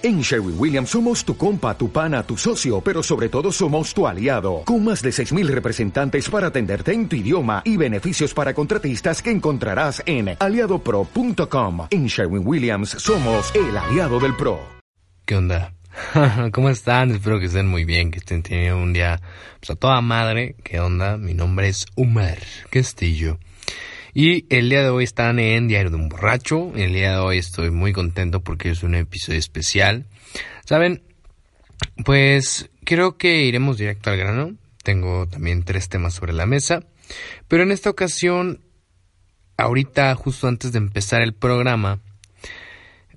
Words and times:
En 0.00 0.20
Sherwin 0.20 0.54
Williams 0.56 0.90
somos 0.90 1.24
tu 1.24 1.36
compa, 1.36 1.76
tu 1.76 1.90
pana, 1.90 2.22
tu 2.22 2.36
socio, 2.36 2.80
pero 2.80 3.02
sobre 3.02 3.28
todo 3.28 3.50
somos 3.50 3.92
tu 3.92 4.06
aliado, 4.06 4.62
con 4.64 4.84
más 4.84 5.02
de 5.02 5.10
6.000 5.10 5.48
representantes 5.48 6.30
para 6.30 6.46
atenderte 6.46 6.92
en 6.92 7.08
tu 7.08 7.16
idioma 7.16 7.62
y 7.64 7.76
beneficios 7.76 8.32
para 8.32 8.54
contratistas 8.54 9.20
que 9.20 9.32
encontrarás 9.32 10.00
en 10.06 10.36
aliadopro.com. 10.38 11.88
En 11.90 12.06
Sherwin 12.06 12.46
Williams 12.46 12.90
somos 12.90 13.52
el 13.56 13.76
aliado 13.76 14.20
del 14.20 14.36
PRO. 14.36 14.60
¿Qué 15.24 15.34
onda? 15.34 15.74
¿Cómo 16.52 16.70
están? 16.70 17.10
Espero 17.10 17.40
que 17.40 17.46
estén 17.46 17.66
muy 17.66 17.84
bien, 17.84 18.12
que 18.12 18.20
estén 18.20 18.44
teniendo 18.44 18.80
un 18.80 18.92
día 18.92 19.20
pues, 19.58 19.70
a 19.70 19.74
toda 19.74 20.00
madre. 20.00 20.54
¿Qué 20.62 20.78
onda? 20.78 21.16
Mi 21.16 21.34
nombre 21.34 21.66
es 21.66 21.86
Umar 21.96 22.38
Castillo. 22.70 23.40
Y 24.20 24.46
el 24.52 24.68
día 24.68 24.82
de 24.82 24.88
hoy 24.88 25.04
están 25.04 25.38
en 25.38 25.68
Diario 25.68 25.90
de 25.90 25.96
un 25.96 26.08
Borracho. 26.08 26.72
El 26.74 26.92
día 26.92 27.12
de 27.12 27.18
hoy 27.18 27.38
estoy 27.38 27.70
muy 27.70 27.92
contento 27.92 28.40
porque 28.40 28.70
es 28.70 28.82
un 28.82 28.96
episodio 28.96 29.38
especial. 29.38 30.06
Saben, 30.64 31.04
pues 32.04 32.68
creo 32.84 33.16
que 33.16 33.44
iremos 33.44 33.78
directo 33.78 34.10
al 34.10 34.16
grano. 34.16 34.56
Tengo 34.82 35.28
también 35.28 35.62
tres 35.62 35.88
temas 35.88 36.14
sobre 36.14 36.32
la 36.32 36.46
mesa. 36.46 36.82
Pero 37.46 37.62
en 37.62 37.70
esta 37.70 37.90
ocasión, 37.90 38.60
ahorita 39.56 40.12
justo 40.16 40.48
antes 40.48 40.72
de 40.72 40.78
empezar 40.78 41.22
el 41.22 41.32
programa, 41.32 42.00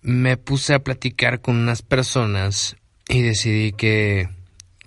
me 0.04 0.38
puse 0.38 0.76
a 0.76 0.84
platicar 0.84 1.42
con 1.42 1.56
unas 1.56 1.82
personas 1.82 2.76
y 3.10 3.24
decidí 3.24 3.72
que 3.72 4.30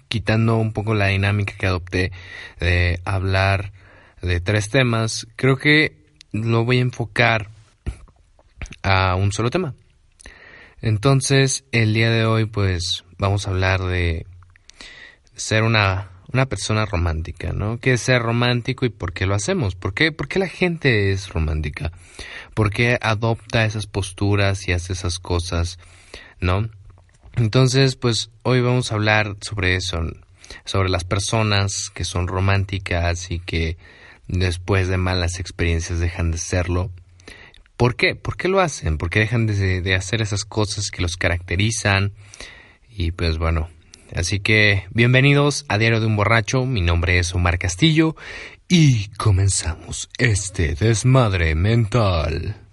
quitando 0.07 0.59
un 0.59 0.73
poco 0.73 0.95
la 0.95 1.09
dinámica 1.09 1.55
que 1.59 1.67
adopté 1.67 2.13
de 2.61 3.01
hablar 3.05 3.73
de 4.23 4.41
tres 4.41 4.71
temas, 4.71 5.27
creo 5.35 5.57
que 5.57 6.04
lo 6.35 6.65
voy 6.65 6.79
a 6.79 6.83
enfocar 6.83 7.49
a 8.83 9.15
un 9.15 9.33
solo 9.33 9.51
tema. 9.51 9.75
Entonces, 10.83 11.65
el 11.71 11.95
día 11.95 12.11
de 12.11 12.27
hoy, 12.27 12.47
pues, 12.47 13.05
vamos 13.19 13.47
a 13.47 13.51
hablar 13.51 13.83
de 13.83 14.27
ser 15.37 15.63
una, 15.63 16.11
una 16.33 16.47
persona 16.47 16.87
romántica, 16.87 17.53
¿no? 17.53 17.79
¿Qué 17.79 17.95
es 17.95 18.03
ser 18.03 18.21
romántico 18.21 18.85
y 18.85 18.89
por 18.89 19.13
qué 19.13 19.27
lo 19.27 19.35
hacemos? 19.35 19.77
¿Por 19.77 19.95
qué, 19.95 20.11
¿Por 20.11 20.27
qué 20.27 20.41
la 20.41 20.49
gente 20.49 21.13
es 21.13 21.29
romántica? 21.29 21.93
¿Por 22.53 22.71
qué 22.71 22.99
adopta 23.01 23.65
esas 23.65 23.87
posturas 23.87 24.67
y 24.67 24.73
hace 24.73 24.93
esas 24.93 25.21
cosas, 25.21 25.79
¿no? 26.41 26.69
Entonces, 27.37 27.95
pues, 27.95 28.31
hoy 28.43 28.61
vamos 28.61 28.91
a 28.91 28.97
hablar 28.97 29.37
sobre 29.41 29.77
eso, 29.77 30.01
sobre 30.65 30.89
las 30.89 31.05
personas 31.05 31.91
que 31.95 32.05
son 32.05 32.27
románticas 32.27 33.31
y 33.31 33.39
que 33.39 33.79
después 34.29 34.89
de 34.89 34.97
malas 34.97 35.39
experiencias 35.39 36.01
dejan 36.01 36.31
de 36.31 36.39
serlo. 36.39 36.91
¿Por 37.77 37.97
qué? 37.97 38.15
¿Por 38.15 38.37
qué 38.37 38.49
lo 38.49 38.61
hacen? 38.61 38.99
¿Por 38.99 39.11
qué 39.11 39.21
dejan 39.21 39.47
de, 39.47 39.95
hacer 39.95 40.23
esas 40.23 40.45
cosas 40.45 40.91
que 40.91 41.03
los 41.03 41.17
caracterizan? 41.17 42.13
Y 42.89 43.11
pues 43.11 43.39
bueno, 43.39 43.69
así 44.15 44.41
que 44.41 44.85
bienvenidos 44.91 45.65
a 45.69 45.79
Diario 45.79 46.01
de 46.01 46.07
un 46.07 46.17
Borracho, 46.17 46.65
mi 46.65 46.81
nombre 46.81 47.19
es 47.19 47.35
Omar 47.35 47.59
Castillo 47.59 48.15
y 48.69 49.09
comenzamos 49.17 50.09
este 50.19 50.75
desmadre 50.75 51.55
mental. 51.57 52.64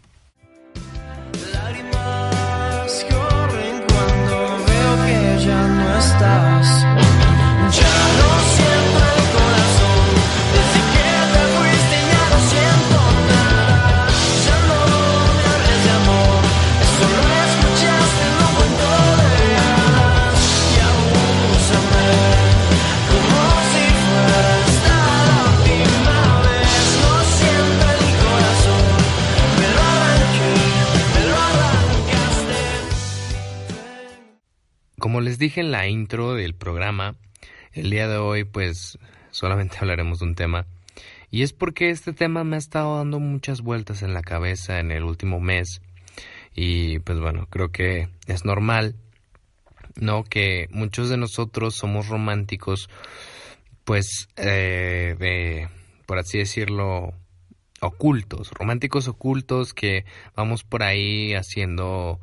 Les 35.21 35.37
dije 35.37 35.61
en 35.61 35.71
la 35.71 35.87
intro 35.87 36.33
del 36.33 36.55
programa, 36.55 37.15
el 37.73 37.91
día 37.91 38.07
de 38.07 38.17
hoy 38.17 38.43
pues 38.43 38.97
solamente 39.29 39.77
hablaremos 39.81 40.19
de 40.19 40.25
un 40.25 40.35
tema. 40.35 40.65
Y 41.29 41.43
es 41.43 41.53
porque 41.53 41.91
este 41.91 42.11
tema 42.11 42.43
me 42.43 42.55
ha 42.55 42.59
estado 42.59 42.97
dando 42.97 43.19
muchas 43.19 43.61
vueltas 43.61 44.01
en 44.01 44.13
la 44.13 44.21
cabeza 44.21 44.79
en 44.79 44.91
el 44.91 45.03
último 45.03 45.39
mes. 45.39 45.81
Y 46.53 46.99
pues 46.99 47.19
bueno, 47.19 47.47
creo 47.49 47.71
que 47.71 48.09
es 48.27 48.45
normal, 48.45 48.95
¿no? 49.95 50.23
Que 50.23 50.67
muchos 50.71 51.09
de 51.09 51.17
nosotros 51.17 51.75
somos 51.75 52.09
románticos, 52.09 52.89
pues, 53.85 54.27
eh, 54.35 55.15
de, 55.19 55.69
por 56.05 56.17
así 56.17 56.39
decirlo, 56.39 57.13
ocultos, 57.79 58.51
románticos 58.51 59.07
ocultos 59.07 59.73
que 59.73 60.03
vamos 60.35 60.63
por 60.63 60.83
ahí 60.83 61.33
haciendo 61.33 62.19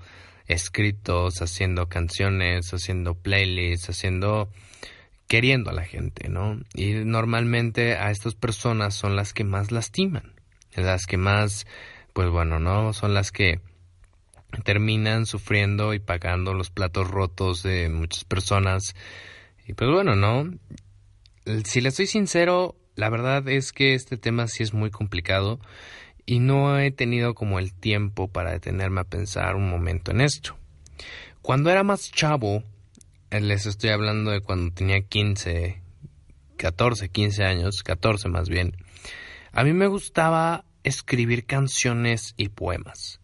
escritos, 0.49 1.41
haciendo 1.43 1.89
canciones, 1.89 2.73
haciendo 2.73 3.15
playlists, 3.15 3.91
haciendo 3.91 4.49
queriendo 5.29 5.71
a 5.71 5.75
la 5.75 5.85
gente, 5.85 6.29
¿no? 6.29 6.59
Y 6.75 6.95
normalmente 6.95 7.97
a 7.97 8.11
estas 8.11 8.35
personas 8.35 8.95
son 8.95 9.15
las 9.15 9.35
que 9.35 9.45
más 9.45 9.71
lastiman, 9.71 10.33
las 10.75 11.07
que 11.07 11.19
más, 11.19 11.67
pues 12.15 12.31
bueno, 12.31 12.59
¿no? 12.59 12.95
Son 12.95 13.13
las 13.13 13.31
que 13.31 13.61
terminan 14.65 15.27
sufriendo 15.27 15.93
y 15.93 15.99
pagando 15.99 16.55
los 16.55 16.71
platos 16.71 17.09
rotos 17.09 17.63
de 17.63 17.91
muchas 17.91 18.25
personas. 18.25 18.97
Y 19.67 19.75
pues 19.75 19.91
bueno, 19.91 20.17
¿no? 20.17 20.51
Si 21.65 21.83
le 21.83 21.91
soy 21.91 22.07
sincero, 22.07 22.75
la 22.95 23.11
verdad 23.11 23.47
es 23.49 23.73
que 23.73 23.95
este 23.95 24.17
tema 24.17 24.49
sí 24.49 24.63
es 24.63 24.73
muy 24.73 24.91
complicado 24.91 25.61
y 26.29 26.41
no 26.41 26.79
he 26.79 26.91
tenido 26.91 27.35
como 27.35 27.59
el 27.59 27.73
tiempo 27.73 28.29
para 28.29 28.53
detenerme 28.53 29.01
a 29.01 29.05
pensar 29.05 29.57
un 29.57 29.71
momento 29.71 30.11
en 30.11 30.21
esto. 30.21 30.59
Cuando 31.41 31.71
era 31.71 31.85
más 31.85 32.13
chavo, 32.13 32.65
eh, 33.31 33.41
les 33.41 33.65
estoy 33.65 33.91
hablando 33.91 34.31
de 34.31 34.43
cuando 34.43 34.75
tenía 34.75 35.01
15, 35.01 35.81
14, 36.59 37.09
15 37.09 37.45
años, 37.45 37.83
14 37.83 38.29
más 38.29 38.51
bien, 38.51 38.77
a 39.53 39.65
mí 39.65 39.73
me 39.73 39.87
gustaba 39.87 40.67
escribir 40.85 41.47
canciones 41.47 42.35
y 42.37 42.51
poemas. 42.51 43.21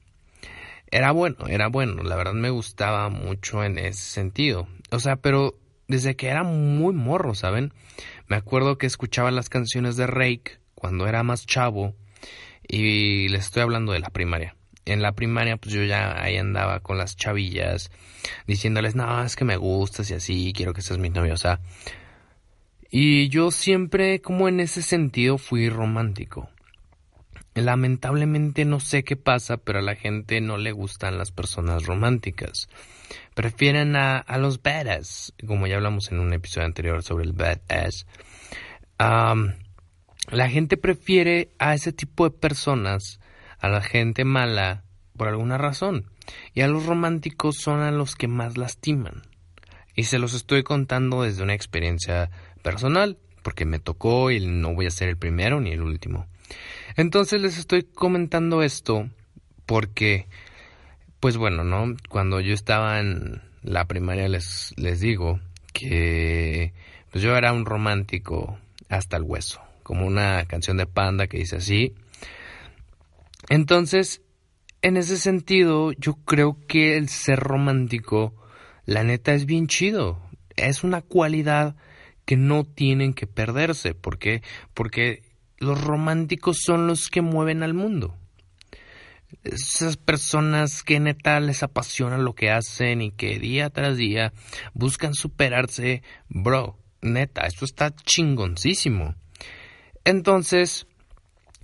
Era 0.90 1.12
bueno, 1.12 1.46
era 1.48 1.68
bueno, 1.68 2.04
la 2.04 2.16
verdad 2.16 2.32
me 2.32 2.48
gustaba 2.48 3.10
mucho 3.10 3.64
en 3.64 3.76
ese 3.76 4.00
sentido. 4.00 4.66
O 4.90 4.98
sea, 4.98 5.16
pero 5.16 5.58
desde 5.88 6.16
que 6.16 6.28
era 6.28 6.42
muy 6.42 6.94
morro, 6.94 7.34
¿saben? 7.34 7.74
Me 8.28 8.36
acuerdo 8.36 8.78
que 8.78 8.86
escuchaba 8.86 9.30
las 9.30 9.50
canciones 9.50 9.96
de 9.96 10.06
Rake 10.06 10.58
cuando 10.74 11.06
era 11.06 11.22
más 11.22 11.44
chavo 11.44 11.94
y 12.68 13.28
les 13.28 13.46
estoy 13.46 13.62
hablando 13.62 13.92
de 13.92 14.00
la 14.00 14.10
primaria. 14.10 14.56
En 14.86 15.00
la 15.00 15.12
primaria, 15.12 15.56
pues 15.56 15.74
yo 15.74 15.82
ya 15.84 16.22
ahí 16.22 16.36
andaba 16.36 16.80
con 16.80 16.98
las 16.98 17.16
chavillas, 17.16 17.90
diciéndoles, 18.46 18.94
no, 18.94 19.24
es 19.24 19.34
que 19.34 19.44
me 19.44 19.56
gustas 19.56 20.10
y 20.10 20.14
así, 20.14 20.52
quiero 20.54 20.74
que 20.74 20.82
seas 20.82 20.98
mi 20.98 21.08
novia, 21.08 21.32
o 21.32 21.38
sea. 21.38 21.60
Y 22.90 23.28
yo 23.28 23.50
siempre, 23.50 24.20
como 24.20 24.48
en 24.48 24.60
ese 24.60 24.82
sentido, 24.82 25.38
fui 25.38 25.68
romántico. 25.68 26.50
Lamentablemente 27.54 28.64
no 28.64 28.80
sé 28.80 29.04
qué 29.04 29.16
pasa, 29.16 29.56
pero 29.56 29.78
a 29.78 29.82
la 29.82 29.94
gente 29.94 30.40
no 30.40 30.58
le 30.58 30.72
gustan 30.72 31.18
las 31.18 31.30
personas 31.30 31.86
románticas. 31.86 32.68
Prefieren 33.34 33.96
a, 33.96 34.18
a 34.18 34.38
los 34.38 34.60
badass, 34.60 35.32
como 35.46 35.66
ya 35.66 35.76
hablamos 35.76 36.10
en 36.10 36.18
un 36.18 36.32
episodio 36.32 36.66
anterior 36.66 37.02
sobre 37.02 37.24
el 37.24 37.32
badass. 37.32 38.06
La 40.34 40.48
gente 40.48 40.76
prefiere 40.76 41.50
a 41.60 41.74
ese 41.74 41.92
tipo 41.92 42.24
de 42.24 42.36
personas, 42.36 43.20
a 43.60 43.68
la 43.68 43.80
gente 43.80 44.24
mala, 44.24 44.82
por 45.16 45.28
alguna 45.28 45.58
razón. 45.58 46.10
Y 46.54 46.62
a 46.62 46.66
los 46.66 46.86
románticos 46.86 47.58
son 47.58 47.82
a 47.82 47.92
los 47.92 48.16
que 48.16 48.26
más 48.26 48.56
lastiman. 48.56 49.22
Y 49.94 50.04
se 50.04 50.18
los 50.18 50.34
estoy 50.34 50.64
contando 50.64 51.22
desde 51.22 51.44
una 51.44 51.54
experiencia 51.54 52.32
personal, 52.62 53.16
porque 53.44 53.64
me 53.64 53.78
tocó 53.78 54.32
y 54.32 54.44
no 54.44 54.74
voy 54.74 54.86
a 54.86 54.90
ser 54.90 55.08
el 55.08 55.16
primero 55.16 55.60
ni 55.60 55.70
el 55.70 55.82
último. 55.82 56.26
Entonces 56.96 57.40
les 57.40 57.56
estoy 57.56 57.84
comentando 57.84 58.64
esto 58.64 59.08
porque, 59.66 60.26
pues 61.20 61.36
bueno, 61.36 61.62
¿no? 61.62 61.94
Cuando 62.08 62.40
yo 62.40 62.54
estaba 62.54 62.98
en 62.98 63.40
la 63.62 63.84
primaria 63.84 64.26
les, 64.26 64.74
les 64.76 64.98
digo 64.98 65.38
que 65.72 66.72
pues 67.12 67.22
yo 67.22 67.36
era 67.36 67.52
un 67.52 67.64
romántico 67.64 68.58
hasta 68.88 69.16
el 69.16 69.22
hueso 69.22 69.60
como 69.84 70.04
una 70.06 70.44
canción 70.46 70.76
de 70.76 70.86
Panda 70.86 71.28
que 71.28 71.38
dice 71.38 71.56
así. 71.56 71.94
Entonces, 73.48 74.22
en 74.82 74.96
ese 74.96 75.16
sentido, 75.16 75.92
yo 75.92 76.14
creo 76.24 76.58
que 76.66 76.96
el 76.96 77.08
ser 77.08 77.38
romántico, 77.38 78.34
la 78.84 79.04
neta, 79.04 79.32
es 79.34 79.46
bien 79.46 79.68
chido. 79.68 80.20
Es 80.56 80.82
una 80.82 81.02
cualidad 81.02 81.76
que 82.24 82.36
no 82.36 82.64
tienen 82.64 83.14
que 83.14 83.26
perderse. 83.26 83.94
¿Por 83.94 84.18
qué? 84.18 84.42
Porque 84.72 85.22
los 85.58 85.80
románticos 85.80 86.58
son 86.64 86.86
los 86.86 87.08
que 87.08 87.22
mueven 87.22 87.62
al 87.62 87.74
mundo. 87.74 88.16
esas 89.42 89.96
personas 89.96 90.82
que 90.82 91.00
neta 91.00 91.40
les 91.40 91.62
apasiona 91.62 92.18
lo 92.18 92.34
que 92.34 92.50
hacen 92.50 93.02
y 93.02 93.10
que 93.10 93.38
día 93.38 93.70
tras 93.70 93.96
día 93.96 94.32
buscan 94.74 95.12
superarse, 95.14 96.02
bro, 96.28 96.78
neta, 97.02 97.46
esto 97.46 97.64
está 97.64 97.94
chingoncísimo. 97.94 99.14
Entonces, 100.04 100.86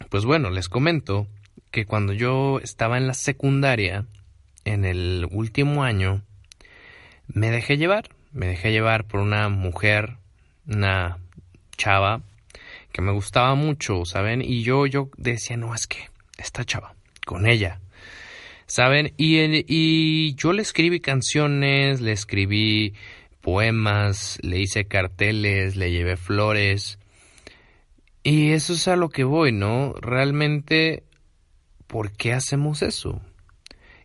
pues 0.08 0.24
bueno, 0.24 0.50
les 0.50 0.68
comento 0.68 1.26
que 1.70 1.84
cuando 1.84 2.12
yo 2.12 2.58
estaba 2.60 2.96
en 2.96 3.06
la 3.06 3.14
secundaria, 3.14 4.06
en 4.64 4.84
el 4.84 5.28
último 5.30 5.84
año, 5.84 6.22
me 7.28 7.50
dejé 7.50 7.76
llevar, 7.76 8.08
me 8.32 8.46
dejé 8.46 8.72
llevar 8.72 9.06
por 9.06 9.20
una 9.20 9.48
mujer, 9.48 10.16
una 10.66 11.18
chava 11.76 12.22
que 12.92 13.02
me 13.02 13.12
gustaba 13.12 13.54
mucho, 13.54 14.04
¿saben? 14.04 14.42
Y 14.42 14.62
yo, 14.62 14.86
yo 14.86 15.10
decía, 15.16 15.56
no, 15.56 15.74
es 15.74 15.86
que 15.86 16.08
esta 16.38 16.64
chava, 16.64 16.94
con 17.26 17.46
ella, 17.46 17.80
¿saben? 18.66 19.12
Y, 19.16 19.64
y 19.68 20.34
yo 20.34 20.52
le 20.52 20.62
escribí 20.62 21.00
canciones, 21.00 22.00
le 22.00 22.12
escribí 22.12 22.94
poemas, 23.40 24.38
le 24.42 24.60
hice 24.60 24.86
carteles, 24.86 25.76
le 25.76 25.90
llevé 25.90 26.16
flores. 26.16 26.99
Y 28.22 28.52
eso 28.52 28.74
es 28.74 28.86
a 28.88 28.96
lo 28.96 29.08
que 29.08 29.24
voy, 29.24 29.52
¿no? 29.52 29.94
Realmente, 29.94 31.04
¿por 31.86 32.12
qué 32.12 32.34
hacemos 32.34 32.82
eso? 32.82 33.22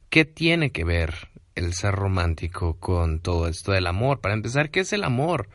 ¿Qué 0.10 0.24
tiene 0.24 0.72
que 0.72 0.86
ver 0.86 1.30
el 1.56 1.74
ser 1.74 1.96
romántico 1.96 2.78
con 2.80 3.20
todo 3.20 3.50
esto 3.50 3.74
del 3.74 3.88
amor? 3.88 4.22
Para 4.22 4.36
empezar, 4.36 4.70
¿qué 4.70 4.82
es 4.82 4.94
el 4.94 5.04
amor? 5.04 5.50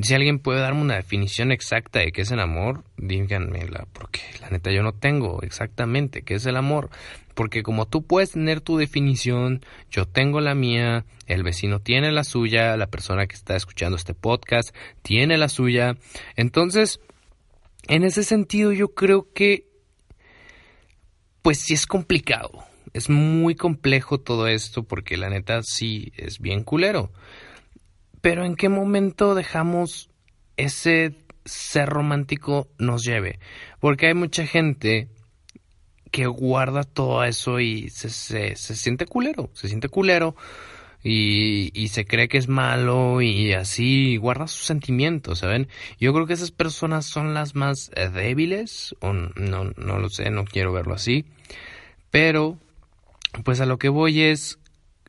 Si 0.00 0.14
alguien 0.14 0.38
puede 0.38 0.60
darme 0.60 0.82
una 0.82 0.94
definición 0.94 1.50
exacta 1.50 1.98
de 1.98 2.12
qué 2.12 2.22
es 2.22 2.30
el 2.30 2.38
amor, 2.38 2.84
díganmela, 2.96 3.86
porque 3.92 4.20
la 4.40 4.50
neta 4.50 4.70
yo 4.70 4.84
no 4.84 4.92
tengo 4.92 5.42
exactamente 5.42 6.22
qué 6.22 6.34
es 6.34 6.46
el 6.46 6.56
amor. 6.56 6.90
Porque 7.34 7.62
como 7.62 7.86
tú 7.86 8.06
puedes 8.06 8.32
tener 8.32 8.60
tu 8.60 8.76
definición, 8.78 9.64
yo 9.90 10.06
tengo 10.06 10.40
la 10.40 10.54
mía, 10.54 11.04
el 11.26 11.42
vecino 11.42 11.80
tiene 11.80 12.12
la 12.12 12.24
suya, 12.24 12.76
la 12.76 12.86
persona 12.86 13.26
que 13.26 13.34
está 13.34 13.56
escuchando 13.56 13.96
este 13.96 14.14
podcast 14.14 14.74
tiene 15.02 15.36
la 15.36 15.48
suya. 15.48 15.96
Entonces, 16.36 17.00
en 17.88 18.04
ese 18.04 18.24
sentido 18.24 18.72
yo 18.72 18.94
creo 18.94 19.32
que, 19.32 19.68
pues 21.42 21.58
sí 21.58 21.74
es 21.74 21.86
complicado 21.86 22.66
es 22.96 23.10
muy 23.10 23.54
complejo 23.54 24.18
todo 24.18 24.48
esto 24.48 24.82
porque 24.82 25.18
la 25.18 25.28
neta 25.28 25.62
sí 25.62 26.12
es 26.16 26.38
bien 26.38 26.64
culero. 26.64 27.12
Pero 28.22 28.46
¿en 28.46 28.56
qué 28.56 28.70
momento 28.70 29.34
dejamos 29.34 30.08
ese 30.56 31.14
ser 31.44 31.90
romántico 31.90 32.68
nos 32.78 33.02
lleve? 33.04 33.38
Porque 33.80 34.06
hay 34.06 34.14
mucha 34.14 34.46
gente 34.46 35.10
que 36.10 36.26
guarda 36.26 36.84
todo 36.84 37.22
eso 37.22 37.60
y 37.60 37.90
se, 37.90 38.08
se, 38.08 38.56
siente 38.56 39.04
culero, 39.04 39.50
se 39.52 39.68
siente 39.68 39.90
culero 39.90 40.34
y, 41.08 41.70
y, 41.72 41.88
se 41.88 42.04
cree 42.04 42.26
que 42.26 42.38
es 42.38 42.48
malo 42.48 43.22
y 43.22 43.52
así 43.52 44.16
guarda 44.16 44.48
sus 44.48 44.66
sentimientos, 44.66 45.38
¿saben? 45.38 45.68
Yo 46.00 46.12
creo 46.12 46.26
que 46.26 46.32
esas 46.32 46.50
personas 46.50 47.06
son 47.06 47.32
las 47.32 47.54
más 47.54 47.90
débiles, 48.12 48.96
o 49.00 49.12
no, 49.12 49.70
no 49.76 49.98
lo 49.98 50.08
sé, 50.08 50.30
no 50.30 50.44
quiero 50.44 50.72
verlo 50.72 50.94
así, 50.94 51.24
pero 52.10 52.58
pues 53.44 53.60
a 53.60 53.66
lo 53.66 53.78
que 53.78 53.88
voy 53.88 54.22
es 54.22 54.58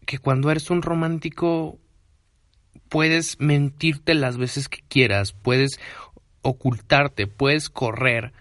que 0.05 0.19
cuando 0.19 0.51
eres 0.51 0.69
un 0.69 0.83
romántico 0.83 1.79
puedes 2.89 3.39
mentirte 3.39 4.13
las 4.13 4.38
veces 4.38 4.69
que 4.69 4.81
quieras, 4.88 5.33
puedes 5.33 5.79
ocultarte, 6.43 7.27
puedes 7.27 7.69
correr, 7.69 8.33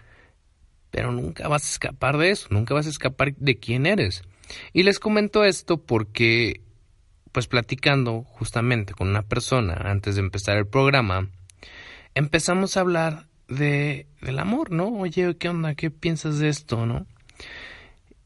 pero 0.91 1.11
nunca 1.11 1.47
vas 1.47 1.65
a 1.65 1.71
escapar 1.71 2.17
de 2.17 2.29
eso, 2.31 2.47
nunca 2.51 2.73
vas 2.73 2.85
a 2.85 2.91
escapar 2.91 3.35
de 3.35 3.57
quién 3.57 3.85
eres. 3.85 4.21
Y 4.73 4.83
les 4.83 4.99
comento 4.99 5.43
esto 5.43 5.77
porque, 5.77 6.61
pues 7.31 7.47
platicando 7.47 8.23
justamente 8.23 8.93
con 8.93 9.09
una 9.09 9.23
persona 9.23 9.73
antes 9.85 10.15
de 10.15 10.21
empezar 10.21 10.57
el 10.57 10.67
programa, 10.67 11.29
empezamos 12.15 12.77
a 12.77 12.81
hablar 12.81 13.27
de, 13.47 14.07
del 14.21 14.39
amor, 14.39 14.71
¿no? 14.71 14.87
Oye, 14.87 15.35
¿qué 15.37 15.49
onda? 15.49 15.75
¿Qué 15.75 15.89
piensas 15.91 16.39
de 16.39 16.49
esto, 16.49 16.85
no? 16.85 17.05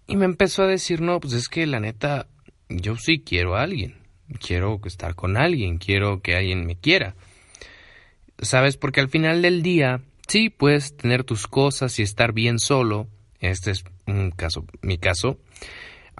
Y 0.07 0.17
me 0.17 0.25
empezó 0.25 0.63
a 0.63 0.67
decir, 0.67 1.01
no, 1.01 1.19
pues 1.19 1.33
es 1.33 1.47
que 1.47 1.65
la 1.65 1.79
neta, 1.79 2.27
yo 2.69 2.95
sí 2.97 3.21
quiero 3.25 3.55
a 3.55 3.63
alguien. 3.63 3.95
Quiero 4.39 4.79
estar 4.85 5.15
con 5.15 5.37
alguien, 5.37 5.77
quiero 5.77 6.21
que 6.21 6.35
alguien 6.35 6.65
me 6.65 6.75
quiera. 6.75 7.15
¿Sabes? 8.41 8.77
Porque 8.77 9.01
al 9.01 9.09
final 9.09 9.41
del 9.41 9.61
día, 9.61 10.01
sí, 10.27 10.49
puedes 10.49 10.95
tener 10.95 11.23
tus 11.23 11.47
cosas 11.47 11.99
y 11.99 12.01
estar 12.01 12.33
bien 12.33 12.59
solo. 12.59 13.07
Este 13.39 13.71
es 13.71 13.83
un 14.07 14.31
caso, 14.31 14.65
mi 14.81 14.97
caso. 14.97 15.37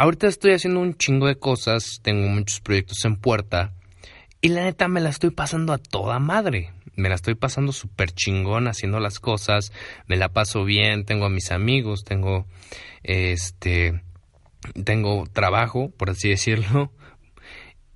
Ahorita 0.01 0.25
estoy 0.25 0.53
haciendo 0.53 0.79
un 0.79 0.95
chingo 0.95 1.27
de 1.27 1.37
cosas, 1.37 1.99
tengo 2.01 2.27
muchos 2.27 2.59
proyectos 2.59 3.05
en 3.05 3.17
puerta. 3.17 3.75
Y 4.41 4.47
la 4.47 4.63
neta 4.63 4.87
me 4.87 4.99
la 4.99 5.09
estoy 5.09 5.29
pasando 5.29 5.73
a 5.73 5.77
toda 5.77 6.17
madre. 6.17 6.71
Me 6.95 7.07
la 7.07 7.13
estoy 7.13 7.35
pasando 7.35 7.71
súper 7.71 8.11
chingón 8.11 8.67
haciendo 8.67 8.99
las 8.99 9.19
cosas. 9.19 9.71
Me 10.07 10.17
la 10.17 10.29
paso 10.29 10.65
bien, 10.65 11.05
tengo 11.05 11.25
a 11.25 11.29
mis 11.29 11.51
amigos, 11.51 12.03
tengo 12.03 12.47
este, 13.03 14.01
tengo 14.83 15.25
trabajo, 15.31 15.91
por 15.91 16.09
así 16.09 16.29
decirlo. 16.29 16.91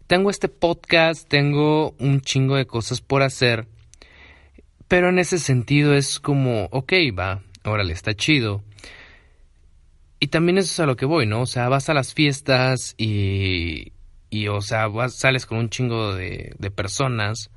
Tengo 0.05 0.29
este 0.29 0.47
podcast, 0.47 1.27
tengo 1.27 1.95
un 1.97 2.21
chingo 2.21 2.55
de 2.55 2.67
cosas 2.67 3.01
por 3.01 3.23
hacer. 3.23 3.67
Pero 4.87 5.09
en 5.09 5.17
ese 5.17 5.39
sentido 5.39 5.95
es 5.95 6.19
como, 6.19 6.65
ok, 6.65 6.93
va, 7.17 7.41
órale, 7.63 7.93
está 7.93 8.13
chido. 8.13 8.63
Y 10.19 10.27
también 10.27 10.57
eso 10.57 10.71
es 10.71 10.79
a 10.79 10.85
lo 10.85 10.95
que 10.95 11.05
voy, 11.05 11.25
¿no? 11.25 11.41
O 11.41 11.45
sea, 11.45 11.69
vas 11.69 11.89
a 11.89 11.93
las 11.93 12.13
fiestas 12.13 12.95
y, 12.97 13.93
y 14.29 14.47
o 14.47 14.61
sea, 14.61 14.87
vas, 14.87 15.15
sales 15.15 15.45
con 15.45 15.57
un 15.57 15.69
chingo 15.69 16.15
de, 16.15 16.55
de 16.57 16.71
personas 16.71 17.51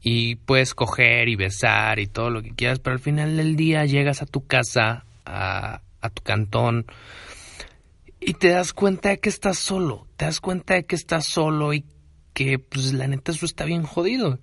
y 0.00 0.36
puedes 0.36 0.74
coger 0.74 1.28
y 1.28 1.36
besar 1.36 1.98
y 1.98 2.06
todo 2.06 2.30
lo 2.30 2.42
que 2.42 2.54
quieras, 2.54 2.78
pero 2.78 2.94
al 2.94 3.00
final 3.00 3.36
del 3.36 3.56
día 3.56 3.86
llegas 3.86 4.20
a 4.20 4.26
tu 4.26 4.46
casa 4.46 5.06
a, 5.24 5.80
a 6.00 6.10
tu 6.10 6.22
cantón 6.22 6.86
y 8.20 8.34
te 8.34 8.48
das 8.48 8.72
cuenta 8.72 9.08
de 9.10 9.20
que 9.20 9.30
estás 9.30 9.58
solo, 9.58 10.06
te 10.16 10.26
das 10.26 10.40
cuenta 10.40 10.74
de 10.74 10.84
que 10.84 10.96
estás 10.96 11.26
solo 11.26 11.72
y 11.72 11.84
que 12.34 12.58
pues 12.58 12.92
la 12.92 13.06
neta 13.06 13.32
eso 13.32 13.46
está 13.46 13.64
bien 13.64 13.82
jodido. 13.84 14.38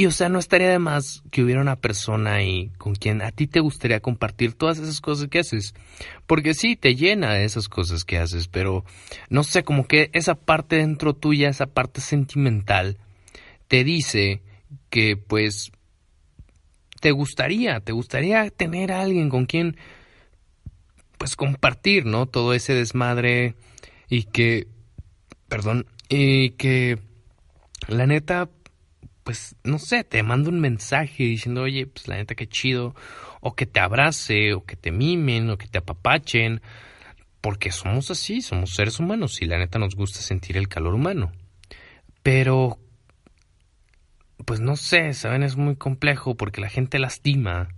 Y 0.00 0.06
o 0.06 0.12
sea, 0.12 0.30
no 0.30 0.38
estaría 0.38 0.70
de 0.70 0.78
más 0.78 1.22
que 1.30 1.42
hubiera 1.42 1.60
una 1.60 1.76
persona 1.76 2.36
ahí 2.36 2.70
con 2.78 2.94
quien 2.94 3.20
a 3.20 3.32
ti 3.32 3.46
te 3.46 3.60
gustaría 3.60 4.00
compartir 4.00 4.54
todas 4.54 4.78
esas 4.78 5.02
cosas 5.02 5.28
que 5.28 5.40
haces. 5.40 5.74
Porque 6.26 6.54
sí, 6.54 6.74
te 6.74 6.94
llena 6.94 7.34
de 7.34 7.44
esas 7.44 7.68
cosas 7.68 8.04
que 8.04 8.16
haces, 8.16 8.48
pero 8.48 8.82
no 9.28 9.42
sé, 9.42 9.62
como 9.62 9.86
que 9.86 10.08
esa 10.14 10.36
parte 10.36 10.76
dentro 10.76 11.12
tuya, 11.12 11.50
esa 11.50 11.66
parte 11.66 12.00
sentimental, 12.00 12.96
te 13.68 13.84
dice 13.84 14.40
que 14.88 15.18
pues 15.18 15.70
te 17.02 17.10
gustaría, 17.10 17.80
te 17.80 17.92
gustaría 17.92 18.48
tener 18.48 18.92
a 18.92 19.02
alguien 19.02 19.28
con 19.28 19.44
quien 19.44 19.76
pues 21.18 21.36
compartir, 21.36 22.06
¿no? 22.06 22.24
Todo 22.24 22.54
ese 22.54 22.72
desmadre 22.72 23.54
y 24.08 24.22
que, 24.22 24.66
perdón, 25.46 25.84
y 26.08 26.52
que 26.52 26.98
la 27.86 28.06
neta, 28.06 28.48
pues 29.24 29.56
no 29.64 29.78
sé, 29.78 30.04
te 30.04 30.22
manda 30.22 30.50
un 30.50 30.60
mensaje 30.60 31.24
diciendo, 31.24 31.62
oye, 31.62 31.86
pues 31.86 32.08
la 32.08 32.16
neta 32.16 32.34
qué 32.34 32.48
chido, 32.48 32.94
o 33.40 33.54
que 33.54 33.66
te 33.66 33.80
abrace, 33.80 34.54
o 34.54 34.64
que 34.64 34.76
te 34.76 34.90
mimen, 34.90 35.50
o 35.50 35.58
que 35.58 35.66
te 35.66 35.78
apapachen, 35.78 36.60
porque 37.40 37.72
somos 37.72 38.10
así, 38.10 38.42
somos 38.42 38.74
seres 38.74 38.98
humanos 38.98 39.40
y 39.40 39.46
la 39.46 39.58
neta 39.58 39.78
nos 39.78 39.94
gusta 39.94 40.20
sentir 40.20 40.56
el 40.56 40.68
calor 40.68 40.94
humano. 40.94 41.32
Pero, 42.22 42.78
pues 44.44 44.60
no 44.60 44.76
sé, 44.76 45.14
¿saben? 45.14 45.42
Es 45.42 45.56
muy 45.56 45.76
complejo 45.76 46.36
porque 46.36 46.60
la 46.60 46.68
gente 46.68 46.98
lastima, 46.98 47.68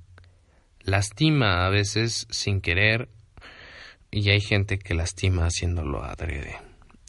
lastima 0.80 1.66
a 1.66 1.70
veces 1.70 2.26
sin 2.30 2.60
querer 2.60 3.08
y 4.10 4.30
hay 4.30 4.40
gente 4.40 4.78
que 4.78 4.94
lastima 4.94 5.46
haciéndolo 5.46 6.02
adrede. 6.02 6.56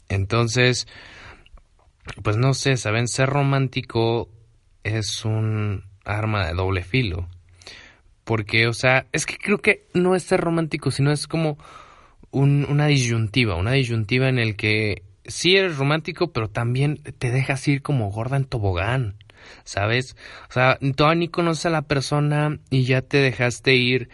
Entonces, 0.08 0.86
pues 2.22 2.36
no 2.36 2.54
sé, 2.54 2.76
saben, 2.76 3.08
ser 3.08 3.28
romántico 3.28 4.28
es 4.82 5.24
un 5.24 5.84
arma 6.04 6.46
de 6.46 6.54
doble 6.54 6.82
filo. 6.82 7.28
Porque, 8.24 8.66
o 8.66 8.72
sea, 8.72 9.06
es 9.12 9.26
que 9.26 9.36
creo 9.36 9.58
que 9.58 9.86
no 9.92 10.14
es 10.14 10.22
ser 10.22 10.40
romántico, 10.40 10.90
sino 10.90 11.12
es 11.12 11.26
como 11.26 11.58
una 12.30 12.86
disyuntiva, 12.86 13.54
una 13.54 13.72
disyuntiva 13.72 14.28
en 14.28 14.38
el 14.38 14.56
que 14.56 15.02
sí 15.26 15.56
eres 15.56 15.76
romántico, 15.76 16.32
pero 16.32 16.48
también 16.48 16.96
te 17.18 17.30
dejas 17.30 17.66
ir 17.68 17.82
como 17.82 18.10
gorda 18.10 18.36
en 18.36 18.44
tobogán, 18.44 19.16
¿sabes? 19.64 20.16
O 20.48 20.52
sea, 20.52 20.78
todavía 20.96 21.20
ni 21.20 21.28
conoces 21.28 21.66
a 21.66 21.70
la 21.70 21.82
persona 21.82 22.58
y 22.70 22.84
ya 22.84 23.02
te 23.02 23.18
dejaste 23.18 23.74
ir 23.74 24.08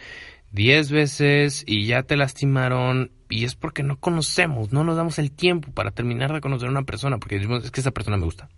diez 0.50 0.90
veces 0.90 1.64
y 1.66 1.86
ya 1.86 2.02
te 2.02 2.16
lastimaron 2.16 3.12
y 3.30 3.44
es 3.44 3.54
porque 3.54 3.82
no 3.82 3.98
conocemos, 3.98 4.72
no 4.72 4.84
nos 4.84 4.96
damos 4.96 5.18
el 5.18 5.30
tiempo 5.30 5.72
para 5.72 5.92
terminar 5.92 6.32
de 6.32 6.40
conocer 6.40 6.68
a 6.68 6.72
una 6.72 6.82
persona 6.82 7.18
porque 7.18 7.36
decimos 7.36 7.64
es 7.64 7.70
que 7.70 7.80
esa 7.80 7.92
persona 7.92 8.16
me 8.16 8.24
gusta. 8.24 8.48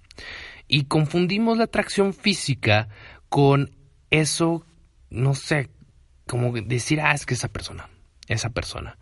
Y 0.67 0.85
confundimos 0.85 1.59
la 1.59 1.65
atracción 1.65 2.15
física 2.15 2.89
con 3.29 3.71
eso, 4.11 4.65
no 5.11 5.35
sé, 5.35 5.71
como 6.27 6.53
decir, 6.53 7.01
ah, 7.01 7.13
es 7.13 7.27
que 7.27 7.35
esa 7.35 7.49
persona. 7.49 7.89
esa 8.29 8.51
persona. 8.51 8.99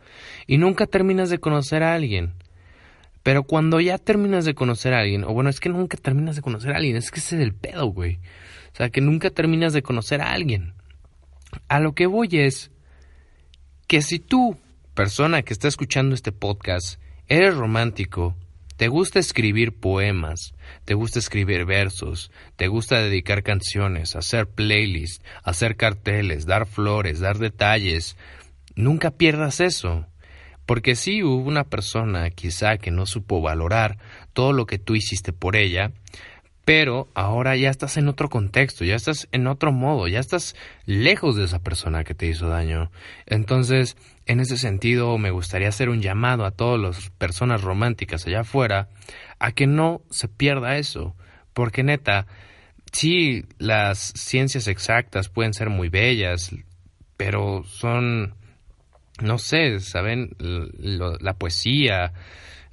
Y 0.47 0.59
nunca 0.59 0.87
terminas 0.87 1.31
de 1.31 1.39
conocer 1.39 1.83
a 1.85 1.95
alguien. 1.95 2.35
Pero 3.23 3.45
cuando 3.45 3.81
ya 3.81 3.99
terminas 3.99 4.45
de 4.45 4.55
conocer 4.55 4.95
a 4.95 5.01
alguien, 5.01 5.25
o 5.25 5.33
bueno, 5.33 5.51
es 5.51 5.61
que 5.61 5.69
nunca 5.69 5.97
terminas 5.97 6.37
de 6.37 6.43
conocer 6.43 6.73
a 6.73 6.79
alguien, 6.79 6.97
es 6.97 7.11
que 7.11 7.21
ese 7.21 7.37
es 7.37 7.43
el 7.43 7.55
pedo, 7.55 7.87
güey. 7.87 8.19
O 8.73 8.77
sea, 8.77 8.91
que 8.91 9.01
nunca 9.01 9.31
terminas 9.31 9.73
de 9.73 9.83
conocer 9.83 10.23
a 10.23 10.33
alguien. 10.33 10.75
A 11.69 11.81
lo 11.81 11.95
que 11.95 12.07
voy 12.07 12.29
es 12.33 12.71
que 13.87 14.03
si 14.03 14.19
tú, 14.19 14.57
persona 14.95 15.43
que 15.43 15.53
está 15.53 15.69
escuchando 15.69 16.15
este 16.15 16.33
podcast, 16.33 17.01
eres 17.29 17.57
romántico, 17.57 18.37
te 18.77 18.89
gusta 18.89 19.19
escribir 19.19 19.73
poemas, 19.73 20.55
te 20.85 20.95
gusta 20.95 21.19
escribir 21.19 21.65
versos, 21.65 22.31
te 22.57 22.69
gusta 22.69 23.01
dedicar 23.01 23.43
canciones, 23.43 24.17
hacer 24.17 24.49
playlists, 24.49 25.23
hacer 25.45 25.77
carteles, 25.77 26.47
dar 26.47 26.67
flores, 26.67 27.21
dar 27.21 27.39
detalles, 27.39 28.17
nunca 28.75 29.11
pierdas 29.11 29.61
eso. 29.61 30.07
Porque 30.67 30.95
si 30.95 31.23
hubo 31.23 31.49
una 31.49 31.65
persona 31.65 32.31
quizá 32.31 32.79
que 32.79 32.91
no 32.91 33.05
supo 33.05 33.41
valorar 33.41 33.99
todo 34.33 34.53
lo 34.53 34.67
que 34.67 34.79
tú 34.79 34.95
hiciste 34.95 35.33
por 35.33 35.57
ella, 35.57 35.93
pero 36.65 37.09
ahora 37.15 37.57
ya 37.57 37.69
estás 37.69 37.97
en 37.97 38.09
otro 38.09 38.29
contexto, 38.29 38.85
ya 38.85 38.95
estás 38.95 39.29
en 39.33 39.47
otro 39.47 39.73
modo, 39.73 40.07
ya 40.07 40.21
estás 40.21 40.55
lejos 40.87 41.37
de 41.37 41.45
esa 41.45 41.59
persona 41.59 42.05
que 42.05 42.15
te 42.15 42.27
hizo 42.27 42.49
daño. 42.49 42.91
Entonces, 43.27 43.97
en 44.31 44.39
ese 44.39 44.57
sentido, 44.57 45.19
me 45.19 45.33
gustaría 45.33 45.69
hacer 45.69 45.89
un 45.89 46.03
llamado 46.03 46.45
a 46.45 46.53
todas 46.53 46.81
las 46.81 47.11
personas 47.11 47.63
románticas 47.63 48.25
allá 48.29 48.43
afuera 48.43 48.89
a 49.41 49.51
que 49.51 49.67
no 49.67 50.03
se 50.09 50.29
pierda 50.29 50.77
eso, 50.79 51.17
porque 51.53 51.83
neta, 51.83 52.29
sí, 52.93 53.45
las 53.59 53.99
ciencias 53.99 54.69
exactas 54.69 55.29
pueden 55.29 55.53
ser 55.53 55.69
muy 55.69 55.89
bellas, 55.89 56.55
pero 57.17 57.65
son 57.65 58.37
no 59.21 59.39
sé, 59.39 59.81
¿saben? 59.81 60.37
la 60.39 61.35
poesía, 61.35 62.13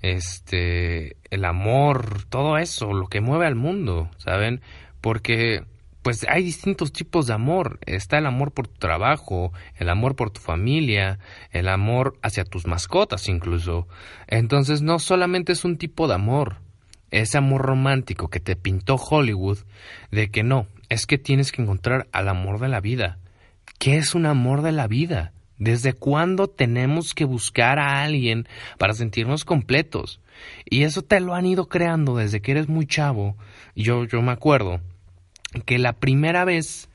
este, 0.04 1.18
el 1.32 1.44
amor, 1.44 2.26
todo 2.30 2.60
eso, 2.60 2.94
lo 2.94 3.08
que 3.08 3.20
mueve 3.20 3.48
al 3.48 3.56
mundo, 3.56 4.12
¿saben? 4.18 4.62
Porque 5.02 5.64
pues 6.08 6.26
hay 6.30 6.42
distintos 6.42 6.94
tipos 6.94 7.28
de 7.28 7.34
amor. 7.34 7.82
Está 7.86 8.18
el 8.18 8.28
amor 8.28 8.54
por 8.54 8.70
tu 8.70 8.80
trabajo, 8.80 9.52
el 9.76 9.90
amor 9.90 10.16
por 10.16 10.30
tu 10.30 10.40
familia, 10.40 11.20
el 11.52 11.68
amor 11.68 12.18
hacia 12.24 12.46
tus 12.46 12.66
mascotas 12.66 13.28
incluso. 13.28 13.90
Entonces 14.28 14.82
no 14.82 15.00
solamente 15.00 15.52
es 15.52 15.66
un 15.66 15.78
tipo 15.78 16.08
de 16.08 16.14
amor, 16.14 16.62
ese 17.12 17.38
amor 17.38 17.64
romántico 17.64 18.30
que 18.30 18.40
te 18.40 18.56
pintó 18.56 18.96
Hollywood, 18.96 19.58
de 20.10 20.32
que 20.32 20.44
no, 20.44 20.68
es 20.88 21.08
que 21.08 21.18
tienes 21.18 21.52
que 21.52 21.62
encontrar 21.62 22.08
al 22.14 22.30
amor 22.30 22.62
de 22.62 22.70
la 22.70 22.80
vida. 22.80 23.20
¿Qué 23.78 23.98
es 23.98 24.16
un 24.16 24.28
amor 24.28 24.62
de 24.62 24.72
la 24.72 24.88
vida? 24.88 25.34
¿Desde 25.58 25.92
cuándo 25.92 26.48
tenemos 26.48 27.14
que 27.14 27.26
buscar 27.26 27.80
a 27.80 28.02
alguien 28.02 28.48
para 28.78 28.94
sentirnos 28.94 29.44
completos? 29.44 30.22
Y 30.70 30.84
eso 30.84 31.02
te 31.02 31.20
lo 31.20 31.34
han 31.34 31.46
ido 31.46 31.68
creando 31.68 32.16
desde 32.16 32.40
que 32.42 32.52
eres 32.52 32.70
muy 32.70 32.88
chavo. 32.88 33.36
Yo, 33.76 34.06
yo 34.06 34.22
me 34.22 34.32
acuerdo 34.32 34.80
que 35.66 35.78
la 35.78 35.94
primera 35.94 36.46
vez 36.46 36.90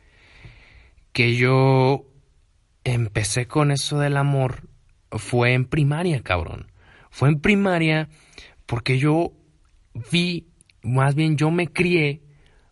que 1.12 1.36
yo 1.36 2.06
empecé 2.84 3.46
con 3.46 3.70
eso 3.70 3.98
del 3.98 4.16
amor 4.16 4.68
fue 5.10 5.52
en 5.52 5.66
primaria, 5.66 6.22
cabrón. 6.22 6.70
Fue 7.10 7.28
en 7.28 7.40
primaria 7.40 8.08
porque 8.66 8.98
yo 8.98 9.32
vi, 10.10 10.46
más 10.82 11.14
bien 11.14 11.36
yo 11.36 11.50
me 11.50 11.68
crié 11.68 12.22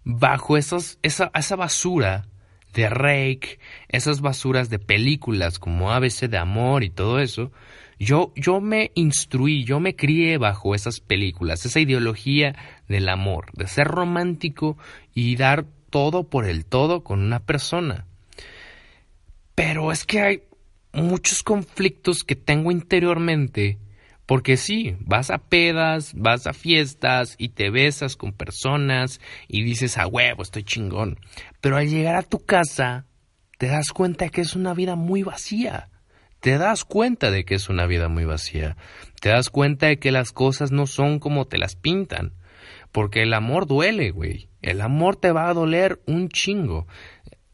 bajo 0.05 0.57
esos, 0.57 0.99
esa, 1.03 1.31
basura 1.57 2.27
de 2.73 2.89
Rake, 2.89 3.59
esas 3.89 4.21
basuras 4.21 4.71
de 4.71 4.79
películas 4.79 5.59
como 5.59 5.93
ABC 5.93 6.29
de 6.29 6.39
Amor 6.39 6.85
y 6.85 6.91
todo 6.91 7.21
eso, 7.21 7.53
yo, 7.99 8.33
yo 8.35 8.61
me 8.61 8.93
instruí, 8.95 9.65
yo 9.65 9.79
me 9.79 9.95
crié 9.95 10.39
bajo 10.39 10.75
esas 10.75 11.01
películas, 11.01 11.67
esa 11.67 11.81
ideología 11.81 12.57
del 12.91 13.09
amor, 13.09 13.47
de 13.55 13.69
ser 13.69 13.87
romántico 13.87 14.77
y 15.15 15.37
dar 15.37 15.65
todo 15.91 16.29
por 16.29 16.45
el 16.45 16.67
todo 16.67 17.05
con 17.05 17.21
una 17.21 17.39
persona. 17.39 18.05
Pero 19.55 19.93
es 19.93 20.05
que 20.05 20.21
hay 20.21 20.43
muchos 20.93 21.45
conflictos 21.45 22.25
que 22.25 22.35
tengo 22.35 22.73
interiormente 22.73 23.79
porque 24.27 24.57
sí, 24.57 24.97
vas 25.01 25.31
a 25.31 25.39
pedas, 25.39 26.15
vas 26.15 26.47
a 26.47 26.53
fiestas 26.53 27.37
y 27.39 27.51
te 27.51 27.71
besas 27.71 28.17
con 28.17 28.33
personas 28.33 29.21
y 29.49 29.63
dices 29.63 29.97
a 29.97 30.07
huevo, 30.07 30.43
estoy 30.43 30.65
chingón. 30.65 31.19
Pero 31.61 31.77
al 31.77 31.89
llegar 31.89 32.17
a 32.17 32.23
tu 32.23 32.45
casa, 32.45 33.07
te 33.59 33.67
das 33.67 33.93
cuenta 33.93 34.29
que 34.29 34.41
es 34.41 34.57
una 34.57 34.75
vida 34.75 34.97
muy 34.97 35.23
vacía. 35.23 35.91
Te 36.41 36.59
das 36.59 36.85
cuenta 36.85 37.31
de 37.31 37.45
que 37.45 37.55
es 37.55 37.69
una 37.69 37.87
vida 37.87 38.09
muy 38.09 38.25
vacía. 38.25 38.77
Te 39.21 39.29
das 39.29 39.51
cuenta 39.51 39.87
de 39.87 39.99
que 39.99 40.11
las 40.11 40.33
cosas 40.33 40.73
no 40.73 40.87
son 40.87 41.19
como 41.19 41.47
te 41.47 41.59
las 41.59 41.77
pintan. 41.77 42.33
Porque 42.93 43.23
el 43.23 43.35
amor 43.35 43.67
duele, 43.67 44.11
güey. 44.11 44.49
El 44.63 44.81
amor 44.81 45.17
te 45.17 45.33
va 45.33 45.49
a 45.49 45.55
doler 45.55 46.01
un 46.07 46.29
chingo. 46.29 46.87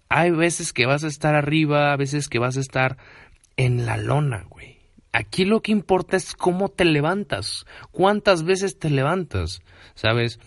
Hay 0.09 0.31
veces 0.31 0.73
que 0.73 0.87
vas 0.87 1.05
a 1.05 1.09
estar 1.09 1.35
arriba, 1.35 1.93
a 1.93 1.97
veces 1.97 2.29
que 2.29 2.39
vas 2.39 2.57
a 2.57 2.61
estar 2.61 2.97
en 3.57 3.87
la 3.87 3.97
lona, 3.97 4.47
güey. 4.49 4.79
Aquí 5.13 5.45
lo 5.45 5.63
que 5.63 5.73
importa 5.73 6.17
es 6.17 6.35
cómo 6.35 6.69
te 6.69 6.85
levantas, 6.85 7.65
cuántas 7.91 8.45
veces 8.45 8.79
te 8.79 8.91
levantas, 8.91 9.63
¿sabes? 9.95 10.39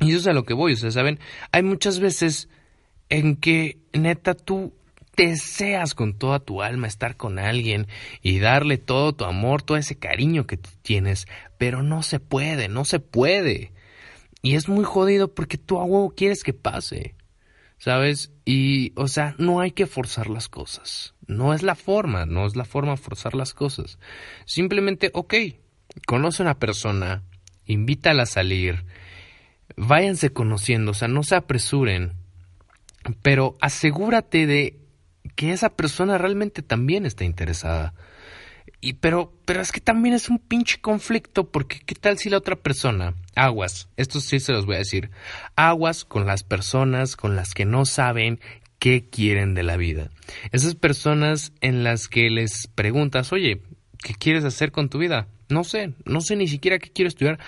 Y 0.00 0.10
eso 0.10 0.18
es 0.18 0.26
a 0.26 0.32
lo 0.32 0.44
que 0.44 0.54
voy, 0.54 0.74
sea, 0.74 0.90
¿saben? 0.90 1.20
Hay 1.52 1.62
muchas 1.62 2.00
veces 2.00 2.48
en 3.08 3.36
que 3.36 3.78
neta 3.92 4.34
tú 4.34 4.74
deseas 5.16 5.94
con 5.94 6.14
toda 6.14 6.40
tu 6.40 6.62
alma 6.62 6.86
estar 6.86 7.16
con 7.16 7.38
alguien 7.38 7.86
y 8.22 8.40
darle 8.40 8.78
todo 8.78 9.12
tu 9.12 9.24
amor, 9.24 9.62
todo 9.62 9.76
ese 9.76 9.96
cariño 9.96 10.46
que 10.46 10.56
tienes, 10.56 11.26
pero 11.58 11.82
no 11.82 12.02
se 12.02 12.18
puede, 12.18 12.68
no 12.68 12.84
se 12.84 12.98
puede. 12.98 13.72
Y 14.42 14.56
es 14.56 14.68
muy 14.68 14.84
jodido 14.84 15.32
porque 15.32 15.56
tú 15.56 15.78
a 15.78 15.84
huevo 15.84 16.14
quieres 16.14 16.42
que 16.42 16.52
pase. 16.52 17.14
¿sabes? 17.82 18.30
Y, 18.44 18.92
o 18.94 19.08
sea, 19.08 19.34
no 19.38 19.58
hay 19.58 19.72
que 19.72 19.88
forzar 19.88 20.30
las 20.30 20.48
cosas. 20.48 21.14
No 21.26 21.52
es 21.52 21.64
la 21.64 21.74
forma, 21.74 22.26
no 22.26 22.46
es 22.46 22.54
la 22.54 22.64
forma 22.64 22.96
forzar 22.96 23.34
las 23.34 23.54
cosas. 23.54 23.98
Simplemente, 24.44 25.10
ok, 25.14 25.34
conoce 26.06 26.42
a 26.42 26.46
una 26.46 26.60
persona, 26.60 27.24
invítala 27.66 28.22
a 28.22 28.26
salir, 28.26 28.84
váyanse 29.76 30.32
conociendo, 30.32 30.92
o 30.92 30.94
sea, 30.94 31.08
no 31.08 31.24
se 31.24 31.34
apresuren, 31.34 32.12
pero 33.20 33.56
asegúrate 33.60 34.46
de 34.46 34.78
que 35.34 35.50
esa 35.50 35.70
persona 35.70 36.18
realmente 36.18 36.62
también 36.62 37.04
está 37.04 37.24
interesada. 37.24 37.94
Y 38.84 38.94
pero, 38.94 39.32
pero 39.44 39.60
es 39.60 39.70
que 39.70 39.80
también 39.80 40.12
es 40.12 40.28
un 40.28 40.40
pinche 40.40 40.80
conflicto 40.80 41.48
porque 41.52 41.78
qué 41.86 41.94
tal 41.94 42.18
si 42.18 42.28
la 42.28 42.38
otra 42.38 42.56
persona, 42.56 43.14
aguas, 43.36 43.88
esto 43.96 44.20
sí 44.20 44.40
se 44.40 44.52
los 44.52 44.66
voy 44.66 44.74
a 44.74 44.78
decir, 44.80 45.10
aguas 45.54 46.04
con 46.04 46.26
las 46.26 46.42
personas 46.42 47.14
con 47.14 47.36
las 47.36 47.54
que 47.54 47.64
no 47.64 47.84
saben 47.84 48.40
qué 48.80 49.08
quieren 49.08 49.54
de 49.54 49.62
la 49.62 49.76
vida. 49.76 50.10
Esas 50.50 50.74
personas 50.74 51.52
en 51.60 51.84
las 51.84 52.08
que 52.08 52.28
les 52.28 52.66
preguntas, 52.66 53.32
oye, 53.32 53.62
¿qué 54.02 54.14
quieres 54.14 54.44
hacer 54.44 54.72
con 54.72 54.88
tu 54.88 54.98
vida? 54.98 55.28
No 55.48 55.62
sé, 55.62 55.94
no 56.04 56.20
sé 56.20 56.34
ni 56.34 56.48
siquiera 56.48 56.80
qué 56.80 56.90
quiero 56.90 57.08
estudiar. 57.08 57.38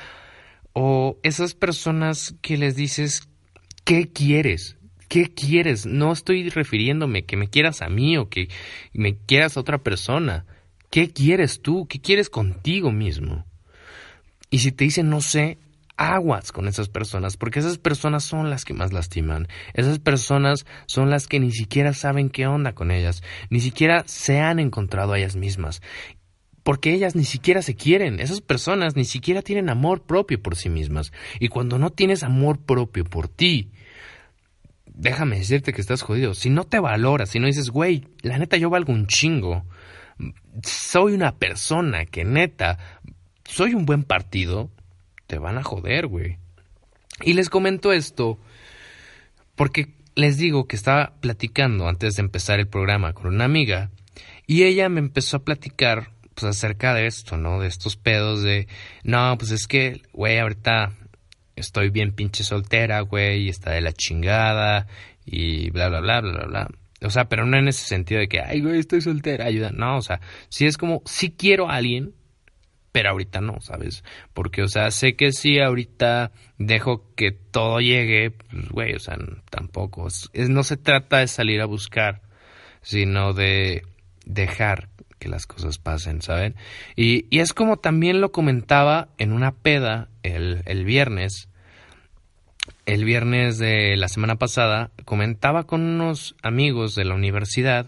O 0.72 1.18
esas 1.24 1.54
personas 1.54 2.36
que 2.42 2.56
les 2.56 2.76
dices, 2.76 3.28
¿qué 3.82 4.08
quieres? 4.12 4.76
¿Qué 5.08 5.34
quieres? 5.34 5.84
No 5.84 6.12
estoy 6.12 6.48
refiriéndome 6.48 7.24
que 7.24 7.36
me 7.36 7.48
quieras 7.48 7.82
a 7.82 7.88
mí 7.88 8.16
o 8.16 8.28
que 8.28 8.48
me 8.92 9.16
quieras 9.16 9.56
a 9.56 9.60
otra 9.60 9.78
persona. 9.78 10.46
¿Qué 10.94 11.10
quieres 11.10 11.60
tú? 11.60 11.88
¿Qué 11.88 12.00
quieres 12.00 12.30
contigo 12.30 12.92
mismo? 12.92 13.44
Y 14.48 14.60
si 14.60 14.70
te 14.70 14.84
dicen 14.84 15.10
no 15.10 15.20
sé, 15.20 15.58
aguas 15.96 16.52
con 16.52 16.68
esas 16.68 16.88
personas, 16.88 17.36
porque 17.36 17.58
esas 17.58 17.78
personas 17.78 18.22
son 18.22 18.48
las 18.48 18.64
que 18.64 18.74
más 18.74 18.92
lastiman. 18.92 19.48
Esas 19.72 19.98
personas 19.98 20.66
son 20.86 21.10
las 21.10 21.26
que 21.26 21.40
ni 21.40 21.50
siquiera 21.50 21.94
saben 21.94 22.30
qué 22.30 22.46
onda 22.46 22.76
con 22.76 22.92
ellas, 22.92 23.24
ni 23.50 23.58
siquiera 23.58 24.04
se 24.06 24.38
han 24.38 24.60
encontrado 24.60 25.14
a 25.14 25.18
ellas 25.18 25.34
mismas. 25.34 25.82
Porque 26.62 26.94
ellas 26.94 27.16
ni 27.16 27.24
siquiera 27.24 27.60
se 27.60 27.74
quieren, 27.74 28.20
esas 28.20 28.40
personas 28.40 28.94
ni 28.94 29.04
siquiera 29.04 29.42
tienen 29.42 29.70
amor 29.70 30.02
propio 30.02 30.40
por 30.40 30.54
sí 30.54 30.68
mismas. 30.68 31.12
Y 31.40 31.48
cuando 31.48 31.76
no 31.76 31.90
tienes 31.90 32.22
amor 32.22 32.60
propio 32.60 33.02
por 33.02 33.26
ti, 33.26 33.72
déjame 34.86 35.38
decirte 35.38 35.72
que 35.72 35.80
estás 35.80 36.02
jodido. 36.02 36.34
Si 36.34 36.50
no 36.50 36.62
te 36.62 36.78
valoras, 36.78 37.30
si 37.30 37.40
no 37.40 37.48
dices, 37.48 37.70
güey, 37.70 38.06
la 38.22 38.38
neta 38.38 38.56
yo 38.58 38.70
valgo 38.70 38.92
un 38.92 39.08
chingo, 39.08 39.64
soy 40.62 41.14
una 41.14 41.36
persona 41.36 42.06
que 42.06 42.24
neta, 42.24 42.78
soy 43.44 43.74
un 43.74 43.86
buen 43.86 44.04
partido, 44.04 44.70
te 45.26 45.38
van 45.38 45.58
a 45.58 45.62
joder, 45.62 46.06
güey. 46.06 46.38
Y 47.22 47.34
les 47.34 47.48
comento 47.48 47.92
esto 47.92 48.38
porque 49.54 49.94
les 50.14 50.36
digo 50.36 50.66
que 50.66 50.76
estaba 50.76 51.14
platicando 51.20 51.88
antes 51.88 52.14
de 52.14 52.22
empezar 52.22 52.60
el 52.60 52.68
programa 52.68 53.12
con 53.12 53.26
una 53.26 53.44
amiga 53.44 53.90
y 54.46 54.64
ella 54.64 54.88
me 54.88 55.00
empezó 55.00 55.38
a 55.38 55.44
platicar 55.44 56.10
pues 56.34 56.44
acerca 56.44 56.94
de 56.94 57.06
esto, 57.06 57.36
¿no? 57.36 57.60
De 57.60 57.68
estos 57.68 57.96
pedos 57.96 58.42
de, 58.42 58.66
no, 59.04 59.36
pues 59.38 59.52
es 59.52 59.66
que, 59.66 60.02
güey, 60.12 60.38
ahorita 60.38 60.92
estoy 61.56 61.90
bien 61.90 62.12
pinche 62.12 62.42
soltera, 62.42 63.00
güey, 63.00 63.44
y 63.44 63.48
está 63.48 63.70
de 63.70 63.80
la 63.80 63.92
chingada 63.92 64.86
y 65.24 65.70
bla, 65.70 65.88
bla, 65.88 66.00
bla, 66.00 66.20
bla, 66.20 66.32
bla, 66.32 66.46
bla. 66.46 66.68
O 67.04 67.10
sea, 67.10 67.28
pero 67.28 67.46
no 67.46 67.56
en 67.56 67.68
ese 67.68 67.86
sentido 67.86 68.20
de 68.20 68.28
que, 68.28 68.40
ay, 68.40 68.60
güey, 68.60 68.78
estoy 68.78 69.00
soltera, 69.00 69.46
ayuda. 69.46 69.70
No, 69.70 69.98
o 69.98 70.02
sea, 70.02 70.20
sí 70.48 70.66
es 70.66 70.76
como, 70.78 71.02
sí 71.04 71.34
quiero 71.36 71.70
a 71.70 71.76
alguien, 71.76 72.14
pero 72.92 73.10
ahorita 73.10 73.40
no, 73.40 73.60
¿sabes? 73.60 74.04
Porque, 74.32 74.62
o 74.62 74.68
sea, 74.68 74.90
sé 74.90 75.16
que 75.16 75.32
si 75.32 75.58
ahorita 75.58 76.30
dejo 76.58 77.12
que 77.16 77.32
todo 77.32 77.80
llegue, 77.80 78.30
pues, 78.30 78.68
güey, 78.68 78.94
o 78.94 79.00
sea, 79.00 79.16
tampoco. 79.50 80.06
no 80.48 80.62
se 80.62 80.76
trata 80.76 81.18
de 81.18 81.26
salir 81.26 81.60
a 81.60 81.66
buscar, 81.66 82.22
sino 82.82 83.32
de 83.32 83.82
dejar 84.24 84.90
que 85.18 85.28
las 85.28 85.46
cosas 85.46 85.78
pasen, 85.78 86.22
¿saben? 86.22 86.54
Y, 86.94 87.26
y 87.34 87.40
es 87.40 87.52
como 87.52 87.78
también 87.78 88.20
lo 88.20 88.30
comentaba 88.30 89.08
en 89.18 89.32
una 89.32 89.52
peda 89.52 90.08
el, 90.22 90.62
el 90.66 90.84
viernes, 90.84 91.48
el 92.86 93.04
viernes 93.04 93.58
de 93.58 93.96
la 93.96 94.08
semana 94.08 94.36
pasada, 94.36 94.90
comentaba 95.04 95.64
con 95.64 95.82
unos 95.82 96.34
amigos 96.42 96.94
de 96.94 97.04
la 97.04 97.14
universidad 97.14 97.86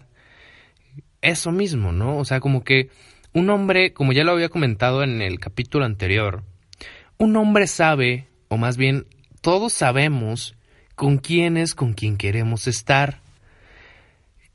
eso 1.21 1.51
mismo, 1.51 1.91
¿no? 1.91 2.17
O 2.17 2.25
sea, 2.25 2.39
como 2.39 2.63
que 2.63 2.89
un 3.33 3.49
hombre, 3.49 3.93
como 3.93 4.13
ya 4.13 4.23
lo 4.23 4.31
había 4.31 4.49
comentado 4.49 5.03
en 5.03 5.21
el 5.21 5.39
capítulo 5.39 5.85
anterior, 5.85 6.43
un 7.17 7.35
hombre 7.35 7.67
sabe, 7.67 8.27
o 8.47 8.57
más 8.57 8.77
bien 8.77 9.05
todos 9.41 9.73
sabemos, 9.73 10.55
con 10.95 11.17
quién 11.17 11.57
es 11.57 11.75
con 11.75 11.93
quien 11.93 12.17
queremos 12.17 12.67
estar. 12.67 13.19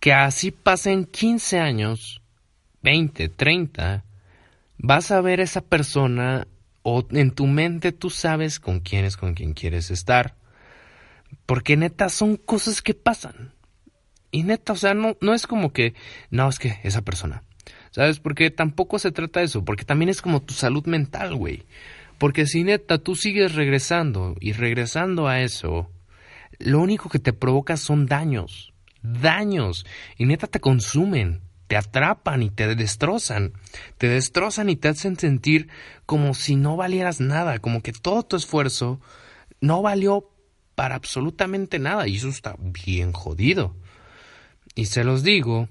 Que 0.00 0.12
así 0.12 0.50
pasen 0.50 1.04
15 1.04 1.60
años, 1.60 2.20
20, 2.82 3.28
30, 3.28 4.04
vas 4.78 5.10
a 5.12 5.20
ver 5.20 5.40
esa 5.40 5.60
persona 5.60 6.48
o 6.82 7.06
en 7.10 7.30
tu 7.30 7.46
mente 7.46 7.92
tú 7.92 8.10
sabes 8.10 8.60
con 8.60 8.80
quién 8.80 9.04
es 9.04 9.16
con 9.16 9.34
quien 9.34 9.52
quieres 9.54 9.90
estar. 9.90 10.34
Porque 11.46 11.76
neta 11.76 12.08
son 12.08 12.36
cosas 12.36 12.82
que 12.82 12.94
pasan. 12.94 13.52
Y 14.30 14.44
neta, 14.44 14.72
o 14.72 14.76
sea, 14.76 14.94
no, 14.94 15.16
no 15.20 15.34
es 15.34 15.46
como 15.46 15.72
que, 15.72 15.94
no, 16.30 16.48
es 16.48 16.58
que 16.58 16.78
esa 16.82 17.02
persona. 17.02 17.42
¿Sabes? 17.90 18.20
Porque 18.20 18.50
tampoco 18.50 18.98
se 18.98 19.12
trata 19.12 19.40
de 19.40 19.46
eso, 19.46 19.64
porque 19.64 19.84
también 19.84 20.08
es 20.08 20.22
como 20.22 20.42
tu 20.42 20.54
salud 20.54 20.86
mental, 20.86 21.34
güey. 21.34 21.64
Porque 22.18 22.46
si 22.46 22.64
neta 22.64 22.98
tú 22.98 23.14
sigues 23.14 23.54
regresando 23.54 24.36
y 24.40 24.52
regresando 24.52 25.28
a 25.28 25.40
eso, 25.40 25.90
lo 26.58 26.80
único 26.80 27.08
que 27.08 27.18
te 27.18 27.32
provoca 27.32 27.76
son 27.76 28.06
daños. 28.06 28.72
Daños. 29.02 29.84
Y 30.16 30.26
neta 30.26 30.46
te 30.46 30.60
consumen, 30.60 31.42
te 31.72 31.78
atrapan 31.78 32.42
y 32.42 32.50
te 32.50 32.74
destrozan. 32.74 33.54
Te 33.96 34.06
destrozan 34.06 34.68
y 34.68 34.76
te 34.76 34.88
hacen 34.88 35.18
sentir 35.18 35.68
como 36.04 36.34
si 36.34 36.54
no 36.54 36.76
valieras 36.76 37.18
nada, 37.18 37.60
como 37.60 37.80
que 37.80 37.92
todo 37.92 38.24
tu 38.24 38.36
esfuerzo 38.36 39.00
no 39.62 39.80
valió 39.80 40.28
para 40.74 40.96
absolutamente 40.96 41.78
nada. 41.78 42.06
Y 42.06 42.16
eso 42.16 42.28
está 42.28 42.56
bien 42.58 43.12
jodido. 43.12 43.74
Y 44.74 44.84
se 44.84 45.02
los 45.02 45.22
digo 45.22 45.70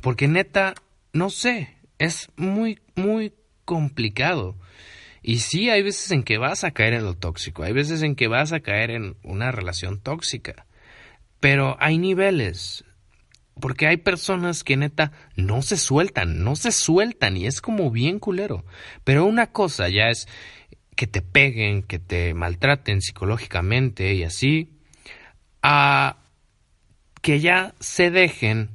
porque 0.00 0.28
neta 0.28 0.74
no 1.12 1.28
sé, 1.28 1.76
es 1.98 2.28
muy, 2.36 2.78
muy 2.94 3.32
complicado. 3.64 4.54
Y 5.24 5.40
sí, 5.40 5.70
hay 5.70 5.82
veces 5.82 6.12
en 6.12 6.22
que 6.22 6.38
vas 6.38 6.62
a 6.62 6.70
caer 6.70 6.92
en 6.92 7.02
lo 7.02 7.14
tóxico, 7.14 7.64
hay 7.64 7.72
veces 7.72 8.02
en 8.02 8.14
que 8.14 8.28
vas 8.28 8.52
a 8.52 8.60
caer 8.60 8.92
en 8.92 9.16
una 9.24 9.50
relación 9.50 9.98
tóxica. 9.98 10.66
Pero 11.40 11.76
hay 11.80 11.98
niveles, 11.98 12.84
porque 13.60 13.86
hay 13.86 13.96
personas 13.96 14.64
que 14.64 14.76
neta 14.76 15.12
no 15.34 15.62
se 15.62 15.76
sueltan, 15.76 16.44
no 16.44 16.56
se 16.56 16.72
sueltan 16.72 17.36
y 17.36 17.46
es 17.46 17.60
como 17.60 17.90
bien 17.90 18.18
culero. 18.18 18.64
Pero 19.04 19.24
una 19.24 19.48
cosa 19.48 19.88
ya 19.88 20.10
es 20.10 20.28
que 20.94 21.06
te 21.06 21.22
peguen, 21.22 21.82
que 21.82 21.98
te 21.98 22.34
maltraten 22.34 23.00
psicológicamente 23.00 24.14
y 24.14 24.24
así, 24.24 24.70
a 25.62 26.18
que 27.22 27.40
ya 27.40 27.74
se 27.80 28.10
dejen 28.10 28.70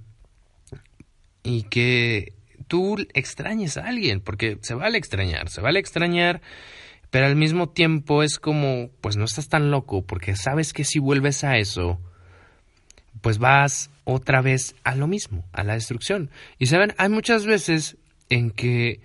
y 1.43 1.63
que 1.63 2.33
tú 2.67 2.97
extrañes 3.13 3.77
a 3.77 3.87
alguien, 3.87 4.19
porque 4.19 4.57
se 4.61 4.73
vale 4.73 4.97
extrañar, 4.97 5.49
se 5.49 5.61
vale 5.61 5.79
extrañar, 5.79 6.41
pero 7.11 7.27
al 7.27 7.35
mismo 7.35 7.69
tiempo 7.69 8.23
es 8.23 8.39
como, 8.39 8.89
pues 9.01 9.15
no 9.15 9.25
estás 9.25 9.47
tan 9.47 9.69
loco, 9.69 10.03
porque 10.05 10.35
sabes 10.35 10.73
que 10.73 10.85
si 10.85 10.99
vuelves 10.99 11.43
a 11.43 11.57
eso, 11.57 11.99
pues 13.21 13.37
vas 13.37 13.90
otra 14.03 14.41
vez 14.41 14.75
a 14.83 14.95
lo 14.95 15.07
mismo, 15.07 15.45
a 15.53 15.63
la 15.63 15.73
destrucción. 15.73 16.29
Y 16.59 16.67
saben, 16.67 16.93
hay 16.97 17.09
muchas 17.09 17.45
veces 17.45 17.97
en 18.29 18.51
que 18.51 19.01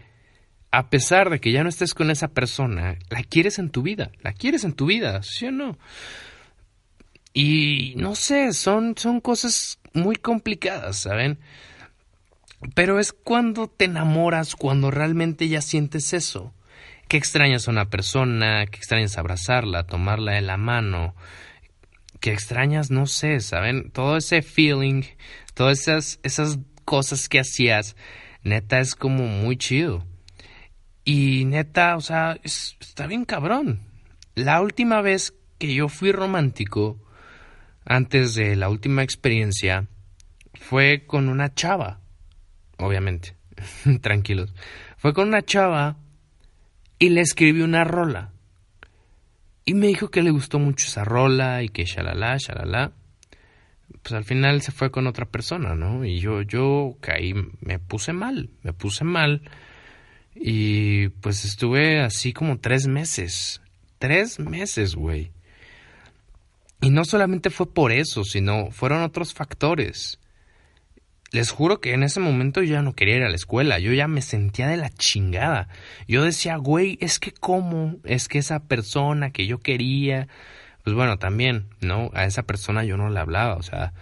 a 0.71 0.91
pesar 0.91 1.31
de 1.31 1.41
que 1.41 1.53
ya 1.53 1.63
no 1.63 1.69
estés 1.69 1.95
con 1.95 2.11
esa 2.11 2.29
persona, 2.29 2.99
la 3.09 3.23
quieres 3.23 3.59
en 3.59 3.71
tu 3.71 3.83
vida, 3.83 4.11
la 4.23 4.33
quieres 4.33 4.65
en 4.65 4.75
tu 4.75 4.87
vida, 4.87 5.23
¿sí 5.23 5.47
o 5.47 5.53
no? 5.53 5.79
Y 7.33 7.95
no 7.97 8.15
sé, 8.15 8.53
son, 8.53 8.95
son 8.97 9.21
cosas 9.21 9.79
muy 9.93 10.17
complicadas, 10.17 10.97
¿saben? 10.97 11.39
Pero 12.75 12.99
es 12.99 13.13
cuando 13.13 13.69
te 13.69 13.87
enamoras, 13.87 14.57
cuando 14.57 14.91
realmente 14.91 15.49
ya 15.49 15.61
sientes 15.61 16.13
eso. 16.13 16.53
Que 17.09 17.17
extrañas 17.17 17.69
a 17.69 17.71
una 17.71 17.89
persona, 17.89 18.67
que 18.67 18.79
extrañas 18.79 19.17
abrazarla, 19.17 19.85
tomarla 19.85 20.33
de 20.33 20.41
la 20.41 20.57
mano, 20.57 21.15
que 22.21 22.33
extrañas, 22.33 22.91
no 22.91 23.07
sé, 23.07 23.41
¿saben? 23.41 23.91
Todo 23.91 24.17
ese 24.17 24.43
feeling, 24.43 25.03
todas 25.55 25.81
esas, 25.81 26.21
esas 26.23 26.59
cosas 26.85 27.29
que 27.29 27.41
hacías, 27.41 27.97
neta 28.43 28.81
es 28.81 28.95
como 28.95 29.27
muy 29.27 29.57
chido. 29.57 30.05
Y 31.05 31.45
neta, 31.45 31.97
o 31.97 32.01
sea, 32.01 32.39
está 32.43 33.07
bien 33.07 33.25
cabrón. 33.25 33.81
La 34.35 34.61
última 34.61 35.03
vez 35.03 35.35
que 35.59 35.75
yo 35.75 35.89
fui 35.89 36.13
romántico, 36.13 37.01
antes 37.85 38.35
de 38.35 38.57
la 38.57 38.69
última 38.69 39.03
experiencia, 39.03 39.87
fue 40.55 41.05
con 41.07 41.29
una 41.29 41.55
chava 41.55 42.01
obviamente, 42.79 43.37
tranquilos. 44.01 44.55
Fue 44.97 45.13
con 45.15 45.29
una 45.29 45.43
chava 45.43 45.97
y 46.99 47.11
le 47.11 47.21
escribí 47.21 47.63
una 47.63 47.85
rola. 47.85 48.33
Y 49.69 49.75
me 49.75 49.89
dijo 49.89 50.11
que 50.11 50.23
le 50.23 50.31
gustó 50.31 50.61
mucho 50.61 50.87
esa 50.87 51.05
rola 51.05 51.65
y 51.65 51.69
que 51.69 51.85
shalala, 51.85 52.37
shalala. 52.39 52.93
Pues 54.03 54.15
al 54.15 54.25
final 54.25 54.63
se 54.63 54.71
fue 54.71 54.93
con 54.93 55.09
otra 55.09 55.27
persona, 55.27 55.75
¿no? 55.75 56.05
Y 56.05 56.21
yo, 56.21 56.43
yo 56.43 56.97
caí, 57.01 57.35
me 57.61 57.81
puse 57.81 58.13
mal, 58.13 58.49
me 58.63 58.73
puse 58.73 59.03
mal. 59.03 59.43
Y 60.37 61.09
pues 61.09 61.45
estuve 61.45 62.01
así 62.01 62.33
como 62.33 62.61
tres 62.61 62.87
meses. 62.87 63.61
Tres 63.99 64.39
meses, 64.39 64.95
güey. 64.95 65.33
Y 66.81 66.91
no 66.91 67.05
solamente 67.05 67.51
fue 67.51 67.67
por 67.73 67.91
eso, 67.91 68.23
sino 68.23 68.71
fueron 68.71 69.03
otros 69.03 69.35
factores 69.35 70.21
les 71.33 71.51
juro 71.51 71.81
que 71.81 71.93
en 71.93 72.03
ese 72.03 72.21
momento 72.21 72.63
yo 72.63 72.75
ya 72.75 72.83
no 72.83 72.95
quería 72.95 73.17
ir 73.17 73.23
a 73.25 73.29
la 73.29 73.37
escuela, 73.37 73.79
yo 73.79 73.93
ya 73.93 74.09
me 74.09 74.23
sentía 74.23 74.69
de 74.69 74.77
la 74.77 74.91
chingada. 74.91 75.69
Yo 76.07 76.23
decía, 76.23 76.57
güey, 76.57 76.99
es 77.01 77.19
que 77.19 77.33
cómo, 77.33 77.97
es 78.05 78.29
que 78.29 78.39
esa 78.39 78.61
persona 78.61 79.31
que 79.31 79.47
yo 79.47 79.59
quería, 79.59 80.29
pues 80.85 80.95
bueno, 80.95 81.19
también, 81.19 81.67
¿no? 81.81 82.11
A 82.15 82.25
esa 82.25 82.45
persona 82.45 82.85
yo 82.85 82.97
no 82.97 83.11
le 83.11 83.21
hablaba, 83.21 83.57
o 83.57 83.63
sea, 83.63 83.93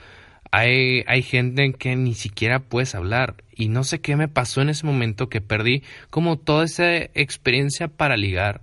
hay, 0.50 1.02
hay 1.06 1.22
gente 1.22 1.64
en 1.64 1.72
que 1.72 1.96
ni 1.96 2.14
siquiera 2.14 2.60
puedes 2.60 2.94
hablar. 2.94 3.36
Y 3.56 3.68
no 3.68 3.84
sé 3.84 4.00
qué 4.00 4.16
me 4.16 4.28
pasó 4.28 4.62
en 4.62 4.68
ese 4.68 4.86
momento 4.86 5.28
que 5.28 5.40
perdí 5.40 5.82
como 6.10 6.38
toda 6.38 6.64
esa 6.64 6.94
experiencia 6.96 7.88
para 7.88 8.16
ligar. 8.16 8.60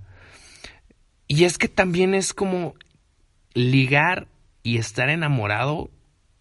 Y 1.28 1.43
es 1.45 1.58
que 1.58 1.67
también 1.67 2.13
es 2.13 2.34
como 2.34 2.76
ligar 3.54 4.28
y 4.63 4.78
estar 4.78 5.10
enamorado 5.10 5.89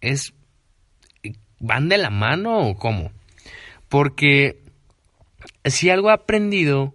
es 0.00 0.34
¿Van 1.60 1.88
de 1.88 1.98
la 1.98 2.10
mano 2.10 2.66
o 2.66 2.74
cómo? 2.74 3.12
Porque 3.88 4.62
si 5.64 5.90
algo 5.90 6.10
he 6.10 6.14
aprendido 6.14 6.94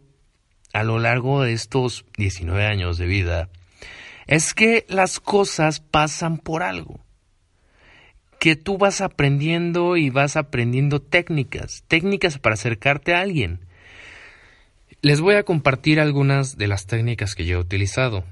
a 0.74 0.84
lo 0.84 1.00
largo 1.00 1.44
de 1.44 1.54
estos 1.54 2.06
19 2.18 2.66
años 2.66 2.98
de 2.98 3.06
vida, 3.06 3.50
es 4.28 4.54
que 4.54 4.86
las 4.90 5.20
cosas 5.20 5.80
pasan 5.80 6.38
por 6.38 6.64
algo. 6.64 7.00
Que 8.40 8.56
tú 8.56 8.78
vas 8.78 9.02
aprendiendo 9.02 9.98
y 9.98 10.10
vas 10.10 10.36
aprendiendo 10.36 11.00
técnicas, 11.02 11.84
técnicas 11.88 12.40
para 12.40 12.56
acercarte 12.56 13.14
a 13.14 13.22
alguien. 13.22 13.62
Les 15.02 15.22
voy 15.22 15.36
a 15.36 15.44
compartir 15.44 16.00
algunas 16.00 16.58
de 16.58 16.68
las 16.68 16.88
técnicas 16.88 17.36
que 17.36 17.46
yo 17.46 17.58
he 17.58 17.62
utilizado. 17.62 18.26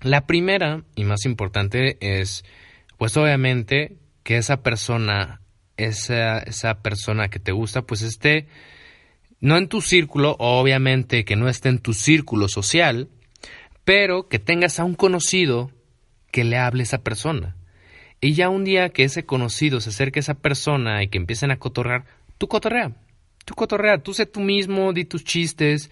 La 0.00 0.26
primera 0.26 0.84
y 0.94 1.04
más 1.04 1.24
importante 1.24 1.98
es, 2.00 2.44
pues 2.96 3.16
obviamente, 3.16 3.96
que 4.22 4.36
esa 4.36 4.62
persona, 4.62 5.40
esa, 5.76 6.38
esa 6.38 6.82
persona 6.82 7.28
que 7.28 7.38
te 7.38 7.52
gusta, 7.52 7.82
pues 7.82 8.02
esté 8.02 8.46
no 9.40 9.56
en 9.56 9.68
tu 9.68 9.80
círculo, 9.80 10.36
obviamente 10.38 11.24
que 11.24 11.34
no 11.34 11.48
esté 11.48 11.68
en 11.68 11.80
tu 11.80 11.94
círculo 11.94 12.48
social, 12.48 13.08
pero 13.84 14.28
que 14.28 14.38
tengas 14.38 14.78
a 14.78 14.84
un 14.84 14.94
conocido 14.94 15.72
que 16.30 16.44
le 16.44 16.58
hable 16.58 16.82
a 16.82 16.84
esa 16.84 17.02
persona. 17.02 17.56
Y 18.20 18.34
ya 18.34 18.48
un 18.48 18.64
día 18.64 18.90
que 18.90 19.02
ese 19.02 19.24
conocido 19.24 19.80
se 19.80 19.90
acerque 19.90 20.20
a 20.20 20.22
esa 20.22 20.34
persona 20.34 21.02
y 21.02 21.08
que 21.08 21.18
empiecen 21.18 21.50
a 21.50 21.58
cotorrear, 21.58 22.04
tú 22.38 22.46
cotorrea, 22.46 22.92
tú 23.44 23.54
cotorrea, 23.54 23.98
tú 23.98 24.14
sé 24.14 24.26
tú 24.26 24.38
mismo, 24.38 24.92
di 24.92 25.04
tus 25.04 25.24
chistes, 25.24 25.90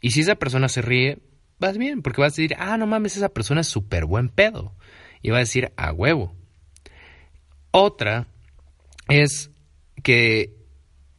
y 0.00 0.10
si 0.10 0.20
esa 0.20 0.34
persona 0.34 0.68
se 0.68 0.82
ríe, 0.82 1.18
vas 1.60 1.78
bien, 1.78 2.02
porque 2.02 2.20
vas 2.20 2.32
a 2.32 2.36
decir, 2.36 2.56
ah, 2.58 2.76
no 2.76 2.86
mames, 2.86 3.16
esa 3.16 3.28
persona 3.28 3.60
es 3.60 3.68
súper 3.68 4.06
buen 4.06 4.28
pedo. 4.28 4.74
Y 5.22 5.30
va 5.30 5.36
a 5.36 5.40
decir, 5.40 5.72
a 5.76 5.92
huevo. 5.92 6.34
Otra 7.80 8.26
es 9.08 9.52
que 10.02 10.52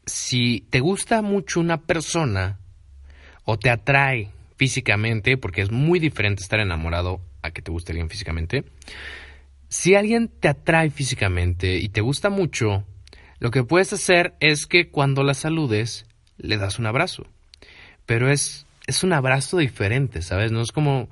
si 0.05 0.67
te 0.69 0.81
gusta 0.81 1.21
mucho 1.21 1.61
una 1.61 1.83
persona 1.83 2.59
o 3.45 3.57
te 3.57 3.69
atrae 3.69 4.31
físicamente, 4.57 5.37
porque 5.37 5.61
es 5.61 5.71
muy 5.71 5.99
diferente 5.99 6.43
estar 6.43 6.59
enamorado 6.59 7.21
a 7.43 7.51
que 7.51 7.61
te 7.61 7.71
guste 7.71 7.93
alguien 7.93 8.09
físicamente, 8.09 8.65
si 9.69 9.95
alguien 9.95 10.27
te 10.27 10.49
atrae 10.49 10.89
físicamente 10.89 11.77
y 11.77 11.87
te 11.87 12.01
gusta 12.01 12.29
mucho, 12.29 12.83
lo 13.39 13.51
que 13.51 13.63
puedes 13.63 13.93
hacer 13.93 14.33
es 14.41 14.65
que 14.65 14.89
cuando 14.89 15.23
la 15.23 15.35
saludes, 15.35 16.07
le 16.37 16.57
das 16.57 16.77
un 16.77 16.87
abrazo. 16.87 17.25
Pero 18.05 18.29
es, 18.29 18.65
es 18.85 19.05
un 19.05 19.13
abrazo 19.13 19.59
diferente, 19.59 20.21
¿sabes? 20.21 20.51
No 20.51 20.61
es 20.61 20.73
como 20.73 21.07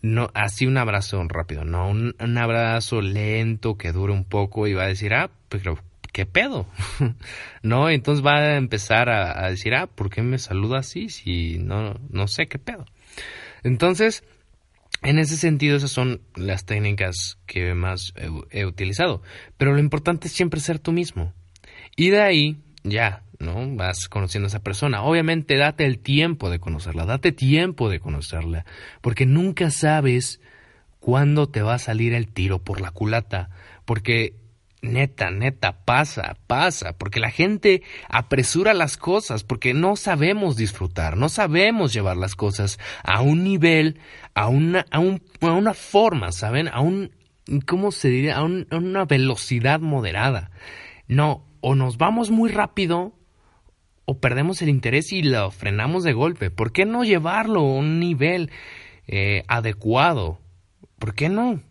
no 0.00 0.30
así 0.34 0.66
un 0.66 0.78
abrazo 0.78 1.22
rápido, 1.28 1.64
no 1.64 1.88
un, 1.88 2.38
abrazo 2.38 3.00
lento 3.00 3.76
que 3.76 3.92
dure 3.92 4.12
un 4.12 4.24
poco 4.24 4.66
y 4.66 4.74
va 4.74 4.84
a 4.84 4.88
decir, 4.88 5.14
ah, 5.14 5.30
pero 5.48 5.78
¿qué 6.12 6.26
pedo? 6.26 6.66
¿No? 7.62 7.90
Entonces 7.90 8.24
va 8.24 8.38
a 8.38 8.56
empezar 8.56 9.10
a, 9.10 9.48
decir, 9.50 9.74
ah, 9.74 9.86
¿por 9.86 10.10
qué 10.10 10.22
me 10.22 10.38
saluda 10.38 10.78
así 10.78 11.08
si 11.08 11.58
no, 11.58 12.00
no 12.10 12.26
sé 12.28 12.46
qué 12.46 12.58
pedo? 12.58 12.86
Entonces, 13.62 14.24
en 15.02 15.18
ese 15.18 15.36
sentido, 15.36 15.76
esas 15.76 15.90
son 15.90 16.22
las 16.34 16.64
técnicas 16.64 17.38
que 17.46 17.74
más 17.74 18.14
he, 18.50 18.64
utilizado. 18.64 19.22
Pero 19.56 19.72
lo 19.72 19.80
importante 19.80 20.28
es 20.28 20.32
siempre 20.32 20.60
ser 20.60 20.78
tú 20.78 20.92
mismo. 20.92 21.32
Y 21.96 22.10
de 22.10 22.22
ahí, 22.22 22.62
ya, 22.84 23.22
¿no? 23.38 23.76
Vas 23.76 24.08
conociendo 24.08 24.46
a 24.46 24.48
esa 24.48 24.62
persona. 24.62 25.02
Obviamente, 25.02 25.56
date 25.56 25.84
el 25.84 25.98
tiempo 25.98 26.50
de 26.50 26.58
conocerla, 26.58 27.04
date 27.04 27.32
tiempo 27.32 27.88
de 27.88 28.00
conocerla, 28.00 28.64
porque 29.00 29.26
nunca 29.26 29.70
sabes 29.70 30.40
cuándo 31.00 31.48
te 31.48 31.62
va 31.62 31.74
a 31.74 31.78
salir 31.78 32.14
el 32.14 32.28
tiro 32.28 32.60
por 32.60 32.80
la 32.80 32.90
culata, 32.90 33.50
porque 33.84 34.36
Neta, 34.84 35.30
neta, 35.30 35.84
pasa, 35.84 36.36
pasa, 36.48 36.98
porque 36.98 37.20
la 37.20 37.30
gente 37.30 37.84
apresura 38.08 38.74
las 38.74 38.96
cosas, 38.96 39.44
porque 39.44 39.74
no 39.74 39.94
sabemos 39.94 40.56
disfrutar, 40.56 41.16
no 41.16 41.28
sabemos 41.28 41.92
llevar 41.92 42.16
las 42.16 42.34
cosas 42.34 42.80
a 43.04 43.20
un 43.20 43.44
nivel, 43.44 44.00
a 44.34 44.48
una, 44.48 44.84
a, 44.90 44.98
un, 44.98 45.22
a 45.40 45.52
una 45.52 45.72
forma, 45.72 46.32
¿saben? 46.32 46.66
A 46.66 46.80
un, 46.80 47.12
¿cómo 47.64 47.92
se 47.92 48.08
diría? 48.08 48.38
A, 48.38 48.40
a 48.40 48.44
una 48.76 49.04
velocidad 49.04 49.78
moderada. 49.78 50.50
No, 51.06 51.46
o 51.62 51.74
nos 51.74 51.96
vamos 51.96 52.30
muy 52.30 52.50
rápido 52.50 53.14
o 54.04 54.18
perdemos 54.18 54.60
el 54.60 54.68
interés 54.68 55.12
y 55.12 55.22
lo 55.22 55.50
frenamos 55.50 56.02
de 56.02 56.12
golpe. 56.12 56.50
¿Por 56.50 56.72
qué 56.72 56.84
no 56.84 57.04
llevarlo 57.04 57.60
a 57.60 57.74
un 57.74 58.00
nivel 58.00 58.50
eh, 59.06 59.44
adecuado? 59.48 60.40
¿Por 60.98 61.14
qué 61.14 61.28
no? 61.28 61.62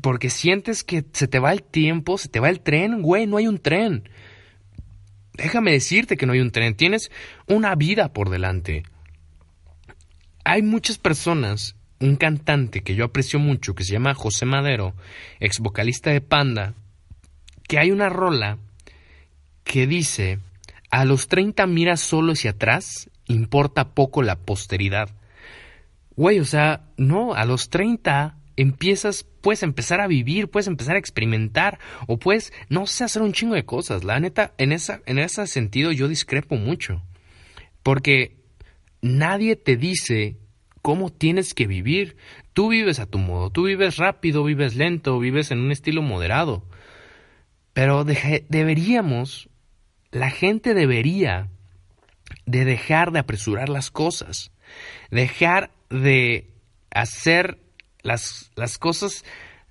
Porque 0.00 0.30
sientes 0.30 0.82
que 0.82 1.04
se 1.12 1.28
te 1.28 1.38
va 1.38 1.52
el 1.52 1.62
tiempo, 1.62 2.16
se 2.18 2.28
te 2.28 2.40
va 2.40 2.48
el 2.48 2.60
tren, 2.60 3.02
güey, 3.02 3.26
no 3.26 3.36
hay 3.36 3.46
un 3.46 3.58
tren. 3.58 4.08
Déjame 5.34 5.72
decirte 5.72 6.16
que 6.16 6.26
no 6.26 6.32
hay 6.32 6.40
un 6.40 6.50
tren, 6.50 6.74
tienes 6.74 7.10
una 7.46 7.74
vida 7.74 8.14
por 8.14 8.30
delante. 8.30 8.82
Hay 10.42 10.62
muchas 10.62 10.96
personas, 10.96 11.76
un 12.00 12.16
cantante 12.16 12.82
que 12.82 12.94
yo 12.94 13.04
aprecio 13.04 13.38
mucho, 13.38 13.74
que 13.74 13.84
se 13.84 13.92
llama 13.92 14.14
José 14.14 14.46
Madero, 14.46 14.94
ex 15.38 15.58
vocalista 15.58 16.10
de 16.10 16.22
Panda, 16.22 16.72
que 17.68 17.78
hay 17.78 17.90
una 17.90 18.08
rola 18.08 18.58
que 19.64 19.86
dice, 19.86 20.38
a 20.90 21.04
los 21.04 21.28
30 21.28 21.66
miras 21.66 22.00
solo 22.00 22.32
hacia 22.32 22.52
atrás, 22.52 23.10
importa 23.26 23.94
poco 23.94 24.22
la 24.22 24.36
posteridad. 24.36 25.10
Güey, 26.16 26.40
o 26.40 26.44
sea, 26.44 26.88
no, 26.96 27.34
a 27.34 27.44
los 27.44 27.70
30 27.70 28.36
empiezas, 28.56 29.24
puedes 29.40 29.62
empezar 29.62 30.00
a 30.00 30.06
vivir, 30.06 30.48
puedes 30.48 30.66
empezar 30.66 30.96
a 30.96 30.98
experimentar, 30.98 31.78
o 32.06 32.18
puedes, 32.18 32.52
no 32.68 32.86
sé, 32.86 33.04
hacer 33.04 33.22
un 33.22 33.32
chingo 33.32 33.54
de 33.54 33.64
cosas. 33.64 34.04
La 34.04 34.20
neta, 34.20 34.52
en, 34.58 34.72
esa, 34.72 35.00
en 35.06 35.18
ese 35.18 35.46
sentido 35.46 35.92
yo 35.92 36.08
discrepo 36.08 36.56
mucho. 36.56 37.02
Porque 37.82 38.36
nadie 39.00 39.56
te 39.56 39.76
dice 39.76 40.36
cómo 40.82 41.10
tienes 41.10 41.54
que 41.54 41.66
vivir. 41.66 42.16
Tú 42.52 42.68
vives 42.68 42.98
a 42.98 43.06
tu 43.06 43.18
modo, 43.18 43.50
tú 43.50 43.64
vives 43.64 43.96
rápido, 43.96 44.44
vives 44.44 44.74
lento, 44.74 45.18
vives 45.18 45.50
en 45.50 45.60
un 45.60 45.70
estilo 45.70 46.02
moderado. 46.02 46.64
Pero 47.72 48.04
deberíamos, 48.04 49.48
la 50.10 50.30
gente 50.30 50.74
debería 50.74 51.48
de 52.46 52.64
dejar 52.64 53.12
de 53.12 53.20
apresurar 53.20 53.68
las 53.68 53.90
cosas, 53.90 54.50
dejar 55.10 55.70
de 55.88 56.50
hacer 56.90 57.58
las, 58.02 58.50
las 58.56 58.78
cosas 58.78 59.24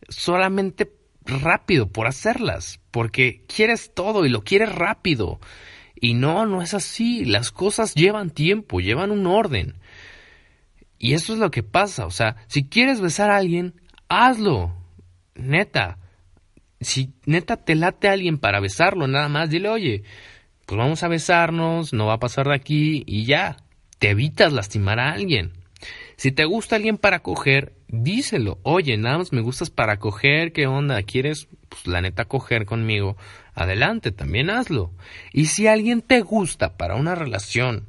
solamente 0.07 0.91
rápido 1.25 1.87
por 1.87 2.07
hacerlas, 2.07 2.79
porque 2.91 3.45
quieres 3.53 3.93
todo 3.93 4.25
y 4.25 4.29
lo 4.29 4.43
quieres 4.43 4.73
rápido. 4.73 5.39
Y 6.01 6.13
no, 6.13 6.45
no 6.45 6.61
es 6.61 6.73
así. 6.73 7.25
Las 7.25 7.51
cosas 7.51 7.93
llevan 7.93 8.29
tiempo, 8.29 8.79
llevan 8.79 9.11
un 9.11 9.27
orden. 9.27 9.75
Y 10.97 11.13
eso 11.13 11.33
es 11.33 11.39
lo 11.39 11.51
que 11.51 11.63
pasa. 11.63 12.05
O 12.05 12.11
sea, 12.11 12.37
si 12.47 12.65
quieres 12.65 13.01
besar 13.01 13.29
a 13.29 13.37
alguien, 13.37 13.81
hazlo. 14.07 14.73
Neta. 15.35 15.97
Si 16.81 17.13
neta 17.25 17.57
te 17.57 17.75
late 17.75 18.07
a 18.07 18.13
alguien 18.13 18.37
para 18.37 18.59
besarlo, 18.59 19.07
nada 19.07 19.27
más, 19.27 19.49
dile, 19.49 19.69
oye, 19.69 20.03
pues 20.65 20.77
vamos 20.77 21.03
a 21.03 21.07
besarnos, 21.07 21.93
no 21.93 22.05
va 22.05 22.13
a 22.13 22.19
pasar 22.19 22.47
de 22.47 22.55
aquí 22.55 23.03
y 23.05 23.25
ya. 23.25 23.57
Te 23.97 24.11
evitas 24.11 24.53
lastimar 24.53 24.99
a 24.99 25.11
alguien. 25.11 25.51
Si 26.15 26.31
te 26.31 26.45
gusta 26.45 26.75
alguien 26.75 26.97
para 26.97 27.19
coger, 27.19 27.73
díselo. 27.87 28.59
Oye, 28.63 28.97
nada 28.97 29.17
más 29.17 29.33
me 29.33 29.41
gustas 29.41 29.69
para 29.69 29.97
coger, 29.97 30.51
¿qué 30.53 30.67
onda? 30.67 31.01
¿Quieres, 31.03 31.47
pues 31.69 31.87
la 31.87 32.01
neta, 32.01 32.25
coger 32.25 32.65
conmigo? 32.65 33.17
Adelante, 33.55 34.11
también 34.11 34.49
hazlo. 34.49 34.91
Y 35.33 35.47
si 35.47 35.67
alguien 35.67 36.01
te 36.01 36.21
gusta 36.21 36.77
para 36.77 36.95
una 36.95 37.15
relación 37.15 37.87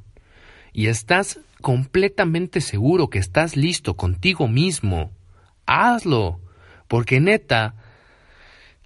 y 0.72 0.87
estás 0.87 1.40
completamente 1.61 2.61
seguro 2.61 3.11
que 3.11 3.18
estás 3.18 3.57
listo 3.57 3.96
contigo 3.96 4.48
mismo, 4.48 5.11
hazlo. 5.66 6.40
Porque 6.88 7.20
neta, 7.20 7.74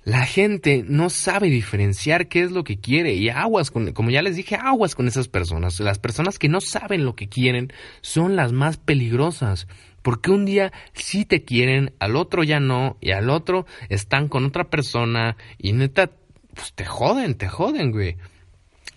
la 0.05 0.27
gente 0.27 0.85
no 0.87 1.09
sabe 1.09 1.49
diferenciar 1.49 2.29
qué 2.29 2.43
es 2.43 2.53
lo 2.53 2.63
que 2.63 2.79
quiere 2.79 3.15
y 3.15 3.31
aguas 3.31 3.71
con, 3.71 3.93
como 3.93 4.11
ya 4.11 4.21
les 4.21 4.37
dije, 4.37 4.55
aguas 4.55 4.95
con 4.95 5.09
esas 5.09 5.29
personas. 5.29 5.81
Las 5.81 5.99
personas 5.99 6.39
que 6.39 6.51
no 6.51 6.61
saben 6.61 7.07
lo 7.07 7.17
que 7.17 7.31
quieren 7.31 7.73
son 8.03 8.37
las 8.37 8.53
más 8.53 8.77
peligrosas. 8.77 9.67
Porque 10.03 10.31
un 10.31 10.45
día 10.45 10.75
sí 10.93 11.25
te 11.25 11.45
quieren, 11.45 11.95
al 12.01 12.17
otro 12.17 12.45
ya 12.45 12.61
no, 12.61 12.99
y 13.01 13.13
al 13.13 13.31
otro 13.31 13.65
están 13.89 14.29
con 14.29 14.45
otra 14.45 14.65
persona 14.65 15.39
y 15.57 15.73
neta, 15.73 16.11
pues 16.53 16.75
te 16.75 16.85
joden, 16.85 17.37
te 17.37 17.49
joden, 17.49 17.91
güey. 17.91 18.19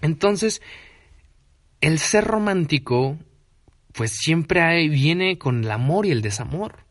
Entonces, 0.01 0.61
el 1.79 1.99
ser 1.99 2.25
romántico, 2.25 3.17
pues 3.93 4.11
siempre 4.11 4.89
viene 4.89 5.37
con 5.37 5.63
el 5.63 5.71
amor 5.71 6.05
y 6.05 6.11
el 6.11 6.21
desamor. 6.21 6.83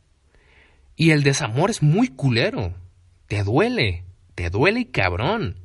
Y 0.96 1.10
el 1.10 1.22
desamor 1.22 1.68
es 1.68 1.82
muy 1.82 2.08
culero, 2.08 2.72
te 3.26 3.44
duele 3.44 4.05
te 4.36 4.50
duele 4.50 4.90
cabrón. 4.92 5.56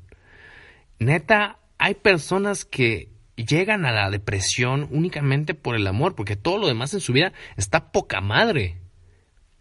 Neta, 0.97 1.59
hay 1.77 1.93
personas 1.93 2.65
que 2.65 3.09
llegan 3.35 3.85
a 3.85 3.91
la 3.91 4.09
depresión 4.09 4.87
únicamente 4.91 5.53
por 5.53 5.75
el 5.75 5.85
amor, 5.85 6.15
porque 6.15 6.35
todo 6.35 6.57
lo 6.57 6.67
demás 6.67 6.93
en 6.93 7.01
su 7.01 7.13
vida 7.13 7.33
está 7.57 7.91
poca 7.91 8.21
madre. 8.21 8.77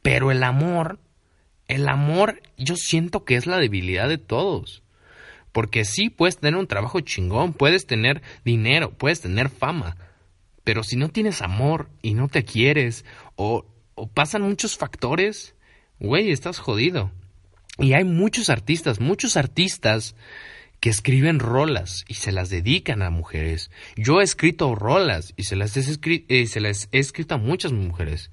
Pero 0.01 0.31
el 0.31 0.43
amor, 0.43 1.01
el 1.69 1.89
amor 1.89 2.41
yo 2.57 2.77
siento 2.77 3.25
que 3.25 3.35
es 3.35 3.47
la 3.47 3.59
debilidad 3.59 4.09
de 4.09 4.19
todos. 4.19 4.83
Porque 5.53 5.85
sí, 5.85 6.09
puedes 6.09 6.39
tener 6.39 6.57
un 6.57 6.69
trabajo 6.69 7.01
chingón, 7.01 7.53
puedes 7.53 7.87
tener 7.87 8.23
dinero, 8.45 8.93
puedes 8.93 9.21
tener 9.21 9.49
fama, 9.49 9.97
pero 10.63 10.85
si 10.85 10.95
no 10.95 11.09
tienes 11.09 11.43
amor 11.43 11.91
y 12.01 12.15
no 12.15 12.29
te 12.29 12.45
quieres, 12.45 13.05
o, 13.35 13.67
o 13.97 14.07
pasan 14.07 14.43
muchos 14.43 14.77
factores, 14.77 15.57
güey, 15.99 16.31
estás 16.31 16.61
jodido. 16.61 17.11
Y 17.81 17.95
hay 17.95 18.05
muchos 18.05 18.51
artistas, 18.51 19.01
muchos 19.01 19.37
artistas 19.37 20.15
que 20.81 20.91
escriben 20.91 21.39
rolas 21.39 22.05
y 22.09 22.15
se 22.15 22.33
las 22.33 22.51
dedican 22.51 23.03
a 23.03 23.11
mujeres. 23.11 23.71
Yo 23.97 24.21
he 24.21 24.25
escrito 24.25 24.75
rolas 24.75 25.35
y 25.37 25.45
se 25.45 25.57
las 25.57 25.77
he, 25.77 25.99
eh, 26.29 26.47
se 26.47 26.61
las 26.61 26.89
he 26.93 26.99
escrito 26.99 27.35
a 27.35 27.39
muchas 27.39 27.73
mujeres. 27.73 28.31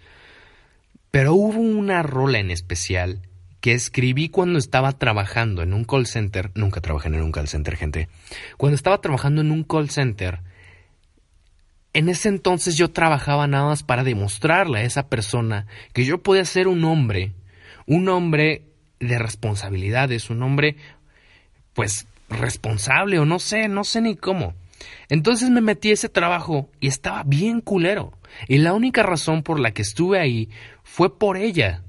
Pero 1.12 1.34
hubo 1.34 1.60
una 1.60 2.04
rola 2.04 2.40
en 2.40 2.52
especial 2.52 3.22
que 3.62 3.74
escribí 3.74 4.30
cuando 4.30 4.60
estaba 4.60 4.94
trabajando 4.94 5.62
en 5.62 5.74
un 5.74 5.84
call 5.84 6.08
center. 6.08 6.52
Nunca 6.56 6.82
trabajé 6.82 7.08
en 7.08 7.22
un 7.22 7.32
call 7.32 7.48
center, 7.48 7.76
gente. 7.76 8.10
Cuando 8.58 8.76
estaba 8.76 9.02
trabajando 9.02 9.42
en 9.42 9.52
un 9.52 9.64
call 9.64 9.90
center, 9.90 10.42
en 11.94 12.10
ese 12.10 12.30
entonces 12.30 12.78
yo 12.78 12.92
trabajaba 12.92 13.48
nada 13.48 13.66
más 13.66 13.84
para 13.84 14.04
demostrarle 14.04 14.80
a 14.80 14.84
esa 14.84 15.10
persona 15.10 15.68
que 15.94 16.06
yo 16.06 16.22
podía 16.22 16.46
ser 16.46 16.68
un 16.68 16.84
hombre, 16.84 17.34
un 17.86 18.08
hombre 18.10 18.67
de 19.00 19.20
responsabilidades, 19.20 20.30
un 20.30 20.44
hombre, 20.44 20.78
pues, 21.74 22.08
responsable 22.30 23.20
o 23.20 23.26
no 23.26 23.40
sé, 23.40 23.68
no 23.68 23.84
sé 23.84 24.02
ni 24.02 24.16
cómo. 24.16 24.54
Entonces 25.10 25.50
me 25.50 25.62
metí 25.62 25.90
a 25.90 25.94
ese 25.94 26.10
trabajo 26.10 26.70
y 26.80 26.88
estaba 26.88 27.24
bien 27.24 27.62
culero. 27.62 28.14
Y 28.48 28.58
la 28.58 28.74
única 28.74 29.04
razón 29.04 29.44
por 29.44 29.60
la 29.60 29.72
que 29.72 29.82
estuve 29.82 30.20
ahí 30.20 30.50
fue 30.84 31.18
por 31.18 31.38
ella. 31.38 31.84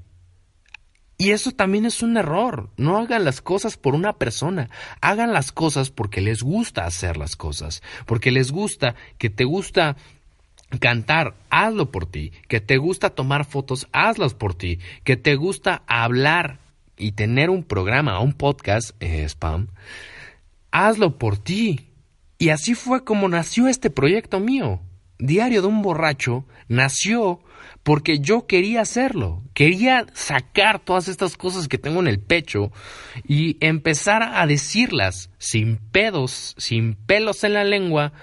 Y 1.17 1.31
eso 1.31 1.51
también 1.51 1.85
es 1.85 2.01
un 2.01 2.15
error. 2.15 2.69
No 2.77 2.97
hagan 2.97 3.25
las 3.25 3.41
cosas 3.41 3.75
por 3.75 3.93
una 3.93 4.13
persona. 4.13 4.69
Hagan 5.01 5.33
las 5.33 5.51
cosas 5.51 5.91
porque 5.91 6.21
les 6.21 6.41
gusta 6.41 6.85
hacer 6.85 7.17
las 7.17 7.35
cosas. 7.35 7.83
Porque 8.05 8.31
les 8.31 8.51
gusta, 8.51 8.95
que 9.17 9.29
te 9.29 9.43
gusta 9.43 9.97
cantar, 10.79 11.35
hazlo 11.49 11.91
por 11.91 12.05
ti. 12.05 12.31
Que 12.47 12.61
te 12.61 12.77
gusta 12.77 13.09
tomar 13.09 13.43
fotos, 13.43 13.89
hazlas 13.91 14.33
por 14.33 14.53
ti. 14.53 14.79
Que 15.03 15.17
te 15.17 15.35
gusta 15.35 15.83
hablar 15.87 16.59
y 16.99 17.13
tener 17.13 17.49
un 17.49 17.63
programa, 17.63 18.19
un 18.19 18.33
podcast, 18.33 18.91
eh, 18.99 19.23
spam, 19.27 19.67
hazlo 20.71 21.17
por 21.17 21.37
ti. 21.37 21.87
Y 22.37 22.49
así 22.49 22.75
fue 22.75 23.03
como 23.03 23.27
nació 23.27 23.67
este 23.67 23.89
proyecto 23.89 24.39
mío. 24.39 24.81
Diario 25.17 25.61
de 25.61 25.67
un 25.67 25.81
borracho 25.81 26.45
nació 26.67 27.41
porque 27.83 28.19
yo 28.19 28.45
quería 28.45 28.81
hacerlo, 28.81 29.43
quería 29.53 30.05
sacar 30.13 30.79
todas 30.79 31.07
estas 31.07 31.35
cosas 31.37 31.67
que 31.67 31.77
tengo 31.77 31.99
en 31.99 32.07
el 32.07 32.19
pecho 32.19 32.71
y 33.27 33.57
empezar 33.65 34.21
a 34.23 34.45
decirlas 34.45 35.29
sin 35.37 35.77
pedos, 35.77 36.55
sin 36.57 36.93
pelos 36.93 37.43
en 37.43 37.53
la 37.53 37.63
lengua, 37.63 38.13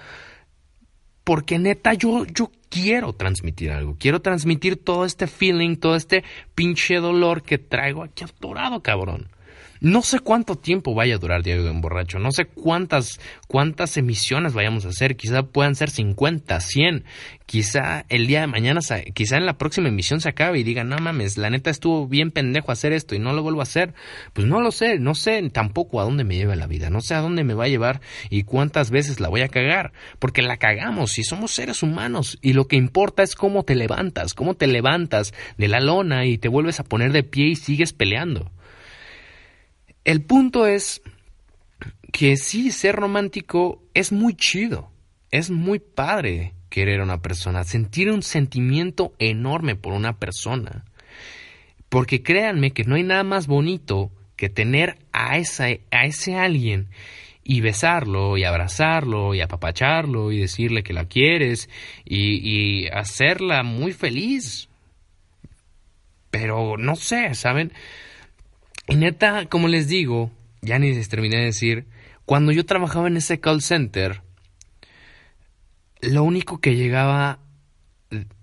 porque 1.26 1.58
neta 1.58 1.92
yo, 1.92 2.24
yo 2.24 2.52
quiero 2.68 3.12
transmitir 3.12 3.72
algo, 3.72 3.96
quiero 3.98 4.22
transmitir 4.22 4.76
todo 4.76 5.04
este 5.04 5.26
feeling, 5.26 5.74
todo 5.74 5.96
este 5.96 6.22
pinche 6.54 7.00
dolor 7.00 7.42
que 7.42 7.58
traigo 7.58 8.04
aquí 8.04 8.22
atorado, 8.22 8.80
cabrón. 8.80 9.26
No 9.80 10.02
sé 10.02 10.20
cuánto 10.20 10.56
tiempo 10.56 10.94
vaya 10.94 11.16
a 11.16 11.18
durar 11.18 11.42
Diario 11.42 11.64
de 11.64 11.70
un 11.70 11.80
Borracho, 11.80 12.18
no 12.18 12.32
sé 12.32 12.46
cuántas, 12.46 13.20
cuántas 13.48 13.96
emisiones 13.96 14.54
vayamos 14.54 14.86
a 14.86 14.88
hacer, 14.88 15.16
quizá 15.16 15.42
puedan 15.42 15.74
ser 15.74 15.90
50, 15.90 16.60
100, 16.60 17.04
quizá 17.46 18.04
el 18.08 18.26
día 18.26 18.40
de 18.40 18.46
mañana, 18.46 18.80
quizá 19.14 19.36
en 19.36 19.46
la 19.46 19.58
próxima 19.58 19.88
emisión 19.88 20.20
se 20.20 20.28
acabe 20.28 20.58
y 20.58 20.62
diga, 20.62 20.84
no 20.84 20.98
mames, 20.98 21.36
la 21.38 21.50
neta 21.50 21.70
estuvo 21.70 22.08
bien 22.08 22.30
pendejo 22.30 22.72
hacer 22.72 22.92
esto 22.92 23.14
y 23.14 23.18
no 23.18 23.32
lo 23.32 23.42
vuelvo 23.42 23.60
a 23.60 23.64
hacer. 23.64 23.94
Pues 24.32 24.46
no 24.46 24.60
lo 24.60 24.72
sé, 24.72 24.98
no 24.98 25.14
sé 25.14 25.48
tampoco 25.50 26.00
a 26.00 26.04
dónde 26.04 26.24
me 26.24 26.36
lleva 26.36 26.56
la 26.56 26.66
vida, 26.66 26.90
no 26.90 27.00
sé 27.00 27.14
a 27.14 27.20
dónde 27.20 27.44
me 27.44 27.54
va 27.54 27.64
a 27.64 27.68
llevar 27.68 28.00
y 28.30 28.42
cuántas 28.42 28.90
veces 28.90 29.20
la 29.20 29.28
voy 29.28 29.42
a 29.42 29.48
cagar, 29.48 29.92
porque 30.18 30.42
la 30.42 30.56
cagamos 30.56 31.18
y 31.18 31.24
somos 31.24 31.52
seres 31.52 31.82
humanos 31.82 32.38
y 32.42 32.52
lo 32.52 32.66
que 32.66 32.76
importa 32.76 33.22
es 33.22 33.34
cómo 33.34 33.62
te 33.64 33.74
levantas, 33.74 34.34
cómo 34.34 34.54
te 34.54 34.66
levantas 34.66 35.34
de 35.58 35.68
la 35.68 35.80
lona 35.80 36.26
y 36.26 36.38
te 36.38 36.48
vuelves 36.48 36.80
a 36.80 36.84
poner 36.84 37.12
de 37.12 37.22
pie 37.22 37.48
y 37.48 37.56
sigues 37.56 37.92
peleando. 37.92 38.50
El 40.06 40.22
punto 40.22 40.68
es 40.68 41.02
que 42.12 42.36
sí, 42.36 42.70
ser 42.70 42.94
romántico 42.94 43.82
es 43.92 44.12
muy 44.12 44.36
chido, 44.36 44.92
es 45.32 45.50
muy 45.50 45.80
padre 45.80 46.54
querer 46.70 47.00
a 47.00 47.02
una 47.02 47.22
persona, 47.22 47.64
sentir 47.64 48.12
un 48.12 48.22
sentimiento 48.22 49.14
enorme 49.18 49.74
por 49.74 49.94
una 49.94 50.16
persona. 50.16 50.84
Porque 51.88 52.22
créanme 52.22 52.70
que 52.70 52.84
no 52.84 52.94
hay 52.94 53.02
nada 53.02 53.24
más 53.24 53.48
bonito 53.48 54.12
que 54.36 54.48
tener 54.48 54.96
a, 55.12 55.38
esa, 55.38 55.70
a 55.90 56.04
ese 56.06 56.36
alguien 56.36 56.86
y 57.42 57.60
besarlo 57.60 58.36
y 58.36 58.44
abrazarlo 58.44 59.34
y 59.34 59.40
apapacharlo 59.40 60.30
y 60.30 60.38
decirle 60.38 60.84
que 60.84 60.92
la 60.92 61.06
quieres 61.06 61.68
y, 62.04 62.84
y 62.84 62.86
hacerla 62.90 63.64
muy 63.64 63.92
feliz. 63.92 64.68
Pero 66.30 66.76
no 66.76 66.94
sé, 66.94 67.34
¿saben? 67.34 67.72
Y 68.88 68.96
neta, 68.96 69.46
como 69.46 69.68
les 69.68 69.88
digo, 69.88 70.30
ya 70.62 70.78
ni 70.78 70.94
les 70.94 71.08
terminé 71.08 71.38
de 71.38 71.44
decir, 71.46 71.86
cuando 72.24 72.52
yo 72.52 72.64
trabajaba 72.66 73.08
en 73.08 73.16
ese 73.16 73.40
call 73.40 73.62
center, 73.62 74.22
lo 76.00 76.22
único 76.22 76.60
que 76.60 76.76
llegaba, 76.76 77.40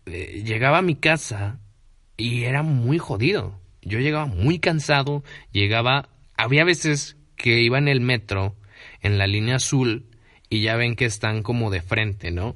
eh, 0.06 0.44
llegaba 0.46 0.80
a 0.80 0.82
mi 0.82 0.96
casa 0.96 1.60
y 2.18 2.44
era 2.44 2.64
muy 2.64 2.98
jodido. 2.98 3.60
Yo 3.82 4.00
llegaba 4.00 4.26
muy 4.26 4.60
cansado, 4.60 5.24
llegaba, 5.52 6.10
había 6.36 6.64
veces 6.64 7.18
que 7.36 7.62
iba 7.62 7.78
en 7.78 7.88
el 7.88 8.02
metro, 8.02 8.56
en 9.02 9.18
la 9.18 9.28
línea 9.28 9.56
azul, 9.56 10.06
y 10.50 10.62
ya 10.62 10.76
ven 10.76 10.96
que 10.96 11.06
están 11.06 11.42
como 11.42 11.72
de 11.72 11.82
frente, 11.82 12.32
¿no? 12.32 12.56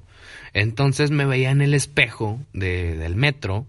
Entonces 0.54 1.12
me 1.12 1.26
veía 1.26 1.52
en 1.52 1.62
el 1.62 1.73
espejo 1.73 2.39
del 2.54 3.15
metro 3.15 3.65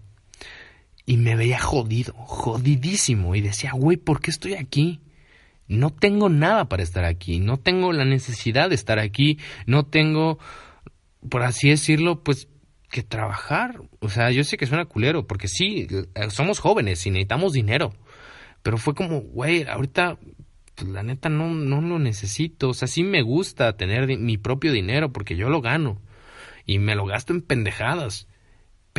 y 1.09 1.17
me 1.17 1.35
veía 1.35 1.57
jodido, 1.57 2.13
jodidísimo. 2.13 3.33
Y 3.33 3.41
decía, 3.41 3.71
güey, 3.73 3.97
¿por 3.97 4.21
qué 4.21 4.29
estoy 4.29 4.53
aquí? 4.53 4.99
No 5.67 5.89
tengo 5.89 6.29
nada 6.29 6.69
para 6.69 6.83
estar 6.83 7.03
aquí, 7.03 7.39
no 7.39 7.57
tengo 7.57 7.91
la 7.93 8.05
necesidad 8.05 8.69
de 8.69 8.75
estar 8.75 8.99
aquí, 8.99 9.39
no 9.65 9.87
tengo, 9.87 10.37
por 11.27 11.41
así 11.41 11.67
decirlo, 11.67 12.21
pues 12.23 12.47
que 12.91 13.01
trabajar. 13.01 13.81
O 14.01 14.09
sea, 14.09 14.29
yo 14.29 14.43
sé 14.43 14.57
que 14.57 14.67
suena 14.67 14.85
culero, 14.85 15.25
porque 15.25 15.47
sí, 15.47 15.87
somos 16.29 16.59
jóvenes 16.59 17.03
y 17.07 17.09
necesitamos 17.09 17.53
dinero. 17.53 17.91
Pero 18.61 18.77
fue 18.77 18.93
como, 18.93 19.21
güey, 19.21 19.63
ahorita 19.63 20.19
pues, 20.75 20.91
la 20.91 21.01
neta 21.01 21.29
no, 21.29 21.49
no 21.49 21.81
lo 21.81 21.97
necesito. 21.97 22.69
O 22.69 22.73
sea, 22.75 22.87
sí 22.87 23.01
me 23.01 23.23
gusta 23.23 23.75
tener 23.77 24.15
mi 24.19 24.37
propio 24.37 24.71
dinero 24.71 25.11
porque 25.11 25.35
yo 25.35 25.49
lo 25.49 25.59
gano. 25.59 26.03
Y 26.67 26.77
me 26.77 26.93
lo 26.93 27.07
gasto 27.07 27.33
en 27.33 27.41
pendejadas 27.41 28.28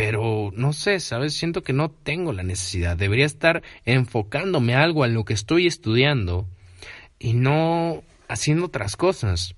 pero 0.03 0.51
no 0.57 0.73
sé, 0.73 0.99
¿sabes? 0.99 1.35
Siento 1.35 1.63
que 1.63 1.75
no 1.75 1.91
tengo 1.91 2.33
la 2.33 2.43
necesidad. 2.43 2.97
Debería 2.97 3.27
estar 3.27 3.63
enfocándome 3.85 4.75
algo 4.75 5.05
en 5.05 5.13
lo 5.13 5.27
que 5.27 5.35
estoy 5.35 5.67
estudiando 5.67 6.49
y 7.19 7.35
no 7.35 8.03
haciendo 8.27 8.65
otras 8.65 8.97
cosas. 8.97 9.55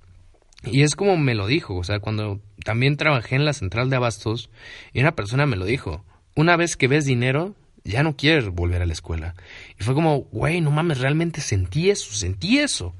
Y 0.65 0.83
es 0.83 0.97
como 0.97 1.17
me 1.17 1.37
lo 1.37 1.47
dijo, 1.47 1.77
o 1.77 1.85
sea, 1.85 2.01
cuando 2.01 2.41
también 2.65 2.97
trabajé 2.97 3.37
en 3.37 3.45
la 3.45 3.53
central 3.53 3.89
de 3.89 3.95
abastos 3.95 4.51
y 4.93 4.99
una 4.99 5.15
persona 5.15 5.47
me 5.47 5.55
lo 5.55 5.65
dijo, 5.65 6.05
una 6.35 6.57
vez 6.57 6.77
que 6.77 6.89
ves 6.89 7.05
dinero, 7.05 7.55
ya 7.85 8.03
no 8.03 8.17
quieres 8.17 8.49
volver 8.49 8.83
a 8.83 8.87
la 8.87 8.95
escuela. 8.95 9.37
Y 9.79 9.85
fue 9.85 9.95
como, 9.95 10.23
güey, 10.33 10.61
no 10.61 10.73
mames, 10.73 10.99
realmente 10.99 11.41
sentí 11.41 11.89
eso, 11.89 12.13
sentí 12.15 12.59
eso. 12.59 12.97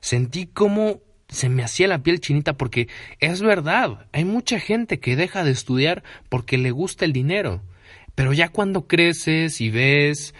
Sentí 0.00 0.46
como 0.46 1.00
se 1.34 1.48
me 1.48 1.62
hacía 1.62 1.88
la 1.88 2.02
piel 2.02 2.20
chinita 2.20 2.54
porque 2.54 2.88
es 3.18 3.42
verdad, 3.42 4.06
hay 4.12 4.24
mucha 4.24 4.58
gente 4.60 5.00
que 5.00 5.16
deja 5.16 5.44
de 5.44 5.50
estudiar 5.50 6.02
porque 6.28 6.56
le 6.56 6.70
gusta 6.70 7.04
el 7.04 7.12
dinero, 7.12 7.62
pero 8.14 8.32
ya 8.32 8.48
cuando 8.48 8.86
creces 8.86 9.60
y 9.60 9.70
ves 9.70 10.34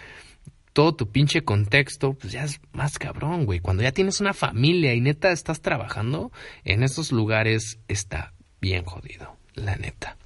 todo 0.73 0.95
tu 0.95 1.09
pinche 1.09 1.43
contexto, 1.43 2.13
pues 2.13 2.33
ya 2.33 2.43
es 2.43 2.59
más 2.73 2.97
cabrón, 2.97 3.45
güey. 3.45 3.59
Cuando 3.59 3.83
ya 3.83 3.91
tienes 3.91 4.19
una 4.19 4.33
familia 4.33 4.93
y 4.93 5.01
neta 5.01 5.31
estás 5.31 5.61
trabajando, 5.61 6.31
en 6.63 6.83
esos 6.83 7.11
lugares 7.11 7.79
está 7.87 8.33
bien 8.59 8.83
jodido, 8.83 9.37
la 9.53 9.75
neta. 9.75 10.17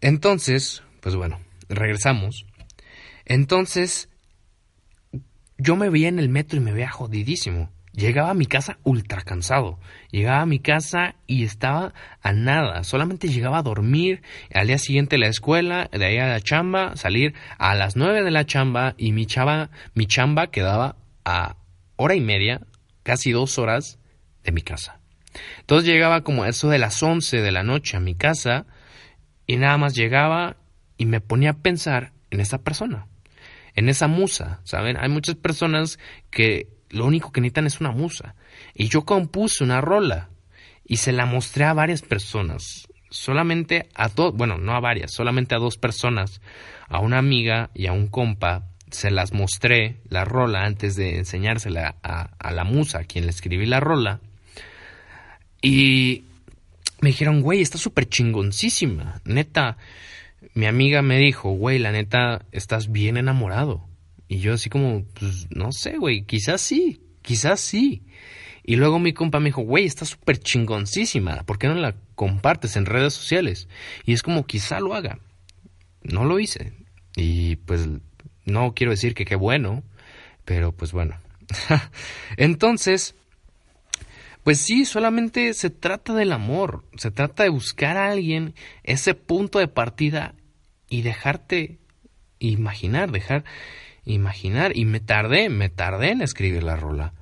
Entonces, 0.00 0.82
pues 1.00 1.16
bueno, 1.16 1.40
regresamos. 1.68 2.46
Entonces, 3.24 4.08
yo 5.58 5.76
me 5.76 5.90
veía 5.90 6.08
en 6.08 6.18
el 6.18 6.28
metro 6.28 6.58
y 6.58 6.62
me 6.62 6.72
veía 6.72 6.90
jodidísimo. 6.90 7.71
Llegaba 7.92 8.30
a 8.30 8.34
mi 8.34 8.46
casa 8.46 8.78
ultra 8.84 9.20
cansado. 9.20 9.78
Llegaba 10.10 10.40
a 10.40 10.46
mi 10.46 10.60
casa 10.60 11.14
y 11.26 11.44
estaba 11.44 11.92
a 12.22 12.32
nada. 12.32 12.84
Solamente 12.84 13.28
llegaba 13.28 13.58
a 13.58 13.62
dormir. 13.62 14.22
Al 14.54 14.68
día 14.68 14.78
siguiente 14.78 15.18
la 15.18 15.28
escuela, 15.28 15.90
de 15.92 16.04
ahí 16.04 16.16
a 16.16 16.26
la 16.26 16.40
chamba, 16.40 16.96
salir 16.96 17.34
a 17.58 17.74
las 17.74 17.96
nueve 17.96 18.22
de 18.22 18.30
la 18.30 18.46
chamba 18.46 18.94
y 18.96 19.12
mi 19.12 19.26
chamba, 19.26 19.70
mi 19.94 20.06
chamba 20.06 20.50
quedaba 20.50 20.96
a 21.24 21.56
hora 21.96 22.14
y 22.14 22.20
media, 22.20 22.62
casi 23.02 23.30
dos 23.30 23.58
horas 23.58 23.98
de 24.42 24.52
mi 24.52 24.62
casa. 24.62 25.00
Entonces 25.60 25.88
llegaba 25.88 26.22
como 26.22 26.46
eso 26.46 26.70
de 26.70 26.78
las 26.78 27.02
once 27.02 27.40
de 27.42 27.52
la 27.52 27.62
noche 27.62 27.96
a 27.96 28.00
mi 28.00 28.14
casa 28.14 28.66
y 29.46 29.56
nada 29.56 29.76
más 29.76 29.94
llegaba 29.94 30.56
y 30.96 31.06
me 31.06 31.20
ponía 31.20 31.50
a 31.50 31.58
pensar 31.58 32.12
en 32.30 32.40
esa 32.40 32.58
persona, 32.58 33.06
en 33.74 33.88
esa 33.88 34.08
musa, 34.08 34.60
¿saben? 34.64 34.96
Hay 34.98 35.08
muchas 35.10 35.34
personas 35.34 35.98
que 36.30 36.68
lo 36.92 37.06
único 37.06 37.32
que 37.32 37.40
necesitan 37.40 37.66
es 37.66 37.80
una 37.80 37.90
musa. 37.90 38.34
Y 38.74 38.88
yo 38.88 39.04
compuse 39.04 39.64
una 39.64 39.80
rola 39.80 40.28
y 40.84 40.98
se 40.98 41.12
la 41.12 41.26
mostré 41.26 41.64
a 41.64 41.72
varias 41.72 42.02
personas. 42.02 42.86
Solamente 43.10 43.88
a 43.94 44.08
dos, 44.08 44.34
bueno, 44.34 44.58
no 44.58 44.74
a 44.74 44.80
varias, 44.80 45.12
solamente 45.12 45.54
a 45.54 45.58
dos 45.58 45.78
personas. 45.78 46.40
A 46.88 47.00
una 47.00 47.18
amiga 47.18 47.70
y 47.74 47.86
a 47.86 47.92
un 47.92 48.08
compa 48.08 48.68
se 48.90 49.10
las 49.10 49.32
mostré 49.32 49.96
la 50.08 50.24
rola 50.26 50.64
antes 50.64 50.94
de 50.96 51.16
enseñársela 51.16 51.96
a, 52.02 52.52
la 52.52 52.64
musa, 52.64 52.98
a 52.98 53.04
quien 53.04 53.24
le 53.24 53.30
escribí 53.30 53.64
la 53.64 53.80
rola. 53.80 54.20
Y 55.62 56.24
me 57.00 57.08
dijeron, 57.08 57.40
güey, 57.40 57.62
está 57.62 57.78
súper 57.78 58.06
chingoncísima. 58.08 59.22
Neta, 59.24 59.78
mi 60.52 60.66
amiga 60.66 61.00
me 61.00 61.16
dijo, 61.16 61.50
güey, 61.50 61.78
la 61.78 61.92
neta, 61.92 62.44
estás 62.52 62.92
bien 62.92 63.16
enamorado. 63.16 63.86
Y 64.32 64.38
yo 64.38 64.54
así 64.54 64.70
como, 64.70 65.04
pues 65.12 65.46
no 65.50 65.72
sé, 65.72 65.98
güey, 65.98 66.24
quizás 66.24 66.62
sí, 66.62 67.02
quizás 67.20 67.60
sí. 67.60 68.02
Y 68.64 68.76
luego 68.76 68.98
mi 68.98 69.12
compa 69.12 69.40
me 69.40 69.50
dijo, 69.50 69.60
güey, 69.60 69.84
está 69.84 70.06
súper 70.06 70.38
chingoncísima, 70.38 71.42
¿por 71.42 71.58
qué 71.58 71.68
no 71.68 71.74
la 71.74 71.96
compartes 72.14 72.76
en 72.76 72.86
redes 72.86 73.12
sociales? 73.12 73.68
Y 74.06 74.14
es 74.14 74.22
como, 74.22 74.46
quizá 74.46 74.80
lo 74.80 74.94
haga. 74.94 75.18
No 76.02 76.24
lo 76.24 76.40
hice. 76.40 76.72
Y 77.14 77.56
pues 77.56 77.86
no 78.46 78.72
quiero 78.72 78.92
decir 78.92 79.12
que 79.12 79.26
qué 79.26 79.36
bueno, 79.36 79.82
pero 80.46 80.72
pues 80.72 80.92
bueno. 80.92 81.20
Entonces, 82.38 83.14
pues 84.44 84.60
sí, 84.60 84.86
solamente 84.86 85.52
se 85.52 85.68
trata 85.68 86.14
del 86.14 86.32
amor, 86.32 86.86
se 86.96 87.10
trata 87.10 87.42
de 87.42 87.50
buscar 87.50 87.98
a 87.98 88.10
alguien, 88.10 88.54
ese 88.82 89.12
punto 89.12 89.58
de 89.58 89.68
partida 89.68 90.34
y 90.88 91.02
dejarte 91.02 91.80
imaginar, 92.38 93.12
dejar 93.12 93.44
imaginar. 94.04 94.76
Y 94.76 94.84
me 94.84 95.00
tardé, 95.00 95.48
me 95.48 95.68
tardé 95.68 96.10
en 96.10 96.22
escribir 96.22 96.62
la 96.62 96.76
rola. 96.76 97.12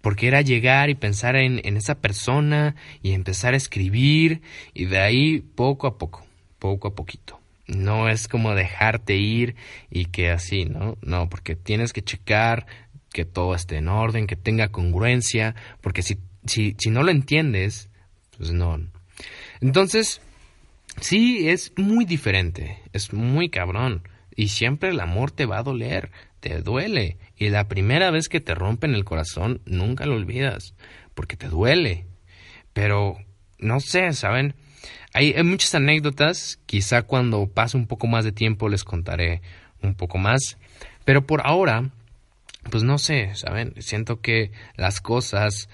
Porque 0.00 0.28
era 0.28 0.42
llegar 0.42 0.90
y 0.90 0.94
pensar 0.94 1.34
en, 1.36 1.60
esa 1.76 2.00
persona 2.00 2.76
y 3.02 3.12
empezar 3.12 3.54
a 3.54 3.56
escribir 3.56 4.42
y 4.74 4.84
de 4.84 4.98
ahí 4.98 5.40
poco 5.40 5.86
a 5.86 5.96
poco, 5.96 6.26
poco 6.58 6.88
a 6.88 6.94
poquito. 6.94 7.40
No 7.66 8.10
es 8.10 8.28
como 8.28 8.54
dejarte 8.54 9.16
ir 9.16 9.56
y 9.90 10.06
que 10.06 10.30
así, 10.30 10.66
¿no? 10.66 10.98
No, 11.00 11.30
porque 11.30 11.56
tienes 11.56 11.94
que 11.94 12.02
checar 12.02 12.66
que 13.14 13.24
todo 13.24 13.54
esté 13.54 13.78
en 13.78 13.88
orden, 13.88 14.26
que 14.26 14.36
tenga 14.36 14.68
congruencia, 14.68 15.54
porque 15.80 16.02
si, 16.02 16.18
si, 16.44 16.76
si 16.78 16.90
no 16.90 17.02
lo 17.02 17.10
entiendes, 17.10 17.88
pues 18.36 18.52
no. 18.52 18.78
Entonces, 19.62 20.20
sí, 21.00 21.48
es 21.48 21.72
muy 21.76 22.04
diferente, 22.04 22.78
es 22.92 23.12
muy 23.12 23.48
cabrón. 23.48 24.02
Y 24.36 24.48
siempre 24.48 24.90
el 24.90 25.00
amor 25.00 25.30
te 25.30 25.46
va 25.46 25.58
a 25.58 25.62
doler, 25.62 26.10
te 26.40 26.60
duele. 26.60 27.18
Y 27.36 27.50
la 27.50 27.68
primera 27.68 28.10
vez 28.10 28.28
que 28.28 28.40
te 28.40 28.54
rompen 28.54 28.94
el 28.94 29.04
corazón, 29.04 29.60
nunca 29.64 30.06
lo 30.06 30.16
olvidas, 30.16 30.74
porque 31.14 31.36
te 31.36 31.48
duele. 31.48 32.06
Pero, 32.72 33.18
no 33.58 33.80
sé, 33.80 34.12
¿saben? 34.12 34.54
Hay, 35.12 35.34
muchas 35.44 35.74
anécdotas, 35.76 36.58
quizá 36.66 37.02
cuando 37.02 37.46
pase 37.46 37.76
un 37.76 37.86
poco 37.86 38.08
más 38.08 38.24
de 38.24 38.32
tiempo 38.32 38.68
les 38.68 38.82
contaré 38.82 39.42
un 39.80 39.94
poco 39.94 40.18
más. 40.18 40.58
Pero 41.04 41.26
por 41.26 41.46
ahora, 41.46 41.90
pues 42.70 42.82
no 42.82 42.98
sé, 42.98 43.34
¿saben? 43.34 43.74
Siento 43.78 44.20
que 44.20 44.50
las 44.76 45.00
cosas 45.00 45.68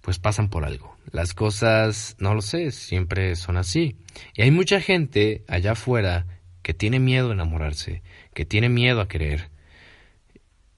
pues 0.00 0.18
pasan 0.18 0.48
por 0.48 0.64
algo. 0.64 0.96
Las 1.12 1.34
cosas, 1.34 2.16
no 2.18 2.34
lo 2.34 2.42
sé, 2.42 2.72
siempre 2.72 3.36
son 3.36 3.56
así. 3.56 3.96
Y 4.34 4.42
hay 4.42 4.50
mucha 4.50 4.80
gente 4.80 5.44
allá 5.46 5.72
afuera 5.72 6.26
que 6.70 6.74
tiene 6.74 7.00
miedo 7.00 7.30
a 7.30 7.32
enamorarse, 7.32 8.00
que 8.32 8.44
tiene 8.44 8.68
miedo 8.68 9.00
a 9.00 9.08
querer. 9.08 9.50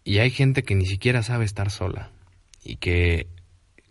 Y 0.05 0.21
hay 0.21 0.31
gente 0.31 0.63
que 0.63 0.75
ni 0.75 0.87
siquiera 0.87 1.23
sabe 1.23 1.45
estar 1.45 1.71
sola 1.71 2.11
y 2.65 2.77
que 2.77 3.27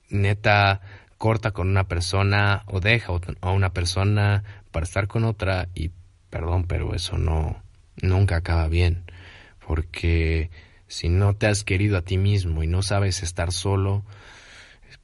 neta 0.09 0.81
corta 1.19 1.51
con 1.51 1.69
una 1.69 1.87
persona 1.87 2.63
o 2.65 2.79
deja 2.79 3.13
a 3.41 3.51
una 3.51 3.71
persona 3.71 4.43
para 4.71 4.83
estar 4.83 5.07
con 5.07 5.25
otra 5.25 5.69
y 5.75 5.91
perdón, 6.31 6.63
pero 6.63 6.95
eso 6.95 7.19
no 7.19 7.61
nunca 8.01 8.37
acaba 8.37 8.67
bien, 8.67 9.03
porque 9.67 10.49
si 10.87 11.07
no 11.07 11.35
te 11.35 11.45
has 11.45 11.63
querido 11.63 11.97
a 11.97 12.01
ti 12.01 12.17
mismo 12.17 12.63
y 12.63 12.67
no 12.67 12.81
sabes 12.81 13.21
estar 13.21 13.51
solo, 13.51 14.03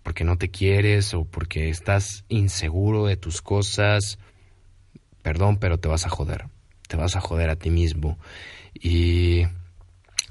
porque 0.02 0.24
no 0.24 0.40
te 0.40 0.50
quieres 0.50 1.14
o 1.14 1.26
porque 1.26 1.70
estás 1.70 2.26
inseguro 2.28 3.06
de 3.06 3.18
tus 3.18 3.44
cosas, 3.44 4.18
perdón, 5.22 5.58
pero 5.58 5.78
te 5.80 5.90
vas 5.90 6.08
a 6.08 6.10
joder. 6.10 6.57
Te 6.88 6.97
vas 6.97 7.15
a 7.15 7.21
joder 7.21 7.50
a 7.50 7.56
ti 7.56 7.69
mismo. 7.69 8.17
Y 8.73 9.43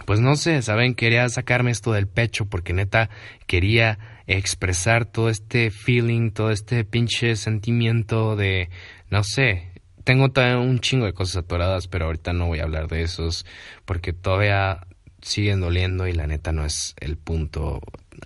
pues 0.04 0.20
no 0.20 0.36
sé, 0.36 0.62
saben, 0.62 0.94
quería 0.94 1.28
sacarme 1.28 1.70
esto 1.70 1.92
del 1.92 2.06
pecho 2.06 2.46
porque 2.46 2.72
neta 2.72 3.10
quería 3.46 3.98
expresar 4.26 5.04
todo 5.06 5.28
este 5.28 5.70
feeling, 5.70 6.30
todo 6.30 6.50
este 6.50 6.84
pinche 6.84 7.36
sentimiento 7.36 8.36
de, 8.36 8.70
no 9.10 9.24
sé, 9.24 9.72
tengo 10.04 10.30
un 10.60 10.78
chingo 10.78 11.06
de 11.06 11.12
cosas 11.12 11.38
atoradas, 11.38 11.88
pero 11.88 12.06
ahorita 12.06 12.32
no 12.32 12.46
voy 12.46 12.60
a 12.60 12.62
hablar 12.62 12.86
de 12.86 13.02
esos 13.02 13.44
porque 13.84 14.12
todavía 14.12 14.86
siguen 15.20 15.60
doliendo 15.60 16.06
y 16.06 16.12
la 16.12 16.28
neta 16.28 16.52
no 16.52 16.64
es 16.64 16.94
el 17.00 17.16
punto 17.16 17.80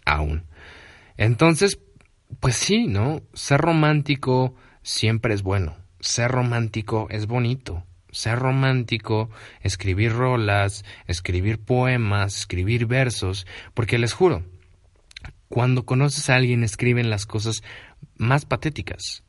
aún. 0.05 0.45
Entonces, 1.17 1.79
pues 2.41 2.57
sí, 2.57 2.87
¿no? 2.87 3.23
Ser 3.33 3.61
romántico 3.61 4.55
siempre 4.83 5.33
es 5.33 5.43
bueno. 5.43 5.77
Ser 6.01 6.31
romántico 6.31 7.07
es 7.11 7.27
bonito. 7.27 7.85
Ser 8.13 8.39
romántico, 8.39 9.31
escribir 9.61 10.13
rolas, 10.13 10.85
escribir 11.07 11.59
poemas, 11.59 12.37
escribir 12.37 12.87
versos, 12.87 13.47
porque 13.75 13.99
les 13.99 14.13
juro, 14.13 14.45
cuando 15.49 15.85
conoces 15.85 16.31
a 16.31 16.37
alguien 16.37 16.65
escriben 16.65 17.11
las 17.11 17.27
cosas 17.27 17.63
más 18.17 18.45
patéticas, 18.45 19.25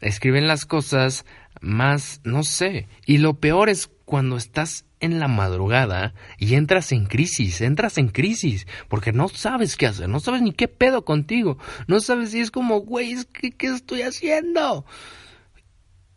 escriben 0.00 0.46
las 0.46 0.66
cosas 0.66 1.24
más, 1.60 2.20
no 2.24 2.42
sé, 2.42 2.88
y 3.06 3.18
lo 3.18 3.34
peor 3.34 3.68
es 3.68 3.90
cuando 4.04 4.36
estás 4.36 4.84
en 5.00 5.18
la 5.18 5.28
madrugada 5.28 6.14
y 6.38 6.54
entras 6.54 6.92
en 6.92 7.06
crisis, 7.06 7.60
entras 7.60 7.98
en 7.98 8.08
crisis, 8.08 8.66
porque 8.88 9.12
no 9.12 9.28
sabes 9.28 9.76
qué 9.76 9.86
hacer, 9.86 10.08
no 10.08 10.20
sabes 10.20 10.42
ni 10.42 10.52
qué 10.52 10.68
pedo 10.68 11.04
contigo, 11.04 11.58
no 11.86 12.00
sabes 12.00 12.30
si 12.30 12.40
es 12.40 12.50
como, 12.50 12.80
güey, 12.80 13.16
¿qué, 13.32 13.54
estoy 13.66 14.02
haciendo? 14.02 14.86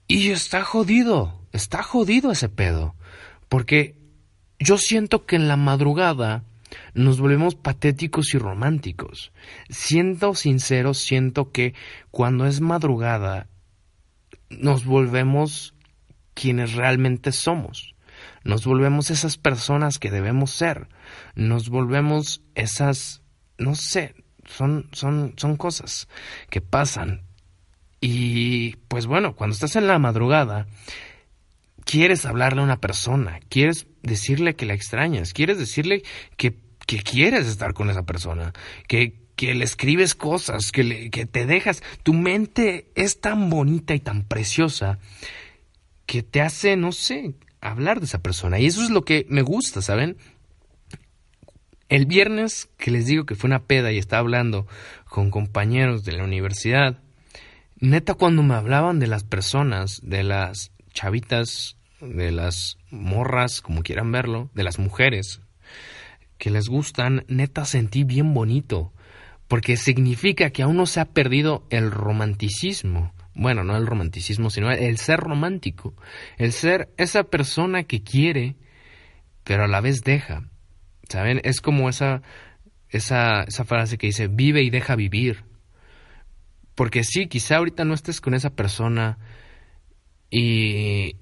Y 0.08 0.32
está 0.32 0.64
jodido, 0.64 1.37
está 1.52 1.84
jodido 1.84 2.32
ese 2.32 2.50
pedo, 2.50 2.96
porque 3.50 3.96
yo 4.60 4.78
siento 4.78 5.26
que 5.26 5.36
en 5.36 5.48
la 5.48 5.58
madrugada 5.58 6.44
nos 6.94 7.20
volvemos 7.20 7.56
patéticos 7.56 8.34
y 8.34 8.38
románticos. 8.38 9.32
Siendo 9.70 10.36
sinceros, 10.36 10.98
siento 10.98 11.52
que 11.52 11.74
cuando 12.12 12.46
es 12.46 12.62
madrugada 12.62 13.48
nos 14.50 14.86
volvemos 14.86 15.74
quienes 16.34 16.74
realmente 16.74 17.32
somos. 17.32 17.96
Nos 18.44 18.66
volvemos 18.66 19.12
esas 19.12 19.38
personas 19.38 20.00
que 20.00 20.12
debemos 20.12 20.52
ser. 20.52 20.88
Nos 21.36 21.70
volvemos 21.70 22.42
esas, 22.56 23.22
no 23.58 23.76
sé, 23.76 24.16
son, 24.46 24.90
son, 24.92 25.34
son 25.38 25.58
cosas 25.58 26.08
que 26.50 26.62
pasan. 26.62 27.24
Y 28.00 28.76
pues 28.88 29.06
bueno, 29.08 29.36
cuando 29.36 29.54
estás 29.54 29.76
en 29.76 29.88
la 29.88 30.00
madrugada, 30.00 30.68
quieres 31.88 32.26
hablarle 32.26 32.62
a 32.62 32.65
una 32.65 32.82
persona, 32.82 33.39
quieres 33.50 33.88
decirle 34.04 34.56
que 34.56 34.65
la 34.65 34.73
extrañas, 34.73 35.34
quieres 35.34 35.58
decirle 35.58 36.04
que, 36.36 36.56
que 36.86 37.02
quieres 37.02 37.47
estar 37.47 37.73
con 37.73 37.89
esa 37.89 38.04
persona, 38.04 38.54
que, 38.88 39.15
que 39.36 39.56
le 39.56 39.63
escribes 39.63 40.13
cosas, 40.13 40.71
que, 40.71 40.84
le, 40.84 41.10
que 41.10 41.26
te 41.26 41.45
dejas. 41.47 41.82
Tu 42.04 42.13
mente 42.13 42.91
es 42.95 43.21
tan 43.21 43.50
bonita 43.50 43.95
y 43.95 44.00
tan 44.00 44.23
preciosa 44.23 45.00
que 46.06 46.23
te 46.23 46.41
hace, 46.41 46.76
no 46.76 46.91
sé, 46.91 47.34
hablar 47.62 48.00
de 48.00 48.06
esa 48.06 48.21
persona. 48.21 48.60
Y 48.60 48.65
eso 48.65 48.84
es 48.84 48.89
lo 48.89 49.04
que 49.04 49.26
me 49.30 49.41
gusta, 49.41 49.82
¿saben? 49.82 50.17
El 51.89 52.06
viernes 52.06 52.69
que 52.78 52.91
les 52.91 53.06
digo 53.06 53.26
que 53.26 53.36
fue 53.36 53.47
una 53.47 53.63
peda 53.63 53.93
y 53.93 53.97
estaba 53.97 54.19
hablando 54.19 54.67
con 55.10 55.32
compañeros 55.32 56.04
de 56.04 56.12
la 56.12 56.26
universidad, 56.26 57.00
neta 57.80 58.13
cuando 58.13 58.43
me 58.43 58.56
hablaban 58.56 59.00
de 59.00 59.08
las 59.08 59.23
personas, 59.23 60.02
de 60.04 60.23
las 60.23 60.71
chavitas, 60.98 61.78
de 62.02 62.32
las 62.32 62.78
morras, 62.92 63.62
como 63.62 63.82
quieran 63.82 64.12
verlo, 64.12 64.50
de 64.54 64.64
las 64.64 64.80
mujeres 64.80 65.42
que 66.38 66.52
les 66.52 66.68
gustan, 66.68 67.26
neta 67.28 67.66
sentí 67.66 68.04
bien 68.04 68.34
bonito, 68.34 68.94
porque 69.48 69.78
significa 69.78 70.52
que 70.52 70.62
aún 70.62 70.78
no 70.78 70.86
se 70.86 71.00
ha 71.00 71.06
perdido 71.06 71.66
el 71.72 71.90
romanticismo 71.90 73.12
bueno, 73.38 73.64
no 73.64 73.78
el 73.78 73.86
romanticismo, 73.86 74.50
sino 74.50 74.72
el 74.72 74.98
ser 74.98 75.20
romántico, 75.20 75.94
el 76.38 76.52
ser 76.52 76.90
esa 76.98 77.26
persona 77.26 77.84
que 77.84 78.02
quiere, 78.02 78.56
pero 79.44 79.66
a 79.66 79.68
la 79.68 79.80
vez 79.80 80.02
deja. 80.04 80.50
¿Saben? 81.08 81.40
Es 81.44 81.62
como 81.62 81.88
esa, 81.88 82.24
esa, 82.90 83.44
esa 83.44 83.64
frase 83.64 84.00
que 84.00 84.08
dice, 84.08 84.28
vive 84.28 84.64
y 84.64 84.72
deja 84.72 84.96
vivir. 84.96 85.46
Porque 86.74 87.04
sí, 87.04 87.28
quizá 87.28 87.58
ahorita 87.58 87.86
no 87.86 87.94
estés 87.94 88.22
con 88.22 88.34
esa 88.34 88.50
persona 88.50 89.20
y 90.30 91.16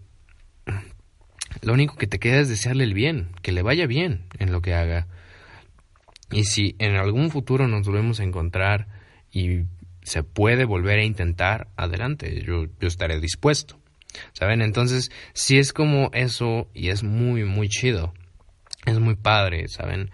lo 1.62 1.74
único 1.74 1.96
que 1.96 2.08
te 2.08 2.20
queda 2.20 2.40
es 2.40 2.50
desearle 2.50 2.84
el 2.84 2.94
bien, 2.94 3.30
que 3.42 3.52
le 3.52 3.62
vaya 3.62 3.88
bien 3.88 4.26
en 4.40 4.52
lo 4.52 4.62
que 4.62 4.74
haga. 4.74 5.08
Y 6.32 6.44
si 6.44 6.76
en 6.80 6.96
algún 6.96 7.30
futuro 7.30 7.68
nos 7.68 7.88
volvemos 7.88 8.20
a 8.20 8.24
encontrar 8.24 8.88
y 9.32 9.62
se 10.04 10.24
puede 10.24 10.66
volver 10.66 11.00
a 11.00 11.04
intentar, 11.04 11.68
adelante, 11.76 12.44
yo, 12.44 12.66
yo 12.80 12.88
estaré 12.88 13.20
dispuesto. 13.20 13.80
¿Saben? 14.34 14.62
Entonces, 14.62 15.12
si 15.34 15.58
es 15.58 15.74
como 15.74 16.10
eso 16.14 16.70
y 16.74 16.90
es 16.90 17.04
muy, 17.04 17.44
muy 17.44 17.68
chido. 17.68 18.14
Es 18.86 19.00
muy 19.00 19.16
padre, 19.16 19.68
¿saben? 19.68 20.12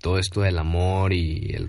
Todo 0.00 0.18
esto 0.18 0.42
del 0.42 0.58
amor 0.58 1.12
y, 1.12 1.52
el 1.54 1.68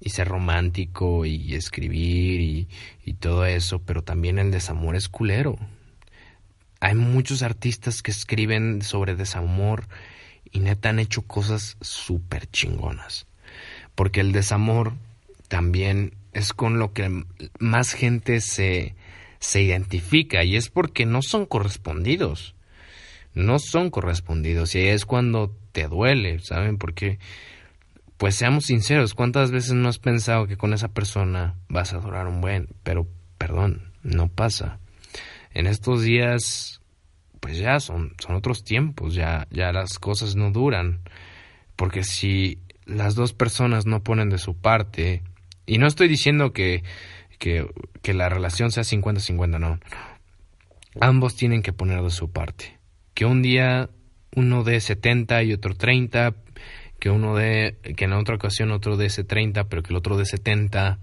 y 0.00 0.10
ser 0.10 0.28
romántico 0.28 1.26
y 1.26 1.54
escribir 1.54 2.40
y, 2.40 2.68
y 3.04 3.14
todo 3.14 3.44
eso, 3.44 3.80
pero 3.80 4.02
también 4.02 4.38
el 4.38 4.50
desamor 4.50 4.96
es 4.96 5.08
culero. 5.08 5.58
Hay 6.84 6.96
muchos 6.96 7.42
artistas 7.42 8.02
que 8.02 8.10
escriben 8.10 8.82
sobre 8.82 9.16
desamor 9.16 9.86
y 10.52 10.60
neta 10.60 10.90
han 10.90 10.98
hecho 10.98 11.22
cosas 11.22 11.78
súper 11.80 12.46
chingonas. 12.50 13.26
Porque 13.94 14.20
el 14.20 14.32
desamor 14.32 14.92
también 15.48 16.12
es 16.34 16.52
con 16.52 16.78
lo 16.78 16.92
que 16.92 17.24
más 17.58 17.94
gente 17.94 18.42
se, 18.42 18.96
se 19.38 19.62
identifica 19.62 20.44
y 20.44 20.56
es 20.56 20.68
porque 20.68 21.06
no 21.06 21.22
son 21.22 21.46
correspondidos. 21.46 22.54
No 23.32 23.58
son 23.58 23.88
correspondidos 23.88 24.74
y 24.74 24.80
es 24.80 25.06
cuando 25.06 25.56
te 25.72 25.88
duele, 25.88 26.38
¿saben? 26.40 26.76
Porque, 26.76 27.18
pues 28.18 28.34
seamos 28.34 28.66
sinceros, 28.66 29.14
¿cuántas 29.14 29.52
veces 29.52 29.72
no 29.72 29.88
has 29.88 29.98
pensado 29.98 30.46
que 30.46 30.58
con 30.58 30.74
esa 30.74 30.88
persona 30.88 31.54
vas 31.66 31.94
a 31.94 31.98
durar 32.00 32.26
un 32.26 32.42
buen? 32.42 32.68
Pero, 32.82 33.08
perdón, 33.38 33.90
no 34.02 34.28
pasa. 34.28 34.80
En 35.54 35.66
estos 35.68 36.02
días, 36.02 36.80
pues 37.40 37.58
ya 37.58 37.78
son, 37.80 38.14
son 38.18 38.34
otros 38.34 38.64
tiempos, 38.64 39.14
ya, 39.14 39.46
ya 39.50 39.72
las 39.72 39.98
cosas 39.98 40.34
no 40.34 40.50
duran. 40.50 41.00
Porque 41.76 42.02
si 42.04 42.58
las 42.84 43.14
dos 43.14 43.32
personas 43.32 43.86
no 43.86 44.02
ponen 44.02 44.28
de 44.30 44.38
su 44.38 44.56
parte, 44.56 45.22
y 45.64 45.78
no 45.78 45.86
estoy 45.86 46.08
diciendo 46.08 46.52
que, 46.52 46.82
que, 47.38 47.66
que 48.02 48.14
la 48.14 48.28
relación 48.28 48.72
sea 48.72 48.82
50-50, 48.82 49.58
no. 49.58 49.78
Ambos 51.00 51.36
tienen 51.36 51.62
que 51.62 51.72
poner 51.72 52.02
de 52.02 52.10
su 52.10 52.30
parte. 52.30 52.78
Que 53.14 53.24
un 53.24 53.40
día 53.40 53.90
uno 54.34 54.64
dé 54.64 54.80
70 54.80 55.44
y 55.44 55.52
otro 55.52 55.74
30, 55.74 56.34
que 56.98 57.10
uno 57.10 57.36
dé, 57.36 57.78
que 57.96 58.06
en 58.06 58.12
otra 58.12 58.34
ocasión 58.34 58.72
otro 58.72 58.96
dé 58.96 59.06
ese 59.06 59.22
30, 59.22 59.64
pero 59.68 59.82
que 59.82 59.92
el 59.92 59.96
otro 59.96 60.16
dé 60.16 60.24
70 60.24 60.98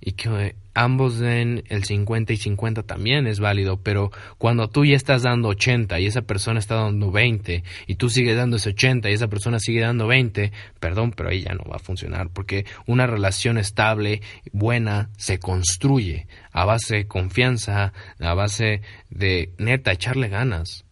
y 0.00 0.12
que 0.12 0.54
ambos 0.74 1.18
den 1.18 1.64
el 1.68 1.84
50 1.84 2.32
y 2.32 2.36
50 2.36 2.82
también 2.84 3.26
es 3.26 3.40
válido, 3.40 3.80
pero 3.82 4.10
cuando 4.38 4.68
tú 4.68 4.84
ya 4.84 4.96
estás 4.96 5.22
dando 5.22 5.48
80 5.48 6.00
y 6.00 6.06
esa 6.06 6.22
persona 6.22 6.58
está 6.58 6.76
dando 6.76 7.10
20 7.10 7.62
y 7.86 7.94
tú 7.96 8.08
sigues 8.08 8.36
dando 8.36 8.56
ese 8.56 8.70
80 8.70 9.10
y 9.10 9.14
esa 9.14 9.28
persona 9.28 9.58
sigue 9.58 9.80
dando 9.80 10.06
20, 10.06 10.52
perdón, 10.80 11.12
pero 11.12 11.30
ahí 11.30 11.42
ya 11.42 11.54
no 11.54 11.64
va 11.64 11.76
a 11.76 11.80
funcionar 11.80 12.30
porque 12.30 12.64
una 12.86 13.06
relación 13.06 13.58
estable, 13.58 14.22
buena, 14.52 15.10
se 15.16 15.38
construye 15.38 16.26
a 16.52 16.64
base 16.64 16.96
de 16.96 17.06
confianza, 17.06 17.92
a 18.18 18.34
base 18.34 18.82
de 19.10 19.52
neta 19.58 19.92
echarle 19.92 20.28
ganas, 20.28 20.84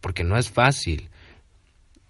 porque 0.00 0.24
no 0.24 0.36
es 0.36 0.50
fácil 0.50 1.10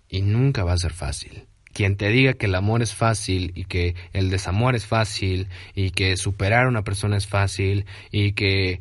y 0.08 0.22
nunca 0.22 0.64
va 0.64 0.72
a 0.72 0.78
ser 0.78 0.92
fácil. 0.92 1.47
Quien 1.78 1.94
te 1.94 2.08
diga 2.08 2.32
que 2.32 2.46
el 2.46 2.56
amor 2.56 2.82
es 2.82 2.92
fácil 2.92 3.52
y 3.54 3.66
que 3.66 3.94
el 4.12 4.30
desamor 4.30 4.74
es 4.74 4.84
fácil 4.84 5.46
y 5.76 5.92
que 5.92 6.16
superar 6.16 6.64
a 6.64 6.68
una 6.68 6.82
persona 6.82 7.16
es 7.16 7.28
fácil 7.28 7.86
y 8.10 8.32
que 8.32 8.80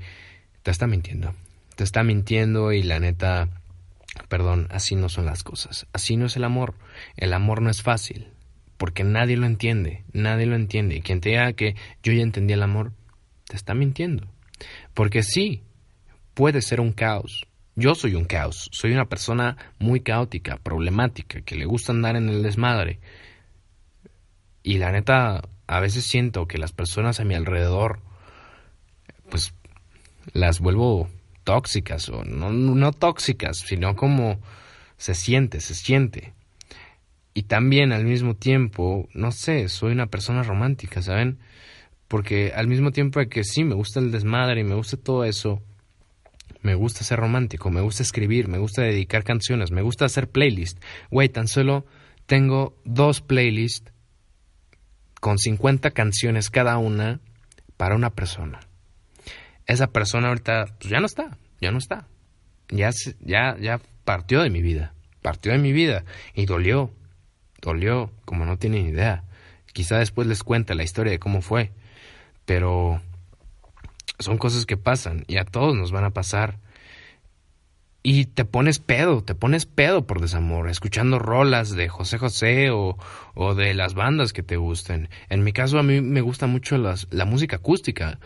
te 0.64 0.72
está 0.72 0.88
mintiendo. 0.88 1.36
Te 1.76 1.84
está 1.84 2.02
mintiendo 2.02 2.74
y 2.74 2.82
la 2.82 3.00
neta, 3.00 3.50
perdón, 4.30 4.68
así 4.72 4.96
no 4.96 5.10
son 5.10 5.28
las 5.28 5.44
cosas. 5.44 5.86
Así 5.94 6.18
no 6.18 6.26
es 6.26 6.38
el 6.38 6.44
amor. 6.44 6.74
El 7.18 7.34
amor 7.34 7.62
no 7.62 7.70
es 7.70 7.84
fácil 7.84 8.30
porque 8.78 9.04
nadie 9.04 9.38
lo 9.38 9.46
entiende. 9.46 10.04
Nadie 10.12 10.48
lo 10.48 10.56
entiende. 10.56 10.96
Y 10.96 11.02
quien 11.02 11.22
te 11.22 11.30
diga 11.30 11.54
que 11.54 11.76
yo 12.02 12.14
ya 12.14 12.24
entendí 12.24 12.54
el 12.54 12.64
amor, 12.64 12.94
te 13.48 13.58
está 13.58 13.76
mintiendo. 13.76 14.28
Porque 14.96 15.22
sí, 15.22 15.62
puede 16.34 16.64
ser 16.64 16.82
un 16.82 16.94
caos, 16.94 17.46
yo 17.78 17.94
soy 17.94 18.16
un 18.16 18.26
caos, 18.26 18.70
soy 18.74 18.92
una 18.92 19.06
persona 19.06 19.56
muy 19.78 20.00
caótica, 20.00 20.58
problemática, 20.58 21.42
que 21.42 21.56
le 21.56 21.66
gusta 21.66 21.92
andar 21.92 22.16
en 22.16 22.28
el 22.28 22.42
desmadre. 22.42 23.00
Y 24.64 24.80
la 24.80 24.92
neta, 24.92 25.48
a 25.68 25.80
veces 25.80 26.04
siento 26.04 26.48
que 26.48 26.58
las 26.58 26.72
personas 26.72 27.20
a 27.20 27.24
mi 27.24 27.36
alrededor, 27.36 28.02
pues 29.30 29.54
las 30.34 30.60
vuelvo 30.60 31.08
tóxicas, 31.44 32.10
o 32.10 32.24
no, 32.24 32.52
no 32.52 32.92
tóxicas, 32.94 33.60
sino 33.60 33.96
como 33.96 34.42
se 34.98 35.14
siente, 35.14 35.62
se 35.62 35.76
siente. 35.76 36.34
Y 37.36 37.44
también 37.44 37.92
al 37.92 38.06
mismo 38.06 38.36
tiempo, 38.36 39.08
no 39.14 39.32
sé, 39.32 39.70
soy 39.70 39.92
una 39.92 40.08
persona 40.08 40.42
romántica, 40.42 41.04
¿saben? 41.04 41.38
Porque 42.08 42.54
al 42.56 42.68
mismo 42.68 42.92
tiempo 42.92 43.20
que 43.30 43.44
sí, 43.44 43.64
me 43.64 43.76
gusta 43.76 44.00
el 44.00 44.12
desmadre 44.12 44.62
y 44.62 44.64
me 44.64 44.74
gusta 44.74 44.98
todo 44.98 45.26
eso, 45.26 45.62
me 46.62 46.76
gusta 46.76 47.04
ser 47.04 47.20
romántico, 47.20 47.70
me 47.70 47.82
gusta 47.82 48.04
escribir, 48.04 48.48
me 48.48 48.58
gusta 48.58 48.82
dedicar 48.82 49.24
canciones, 49.24 49.72
me 49.72 49.82
gusta 49.82 50.06
hacer 50.06 50.30
playlists. 50.30 50.82
Güey, 51.10 51.30
tan 51.30 51.48
solo 51.48 51.86
tengo 52.26 52.76
dos 52.84 53.22
playlists 53.22 53.92
con 55.20 55.38
50 55.38 55.92
canciones 55.92 56.50
cada 56.50 56.78
una 56.78 57.20
para 57.78 57.96
una 57.96 58.12
persona. 58.12 58.60
Esa 59.66 59.88
persona 59.88 60.30
ahorita 60.30 60.66
pues 60.80 60.90
ya 60.90 61.00
no 61.00 61.06
está, 61.06 61.38
ya 61.60 61.72
no 61.72 61.78
está. 61.78 62.08
Ya, 62.70 62.90
ya, 63.22 63.58
ya 63.60 63.80
partió 64.04 64.42
de 64.42 64.50
mi 64.50 64.62
vida, 64.62 64.94
partió 65.22 65.52
de 65.54 65.58
mi 65.58 65.72
vida 65.72 66.04
y 66.34 66.46
dolió, 66.46 66.92
dolió 67.62 68.12
como 68.26 68.46
no 68.46 68.58
tienen 68.58 68.88
idea. 68.88 69.24
Quizá 69.74 70.00
después 70.00 70.28
les 70.28 70.44
cuente 70.44 70.76
la 70.76 70.84
historia 70.84 71.12
de 71.12 71.20
cómo 71.20 71.42
fue, 71.42 71.72
pero 72.46 73.02
son 74.20 74.38
cosas 74.38 74.66
que 74.66 74.78
pasan 74.78 75.24
y 75.28 75.38
a 75.38 75.46
todos 75.46 75.76
nos 75.76 75.92
van 75.92 76.04
a 76.04 76.12
pasar. 76.12 76.60
Y 78.04 78.26
te 78.26 78.46
pones 78.46 78.80
pedo, 78.80 79.22
te 79.22 79.36
pones 79.36 79.66
pedo 79.66 80.08
por 80.08 80.22
desamor, 80.22 80.70
escuchando 80.70 81.20
rolas 81.20 81.76
de 81.76 81.90
José 81.90 82.18
José 82.18 82.70
o, 82.70 82.98
o 83.34 83.54
de 83.54 83.74
las 83.74 83.96
bandas 83.96 84.32
que 84.32 84.44
te 84.44 84.56
gusten. 84.56 85.10
En 85.28 85.44
mi 85.44 85.52
caso 85.52 85.78
a 85.78 85.84
mí 85.84 86.00
me 86.00 86.22
gusta 86.22 86.48
mucho 86.48 86.78
las, 86.78 87.08
la 87.12 87.26
música 87.26 87.58
acústica. 87.58 88.20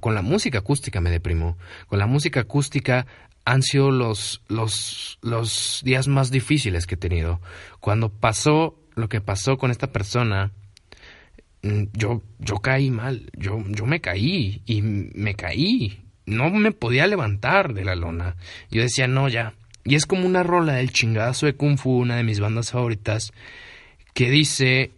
con 0.00 0.14
la 0.16 0.22
música 0.22 0.58
acústica 0.58 1.00
me 1.00 1.10
deprimo. 1.10 1.56
Con 1.86 2.00
la 2.00 2.06
música 2.06 2.40
acústica 2.40 3.06
han 3.44 3.62
sido 3.62 3.92
los, 3.92 4.42
los, 4.48 5.18
los 5.22 5.82
días 5.84 6.08
más 6.08 6.30
difíciles 6.30 6.86
que 6.86 6.96
he 6.96 6.98
tenido. 6.98 7.40
Cuando 7.80 8.08
pasó 8.08 8.76
lo 8.94 9.08
que 9.08 9.20
pasó 9.20 9.56
con 9.56 9.70
esta 9.70 9.92
persona, 9.92 10.52
yo, 11.62 12.22
yo 12.38 12.56
caí 12.56 12.90
mal, 12.90 13.30
yo, 13.36 13.62
yo 13.68 13.86
me 13.86 14.00
caí 14.00 14.62
y 14.66 14.82
me 14.82 15.34
caí, 15.34 16.02
no 16.26 16.50
me 16.50 16.72
podía 16.72 17.06
levantar 17.06 17.74
de 17.74 17.84
la 17.84 17.96
lona. 17.96 18.36
Yo 18.70 18.82
decía, 18.82 19.08
no, 19.08 19.28
ya. 19.28 19.54
Y 19.84 19.94
es 19.94 20.06
como 20.06 20.26
una 20.26 20.42
rola 20.42 20.74
del 20.74 20.92
chingadazo 20.92 21.46
de 21.46 21.54
Kung 21.54 21.78
Fu, 21.78 21.98
una 21.98 22.16
de 22.16 22.22
mis 22.22 22.40
bandas 22.40 22.70
favoritas, 22.70 23.32
que 24.14 24.30
dice, 24.30 24.92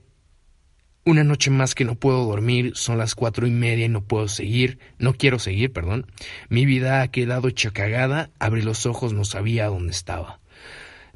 una 1.05 1.25
noche 1.25 1.51
más 1.51 1.75
que 1.75 1.85
no 1.85 1.95
puedo 1.95 2.25
dormir, 2.25 2.73
son 2.75 2.99
las 2.99 3.15
cuatro 3.15 3.47
y 3.47 3.51
media 3.51 3.87
y 3.87 3.89
no 3.89 4.03
puedo 4.03 4.29
seguir, 4.29 4.79
no 4.99 5.15
quiero 5.15 5.39
seguir, 5.39 5.73
perdón. 5.73 6.07
Mi 6.49 6.67
vida 6.67 7.03
ha 7.03 7.09
quedado 7.09 7.49
hecha 7.49 7.71
cagada, 7.71 8.31
abrí 8.39 8.63
los 8.63 8.85
ojos, 8.87 9.13
no 9.13 9.25
sabía 9.25 9.67
dónde 9.67 9.93
estaba. 9.93 10.41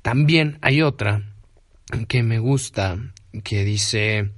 También 0.03 0.59
hay 0.61 0.83
otra 0.83 1.23
que 2.09 2.23
me 2.23 2.39
gusta, 2.39 2.99
que 3.43 3.65
dice, 3.65 4.31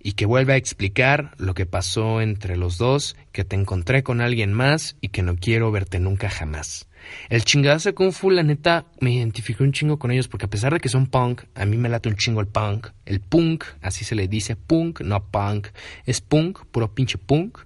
y 0.00 0.12
que 0.12 0.26
vuelve 0.26 0.52
a 0.52 0.56
explicar 0.56 1.32
lo 1.38 1.54
que 1.54 1.66
pasó 1.66 2.20
entre 2.20 2.56
los 2.56 2.78
dos, 2.78 3.16
que 3.32 3.44
te 3.44 3.56
encontré 3.56 4.02
con 4.02 4.20
alguien 4.20 4.52
más 4.52 4.96
y 5.00 5.08
que 5.08 5.22
no 5.22 5.36
quiero 5.36 5.70
verte 5.72 5.98
nunca 5.98 6.30
jamás. 6.30 6.88
El 7.28 7.44
chingadazo 7.44 7.90
de 7.90 7.94
Kung 7.94 8.12
Fu, 8.12 8.30
la 8.30 8.42
neta, 8.42 8.86
me 9.00 9.12
identificó 9.12 9.64
un 9.64 9.72
chingo 9.72 9.98
con 9.98 10.10
ellos 10.10 10.28
porque 10.28 10.46
a 10.46 10.50
pesar 10.50 10.72
de 10.72 10.80
que 10.80 10.88
son 10.88 11.06
punk, 11.06 11.42
a 11.54 11.64
mí 11.64 11.76
me 11.76 11.88
late 11.88 12.08
un 12.08 12.16
chingo 12.16 12.40
el 12.40 12.48
punk. 12.48 12.88
El 13.06 13.20
punk, 13.20 13.64
así 13.80 14.04
se 14.04 14.14
le 14.14 14.28
dice 14.28 14.56
punk, 14.56 15.00
no 15.00 15.24
punk, 15.30 15.68
es 16.04 16.20
punk, 16.20 16.64
puro 16.66 16.94
pinche 16.94 17.18
punk. 17.18 17.58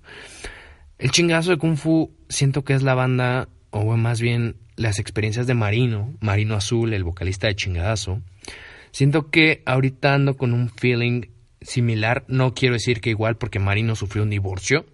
El 0.99 1.11
chingazo 1.11 1.51
de 1.51 1.59
Kung 1.59 1.77
Fu 1.77 2.15
siento 2.29 2.65
que 2.65 2.75
es 2.75 2.83
la 2.83 2.95
banda, 2.95 3.49
o 3.71 3.97
más 3.97 4.21
bien 4.21 4.57
las 4.77 4.99
experiencias 4.99 5.47
de 5.47 5.55
Marino, 5.55 6.15
Marino 6.21 6.55
Azul, 6.55 6.95
el 6.95 7.05
vocalista 7.05 7.47
de 7.47 7.57
chingadazo. 7.57 8.21
Siento 8.91 9.31
que 9.31 9.63
ahorita 9.65 10.15
ando 10.15 10.37
con 10.37 10.53
un 10.53 10.69
feeling 10.69 11.23
similar, 11.65 12.25
no 12.29 12.55
quiero 12.55 12.75
decir 12.75 13.01
que 13.01 13.11
igual 13.11 13.37
porque 13.37 13.59
Marino 13.59 13.97
sufrió 13.97 14.23
un 14.23 14.31
divorcio 14.31 14.87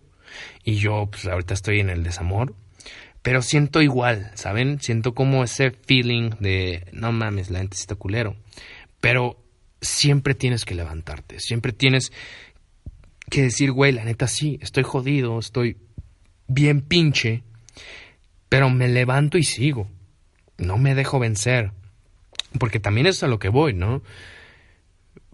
y 0.64 0.76
yo 0.76 1.08
pues 1.10 1.26
ahorita 1.26 1.54
estoy 1.54 1.80
en 1.80 1.90
el 1.90 2.02
desamor, 2.02 2.54
pero 3.22 3.42
siento 3.42 3.82
igual, 3.82 4.30
¿saben? 4.34 4.80
Siento 4.80 5.14
como 5.14 5.44
ese 5.44 5.70
feeling 5.70 6.30
de 6.40 6.86
no 6.92 7.12
mames, 7.12 7.50
la 7.50 7.58
gente 7.58 7.76
está 7.76 7.94
culero, 7.94 8.36
pero 9.00 9.42
siempre 9.80 10.34
tienes 10.34 10.64
que 10.64 10.74
levantarte, 10.74 11.40
siempre 11.40 11.72
tienes 11.72 12.12
que 13.30 13.42
decir, 13.42 13.72
güey, 13.72 13.92
la 13.92 14.04
neta 14.04 14.26
sí, 14.28 14.58
estoy 14.62 14.84
jodido, 14.84 15.38
estoy 15.38 15.76
bien 16.46 16.80
pinche, 16.80 17.42
pero 18.48 18.70
me 18.70 18.88
levanto 18.88 19.38
y 19.38 19.44
sigo, 19.44 19.88
no 20.56 20.78
me 20.78 20.94
dejo 20.94 21.18
vencer, 21.18 21.72
porque 22.58 22.80
también 22.80 23.06
es 23.06 23.22
a 23.22 23.28
lo 23.28 23.38
que 23.38 23.50
voy, 23.50 23.74
¿no? 23.74 24.02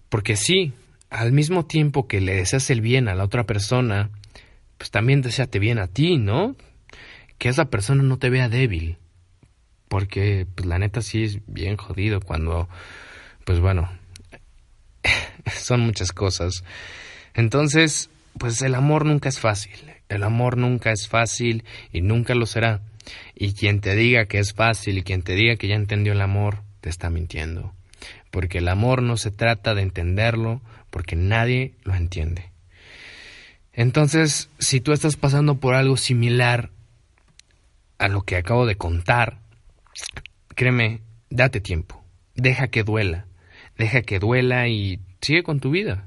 Porque 0.09 0.37
sí, 0.37 0.73
al 1.15 1.33
mismo 1.33 1.65
tiempo 1.65 2.09
que 2.09 2.21
le 2.21 2.35
deseas 2.35 2.69
el 2.71 2.81
bien 2.81 3.07
a 3.07 3.15
la 3.15 3.23
otra 3.23 3.45
persona, 3.45 4.11
pues 4.79 4.91
también 4.91 5.23
deseate 5.23 5.61
bien 5.61 5.79
a 5.79 5.87
ti, 5.87 6.19
¿no? 6.19 6.57
Que 7.39 7.49
esa 7.49 7.67
persona 7.67 8.03
no 8.03 8.19
te 8.19 8.31
vea 8.31 8.49
débil. 8.49 8.99
Porque, 9.87 10.45
pues 10.53 10.67
la 10.67 10.79
neta 10.79 11.03
sí 11.03 11.23
es 11.23 11.39
bien 11.47 11.77
jodido 11.77 12.21
cuando, 12.21 12.69
pues 13.45 13.61
bueno, 13.61 13.89
son 15.53 15.83
muchas 15.83 16.11
cosas. 16.11 16.65
Entonces, 17.35 18.11
pues 18.37 18.61
el 18.63 18.75
amor 18.75 19.07
nunca 19.07 19.29
es 19.29 19.39
fácil. 19.39 19.79
El 20.09 20.25
amor 20.25 20.57
nunca 20.57 20.91
es 20.91 21.07
fácil 21.07 21.63
y 21.93 22.01
nunca 22.01 22.35
lo 22.35 22.47
será. 22.47 22.81
Y 23.37 23.53
quien 23.53 23.81
te 23.81 23.95
diga 23.95 24.25
que 24.25 24.41
es 24.41 24.53
fácil 24.53 24.99
y 24.99 25.05
quien 25.05 25.23
te 25.23 25.35
diga 25.37 25.55
que 25.55 25.69
ya 25.69 25.77
entendió 25.77 26.13
el 26.13 26.23
amor, 26.23 26.63
te 26.81 26.91
está 26.91 27.09
mintiendo. 27.09 27.73
Porque 28.33 28.59
el 28.59 28.67
amor 28.67 29.01
no 29.01 29.17
se 29.17 29.31
trata 29.31 29.75
de 29.75 29.83
entenderlo, 29.83 30.61
porque 30.95 31.17
nadie 31.17 31.75
lo 31.83 31.93
entiende. 31.97 32.53
Entonces, 33.73 34.49
si 34.61 34.81
tú 34.81 34.93
estás 34.93 35.17
pasando 35.17 35.57
por 35.57 35.75
algo 35.75 35.97
similar 35.97 36.71
a 37.99 38.07
lo 38.07 38.23
que 38.23 38.37
acabo 38.37 38.65
de 38.65 38.77
contar, 38.77 39.41
créeme, 40.55 41.01
date 41.31 41.61
tiempo, 41.61 42.05
deja 42.37 42.69
que 42.69 42.85
duela, 42.85 43.27
deja 43.77 44.03
que 44.03 44.21
duela 44.21 44.69
y 44.69 45.01
sigue 45.21 45.43
con 45.43 45.59
tu 45.59 45.73
vida, 45.73 46.07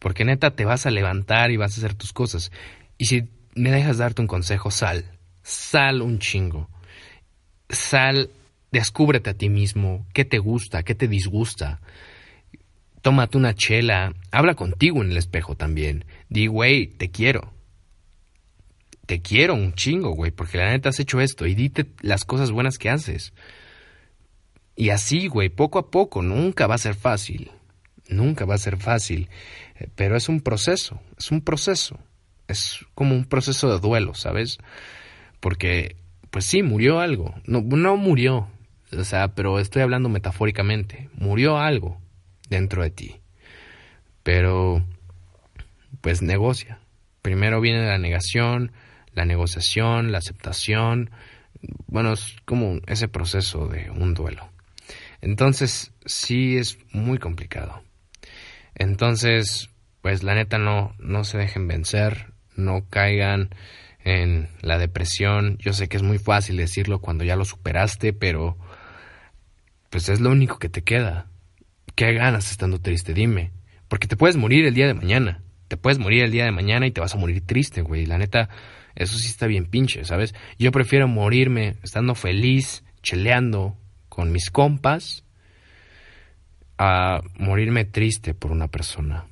porque 0.00 0.24
neta 0.24 0.50
te 0.50 0.64
vas 0.64 0.84
a 0.84 0.90
levantar 0.90 1.52
y 1.52 1.56
vas 1.56 1.74
a 1.74 1.80
hacer 1.80 1.94
tus 1.94 2.12
cosas. 2.12 2.50
Y 2.98 3.04
si 3.04 3.28
me 3.54 3.70
dejas 3.70 3.98
darte 3.98 4.20
un 4.20 4.26
consejo, 4.26 4.72
sal, 4.72 5.12
sal 5.44 6.02
un 6.02 6.18
chingo, 6.18 6.68
sal, 7.68 8.30
descúbrete 8.72 9.30
a 9.30 9.34
ti 9.34 9.48
mismo, 9.48 10.08
qué 10.12 10.24
te 10.24 10.38
gusta, 10.38 10.82
qué 10.82 10.96
te 10.96 11.06
disgusta, 11.06 11.80
tómate 13.02 13.38
una 13.38 13.54
chela, 13.54 14.14
habla 14.30 14.54
contigo 14.54 15.02
en 15.02 15.10
el 15.10 15.16
espejo 15.16 15.56
también. 15.56 16.04
Di, 16.28 16.46
güey, 16.46 16.86
te 16.86 17.10
quiero. 17.10 17.52
Te 19.06 19.22
quiero 19.22 19.54
un 19.54 19.72
chingo, 19.72 20.10
güey, 20.10 20.30
porque 20.30 20.58
la 20.58 20.70
neta 20.70 20.90
has 20.90 21.00
hecho 21.00 21.20
esto 21.20 21.46
y 21.46 21.54
dite 21.54 21.86
las 22.02 22.24
cosas 22.24 22.50
buenas 22.50 22.78
que 22.78 22.90
haces. 22.90 23.32
Y 24.76 24.90
así, 24.90 25.28
güey, 25.28 25.48
poco 25.48 25.78
a 25.78 25.90
poco, 25.90 26.22
nunca 26.22 26.66
va 26.66 26.74
a 26.74 26.78
ser 26.78 26.94
fácil. 26.94 27.50
Nunca 28.08 28.44
va 28.44 28.54
a 28.54 28.58
ser 28.58 28.76
fácil. 28.76 29.28
Eh, 29.76 29.88
pero 29.94 30.16
es 30.16 30.28
un 30.28 30.40
proceso, 30.40 31.00
es 31.18 31.30
un 31.30 31.40
proceso. 31.40 31.98
Es 32.48 32.84
como 32.94 33.14
un 33.14 33.24
proceso 33.24 33.70
de 33.70 33.80
duelo, 33.80 34.14
¿sabes? 34.14 34.58
Porque, 35.40 35.96
pues 36.30 36.44
sí, 36.44 36.62
murió 36.62 37.00
algo. 37.00 37.34
No, 37.44 37.60
no 37.62 37.96
murió, 37.96 38.48
o 38.96 39.04
sea, 39.04 39.28
pero 39.28 39.58
estoy 39.58 39.82
hablando 39.82 40.08
metafóricamente. 40.08 41.08
Murió 41.14 41.58
algo 41.58 41.98
dentro 42.48 42.82
de 42.82 42.90
ti. 42.90 43.20
Pero, 44.22 44.84
pues 46.00 46.22
negocia. 46.22 46.80
Primero 47.22 47.60
viene 47.60 47.86
la 47.86 47.98
negación, 47.98 48.72
la 49.14 49.24
negociación, 49.24 50.12
la 50.12 50.18
aceptación. 50.18 51.10
Bueno, 51.86 52.12
es 52.12 52.36
como 52.44 52.80
ese 52.86 53.08
proceso 53.08 53.66
de 53.66 53.90
un 53.90 54.14
duelo. 54.14 54.48
Entonces, 55.20 55.92
sí 56.06 56.56
es 56.56 56.78
muy 56.92 57.18
complicado. 57.18 57.82
Entonces, 58.74 59.70
pues 60.02 60.22
la 60.22 60.34
neta 60.34 60.58
no, 60.58 60.94
no 60.98 61.24
se 61.24 61.38
dejen 61.38 61.66
vencer, 61.66 62.32
no 62.54 62.84
caigan 62.88 63.50
en 64.04 64.48
la 64.62 64.78
depresión. 64.78 65.58
Yo 65.58 65.72
sé 65.72 65.88
que 65.88 65.96
es 65.96 66.02
muy 66.02 66.18
fácil 66.18 66.56
decirlo 66.56 67.00
cuando 67.00 67.24
ya 67.24 67.36
lo 67.36 67.44
superaste, 67.44 68.12
pero 68.12 68.56
pues 69.90 70.08
es 70.08 70.20
lo 70.20 70.30
único 70.30 70.58
que 70.58 70.68
te 70.68 70.82
queda. 70.82 71.26
¿Qué 71.98 72.12
ganas 72.12 72.52
estando 72.52 72.78
triste? 72.78 73.12
Dime. 73.12 73.50
Porque 73.88 74.06
te 74.06 74.16
puedes 74.16 74.36
morir 74.36 74.64
el 74.66 74.72
día 74.72 74.86
de 74.86 74.94
mañana. 74.94 75.42
Te 75.66 75.76
puedes 75.76 75.98
morir 75.98 76.22
el 76.22 76.30
día 76.30 76.44
de 76.44 76.52
mañana 76.52 76.86
y 76.86 76.92
te 76.92 77.00
vas 77.00 77.12
a 77.16 77.18
morir 77.18 77.44
triste, 77.44 77.82
güey. 77.82 78.06
La 78.06 78.18
neta, 78.18 78.48
eso 78.94 79.18
sí 79.18 79.26
está 79.26 79.48
bien 79.48 79.66
pinche, 79.66 80.04
¿sabes? 80.04 80.32
Yo 80.60 80.70
prefiero 80.70 81.08
morirme 81.08 81.74
estando 81.82 82.14
feliz, 82.14 82.84
cheleando 83.02 83.76
con 84.08 84.30
mis 84.30 84.48
compas, 84.50 85.24
a 86.78 87.20
morirme 87.36 87.84
triste 87.84 88.32
por 88.32 88.52
una 88.52 88.68
persona. 88.68 89.26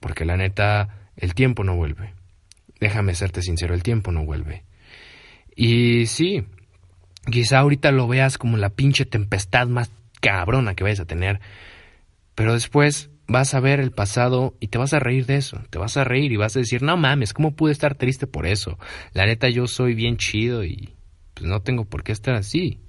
Porque 0.00 0.24
la 0.24 0.38
neta, 0.38 1.10
el 1.18 1.34
tiempo 1.34 1.64
no 1.64 1.76
vuelve. 1.76 2.14
Déjame 2.80 3.14
serte 3.14 3.42
sincero, 3.42 3.74
el 3.74 3.82
tiempo 3.82 4.10
no 4.10 4.24
vuelve. 4.24 4.64
Y 5.54 6.06
sí, 6.06 6.46
quizá 7.30 7.58
ahorita 7.58 7.92
lo 7.92 8.08
veas 8.08 8.38
como 8.38 8.56
la 8.56 8.70
pinche 8.70 9.04
tempestad 9.04 9.66
más 9.66 9.90
cabrona 10.22 10.74
que 10.74 10.84
vayas 10.84 11.00
a 11.00 11.04
tener. 11.04 11.40
Pero 12.40 12.54
después 12.54 13.10
vas 13.28 13.52
a 13.52 13.60
ver 13.60 13.80
el 13.80 13.90
pasado 13.90 14.56
y 14.60 14.68
te 14.68 14.78
vas 14.78 14.94
a 14.94 14.98
reír 14.98 15.26
de 15.26 15.36
eso. 15.36 15.60
Te 15.68 15.78
vas 15.78 15.98
a 15.98 16.04
reír 16.04 16.32
y 16.32 16.38
vas 16.38 16.56
a 16.56 16.60
decir, 16.60 16.80
no 16.80 16.96
mames, 16.96 17.34
¿cómo 17.34 17.54
pude 17.54 17.70
estar 17.70 17.96
triste 17.96 18.26
por 18.26 18.46
eso? 18.46 18.78
La 19.12 19.26
neta, 19.26 19.50
yo 19.50 19.66
soy 19.66 19.92
bien 19.92 20.16
chido 20.16 20.64
y 20.64 20.94
pues 21.34 21.44
no 21.46 21.60
tengo 21.60 21.84
por 21.84 22.02
qué 22.02 22.12
estar 22.12 22.34
así. 22.34 22.80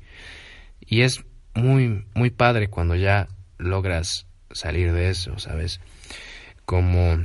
Y 0.79 1.01
es 1.01 1.25
muy, 1.53 2.05
muy 2.13 2.29
padre 2.29 2.69
cuando 2.69 2.95
ya 2.95 3.27
logras 3.57 4.25
salir 4.51 4.93
de 4.93 5.09
eso, 5.09 5.37
¿sabes? 5.37 5.81
Como, 6.63 7.17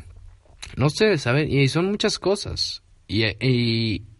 no 0.74 0.91
sé, 0.91 1.18
¿sabes? 1.18 1.49
Y 1.49 1.68
son 1.68 1.93
muchas 1.93 2.18
cosas. 2.18 2.83
Y, 3.07 3.22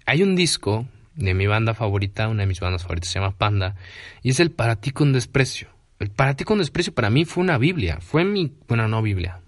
hay 0.07 0.23
un 0.23 0.37
disco 0.37 0.87
de 1.17 1.35
mi 1.35 1.49
banda 1.49 1.75
favorita, 1.75 2.29
una 2.29 2.45
de 2.45 2.47
mis 2.47 2.61
bandas 2.61 2.83
favoritas 2.83 3.11
se 3.11 3.19
llama 3.19 3.37
Panda, 3.37 3.75
y 4.23 4.31
es 4.31 4.39
el 4.39 4.53
Para 4.53 4.77
ti 4.77 4.93
con 4.93 5.13
desprecio. 5.13 5.76
Para 6.15 6.35
ti 6.35 6.45
con 6.45 6.59
desprecio 6.59 6.95
para 6.95 7.11
mí 7.11 7.25
fue 7.25 7.43
una 7.43 7.59
Biblia, 7.59 7.99
fue 8.01 8.25
mi, 8.25 8.53
bueno, 8.69 8.87
no 8.89 9.03
Biblia, 9.03 9.41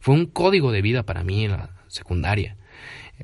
fue 0.00 0.14
un 0.14 0.26
código 0.26 0.72
de 0.72 0.82
vida 0.82 1.04
para 1.04 1.22
mí 1.22 1.44
en 1.44 1.52
la 1.52 1.70
secundaria. 1.88 2.56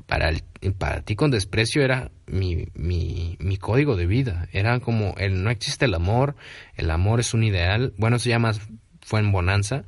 Para, 0.05 0.29
el, 0.29 0.43
para 0.77 1.01
ti 1.01 1.15
con 1.15 1.29
desprecio 1.29 1.81
era 1.83 2.11
mi, 2.25 2.67
mi, 2.73 3.35
mi 3.39 3.57
código 3.57 3.97
de 3.97 4.05
vida, 4.05 4.47
era 4.53 4.79
como 4.79 5.13
el 5.17 5.43
no 5.43 5.49
existe 5.49 5.85
el 5.85 5.93
amor, 5.93 6.35
el 6.75 6.89
amor 6.89 7.19
es 7.19 7.33
un 7.33 7.43
ideal, 7.43 7.93
bueno, 7.97 8.17
se 8.17 8.29
llama 8.29 8.53
fue 9.01 9.19
en 9.19 9.31
Bonanza, 9.31 9.83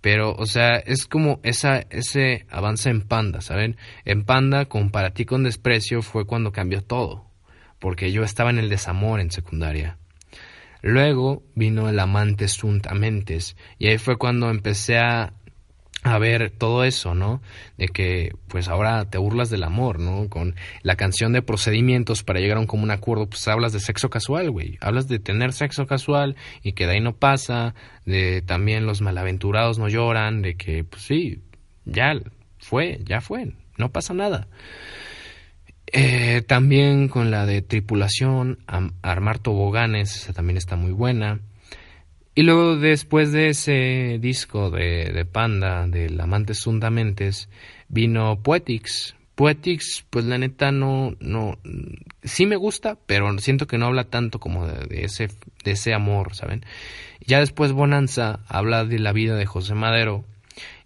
pero, 0.00 0.34
o 0.34 0.46
sea, 0.46 0.76
es 0.76 1.06
como 1.06 1.40
esa, 1.42 1.80
ese 1.90 2.46
avance 2.50 2.90
en 2.90 3.02
Panda, 3.02 3.40
¿saben? 3.40 3.76
En 4.04 4.24
Panda, 4.24 4.66
con 4.66 4.90
Para 4.90 5.10
ti 5.10 5.24
con 5.24 5.42
desprecio, 5.42 6.02
fue 6.02 6.26
cuando 6.26 6.52
cambió 6.52 6.82
todo, 6.82 7.30
porque 7.78 8.12
yo 8.12 8.22
estaba 8.22 8.50
en 8.50 8.58
el 8.58 8.68
desamor 8.68 9.20
en 9.20 9.30
secundaria. 9.30 9.98
Luego 10.86 11.42
vino 11.56 11.88
el 11.88 11.98
amante 11.98 12.46
Suntamentes, 12.46 13.56
y 13.76 13.88
ahí 13.88 13.98
fue 13.98 14.18
cuando 14.18 14.50
empecé 14.50 14.98
a 14.98 15.32
a 16.04 16.18
ver 16.18 16.52
todo 16.56 16.84
eso, 16.84 17.16
¿no? 17.16 17.42
De 17.76 17.88
que 17.88 18.36
pues 18.46 18.68
ahora 18.68 19.10
te 19.10 19.18
burlas 19.18 19.50
del 19.50 19.64
amor, 19.64 19.98
¿no? 19.98 20.28
Con 20.28 20.54
la 20.82 20.94
canción 20.94 21.32
de 21.32 21.42
procedimientos 21.42 22.22
para 22.22 22.38
llegar 22.38 22.58
a 22.58 22.60
un 22.60 22.68
común 22.68 22.92
acuerdo, 22.92 23.28
pues 23.28 23.48
hablas 23.48 23.72
de 23.72 23.80
sexo 23.80 24.08
casual, 24.10 24.52
güey. 24.52 24.78
Hablas 24.80 25.08
de 25.08 25.18
tener 25.18 25.52
sexo 25.52 25.88
casual 25.88 26.36
y 26.62 26.74
que 26.74 26.86
de 26.86 26.92
ahí 26.92 27.00
no 27.00 27.16
pasa, 27.16 27.74
de 28.04 28.40
también 28.42 28.86
los 28.86 29.00
malaventurados 29.00 29.80
no 29.80 29.88
lloran, 29.88 30.42
de 30.42 30.56
que 30.56 30.84
pues 30.84 31.02
sí, 31.02 31.42
ya 31.84 32.12
fue, 32.60 33.00
ya 33.04 33.20
fue, 33.20 33.54
no 33.76 33.90
pasa 33.90 34.14
nada. 34.14 34.46
Eh, 35.92 36.42
también 36.46 37.08
con 37.08 37.30
la 37.30 37.46
de 37.46 37.62
tripulación, 37.62 38.58
armar 39.02 39.38
toboganes, 39.38 40.16
esa 40.16 40.32
también 40.32 40.56
está 40.56 40.76
muy 40.76 40.92
buena. 40.92 41.40
Y 42.34 42.42
luego 42.42 42.76
después 42.76 43.32
de 43.32 43.48
ese 43.48 44.18
disco 44.20 44.70
de, 44.70 45.10
de 45.12 45.24
Panda, 45.24 45.86
del 45.86 46.20
Amantes 46.20 46.62
Fundamentes, 46.64 47.48
vino 47.88 48.42
Poetics. 48.42 49.16
Poetics, 49.36 50.04
pues 50.10 50.24
la 50.24 50.38
neta 50.38 50.72
no, 50.72 51.14
no, 51.20 51.58
sí 52.22 52.46
me 52.46 52.56
gusta, 52.56 52.98
pero 53.06 53.38
siento 53.38 53.66
que 53.66 53.76
no 53.78 53.86
habla 53.86 54.04
tanto 54.04 54.40
como 54.40 54.66
de, 54.66 55.04
ese, 55.04 55.28
de 55.62 55.70
ese 55.72 55.92
amor, 55.92 56.34
¿saben? 56.34 56.64
Ya 57.20 57.40
después 57.40 57.72
Bonanza 57.72 58.40
habla 58.48 58.84
de 58.84 58.98
la 58.98 59.12
vida 59.12 59.36
de 59.36 59.44
José 59.44 59.74
Madero, 59.74 60.24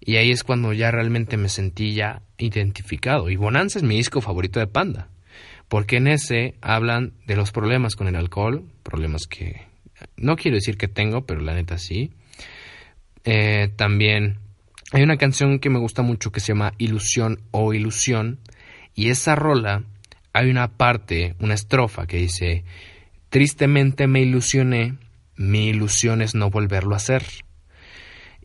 y 0.00 0.16
ahí 0.16 0.30
es 0.30 0.44
cuando 0.44 0.72
ya 0.72 0.90
realmente 0.90 1.36
me 1.36 1.48
sentí 1.48 1.94
ya 1.94 2.22
identificado. 2.38 3.30
Y 3.30 3.36
Bonanza 3.36 3.78
es 3.78 3.84
mi 3.84 3.96
disco 3.96 4.20
favorito 4.20 4.58
de 4.58 4.66
Panda, 4.66 5.08
porque 5.68 5.96
en 5.96 6.08
ese 6.08 6.54
hablan 6.60 7.12
de 7.26 7.36
los 7.36 7.52
problemas 7.52 7.96
con 7.96 8.08
el 8.08 8.16
alcohol, 8.16 8.64
problemas 8.82 9.26
que 9.26 9.68
no 10.16 10.36
quiero 10.36 10.56
decir 10.56 10.76
que 10.76 10.88
tengo, 10.88 11.26
pero 11.26 11.40
la 11.40 11.54
neta 11.54 11.78
sí. 11.78 12.10
Eh, 13.24 13.70
también 13.76 14.38
hay 14.92 15.02
una 15.02 15.18
canción 15.18 15.58
que 15.58 15.70
me 15.70 15.78
gusta 15.78 16.02
mucho 16.02 16.32
que 16.32 16.40
se 16.40 16.48
llama 16.48 16.72
Ilusión 16.78 17.40
o 17.50 17.74
Ilusión. 17.74 18.40
Y 18.94 19.10
esa 19.10 19.36
rola, 19.36 19.84
hay 20.32 20.50
una 20.50 20.76
parte, 20.76 21.36
una 21.38 21.54
estrofa 21.54 22.06
que 22.06 22.16
dice, 22.16 22.64
tristemente 23.28 24.06
me 24.06 24.20
ilusioné, 24.22 24.96
mi 25.36 25.68
ilusión 25.68 26.22
es 26.22 26.34
no 26.34 26.50
volverlo 26.50 26.94
a 26.94 26.96
hacer. 26.96 27.24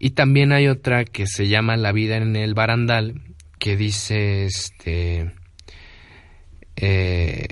Y 0.05 0.11
también 0.11 0.51
hay 0.51 0.67
otra 0.67 1.03
que 1.03 1.25
se 1.25 1.47
llama 1.47 1.77
La 1.77 1.91
vida 1.91 2.17
en 2.17 2.35
el 2.35 2.53
barandal, 2.53 3.23
que 3.57 3.75
dice, 3.75 4.45
este, 4.45 5.31
eh, 6.75 7.47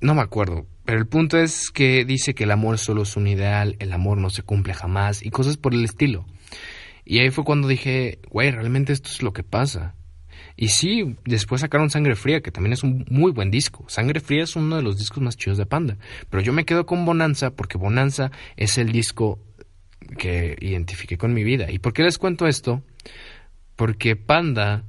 no 0.00 0.14
me 0.14 0.20
acuerdo, 0.20 0.68
pero 0.84 1.00
el 1.00 1.08
punto 1.08 1.38
es 1.38 1.72
que 1.72 2.04
dice 2.04 2.36
que 2.36 2.44
el 2.44 2.52
amor 2.52 2.78
solo 2.78 3.02
es 3.02 3.16
un 3.16 3.26
ideal, 3.26 3.74
el 3.80 3.92
amor 3.92 4.18
no 4.18 4.30
se 4.30 4.44
cumple 4.44 4.74
jamás 4.74 5.26
y 5.26 5.30
cosas 5.30 5.56
por 5.56 5.74
el 5.74 5.82
estilo. 5.82 6.24
Y 7.04 7.18
ahí 7.18 7.30
fue 7.30 7.42
cuando 7.42 7.66
dije, 7.66 8.20
güey, 8.30 8.52
realmente 8.52 8.92
esto 8.92 9.08
es 9.10 9.20
lo 9.20 9.32
que 9.32 9.42
pasa. 9.42 9.96
Y 10.56 10.68
sí, 10.68 11.16
después 11.24 11.62
sacaron 11.62 11.90
Sangre 11.90 12.14
Fría, 12.14 12.42
que 12.42 12.52
también 12.52 12.74
es 12.74 12.84
un 12.84 13.04
muy 13.08 13.32
buen 13.32 13.50
disco. 13.50 13.84
Sangre 13.88 14.20
Fría 14.20 14.44
es 14.44 14.54
uno 14.54 14.76
de 14.76 14.82
los 14.82 14.98
discos 14.98 15.20
más 15.20 15.36
chidos 15.36 15.58
de 15.58 15.66
Panda. 15.66 15.96
Pero 16.30 16.44
yo 16.44 16.52
me 16.52 16.64
quedo 16.64 16.86
con 16.86 17.04
Bonanza 17.04 17.50
porque 17.50 17.76
Bonanza 17.76 18.30
es 18.56 18.78
el 18.78 18.92
disco 18.92 19.40
que 20.12 20.56
identifiqué 20.60 21.16
con 21.16 21.34
mi 21.34 21.44
vida. 21.44 21.70
¿Y 21.70 21.78
por 21.78 21.92
qué 21.92 22.02
les 22.02 22.18
cuento 22.18 22.46
esto? 22.46 22.82
Porque 23.76 24.16
Panda 24.16 24.84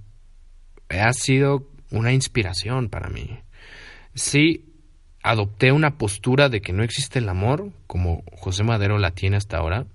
ha 0.90 1.14
sido 1.14 1.68
una 1.92 2.12
inspiración 2.12 2.90
para 2.90 3.10
mí. 3.10 3.40
Sí, 4.16 4.74
adopté 5.24 5.72
una 5.72 5.98
postura 5.98 6.50
de 6.50 6.62
que 6.62 6.74
no 6.74 6.84
existe 6.84 7.20
el 7.20 7.30
amor, 7.30 7.72
como 7.88 8.24
José 8.34 8.64
Madero 8.64 8.98
la 9.00 9.12
tiene 9.12 9.38
hasta 9.38 9.58
ahora, 9.58 9.86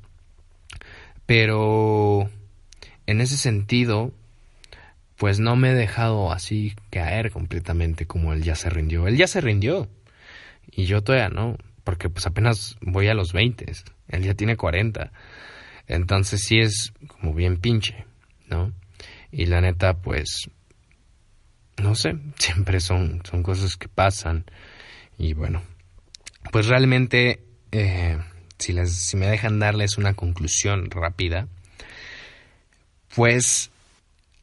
pero 1.27 2.31
en 3.07 3.21
ese 3.21 3.37
sentido, 3.37 4.13
pues 5.17 5.41
no 5.41 5.57
me 5.57 5.71
he 5.71 5.75
dejado 5.75 6.33
así 6.33 6.75
caer 6.91 7.31
completamente 7.31 8.07
como 8.07 8.33
él 8.33 8.43
ya 8.43 8.55
se 8.55 8.71
rindió. 8.71 9.07
Él 9.07 9.17
ya 9.17 9.27
se 9.27 9.41
rindió 9.41 9.89
y 10.71 10.87
yo 10.87 11.03
todavía 11.03 11.29
no, 11.29 11.57
porque 11.85 12.09
pues 12.09 12.27
apenas 12.27 12.77
voy 12.81 13.09
a 13.09 13.15
los 13.15 13.33
20, 13.33 13.71
él 14.09 14.23
ya 14.23 14.35
tiene 14.35 14.57
40, 14.57 15.13
entonces 15.87 16.43
sí 16.43 16.59
es 16.59 16.93
como 17.07 17.35
bien 17.35 17.59
pinche, 17.59 18.05
¿no? 18.49 18.73
Y 19.31 19.47
la 19.47 19.61
neta, 19.61 19.95
pues, 19.95 20.51
no 21.83 21.95
sé, 21.95 22.17
siempre 22.39 22.81
son, 22.81 23.23
son 23.25 23.43
cosas 23.43 23.77
que 23.77 23.89
pasan 23.89 24.45
y 25.19 25.35
bueno, 25.35 25.63
pues 26.53 26.67
realmente, 26.67 27.43
eh, 27.73 28.19
si, 28.59 28.73
les, 28.73 28.93
si 28.93 29.17
me 29.17 29.27
dejan 29.27 29.59
darles 29.59 29.99
una 29.99 30.15
conclusión 30.15 30.91
rápida, 30.91 31.49
pues 33.15 33.71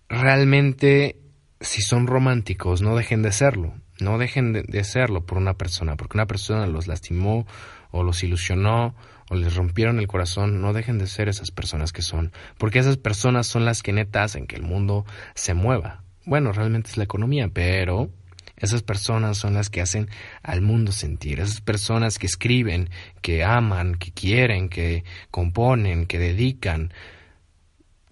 realmente 0.10 1.18
si 1.62 1.82
son 1.82 2.08
románticos, 2.08 2.82
no 2.82 2.96
dejen 2.96 3.22
de 3.22 3.32
serlo. 3.32 3.74
No 4.00 4.18
dejen 4.18 4.52
de, 4.52 4.84
serlo 4.84 5.26
por 5.26 5.38
una 5.38 5.54
persona, 5.54 5.96
porque 5.96 6.18
una 6.18 6.26
persona 6.26 6.68
los 6.68 6.88
lastimó 6.88 7.48
o 7.92 8.04
los 8.04 8.24
ilusionó 8.24 8.94
o 9.30 9.36
les 9.36 9.56
rompieron 9.56 10.00
el 10.00 10.08
corazón, 10.08 10.62
no 10.62 10.74
dejen 10.74 10.98
de 10.98 11.08
ser 11.08 11.30
esas 11.30 11.52
personas 11.52 11.92
que 11.92 12.02
son, 12.02 12.32
porque 12.58 12.80
esas 12.80 12.98
personas 12.98 13.48
son 13.48 13.66
las 13.66 13.82
que 13.82 13.94
neta 13.94 14.24
hacen 14.24 14.48
que 14.48 14.56
el 14.56 14.62
mundo 14.62 15.06
se 15.34 15.54
mueva. 15.54 16.04
Bueno, 16.26 16.52
realmente 16.52 16.90
es 16.90 16.98
la 16.98 17.04
economía, 17.04 17.50
pero 17.52 18.10
esas 18.58 18.84
personas 18.84 19.38
son 19.38 19.54
las 19.54 19.70
que 19.70 19.82
hacen 19.82 20.10
al 20.42 20.62
mundo 20.62 20.92
sentir, 20.92 21.40
esas 21.40 21.62
personas 21.62 22.18
que 22.20 22.26
escriben, 22.28 22.90
que 23.22 23.44
aman, 23.44 23.96
que 23.96 24.12
quieren, 24.12 24.70
que 24.70 25.04
componen, 25.30 26.06
que 26.06 26.20
dedican. 26.20 26.94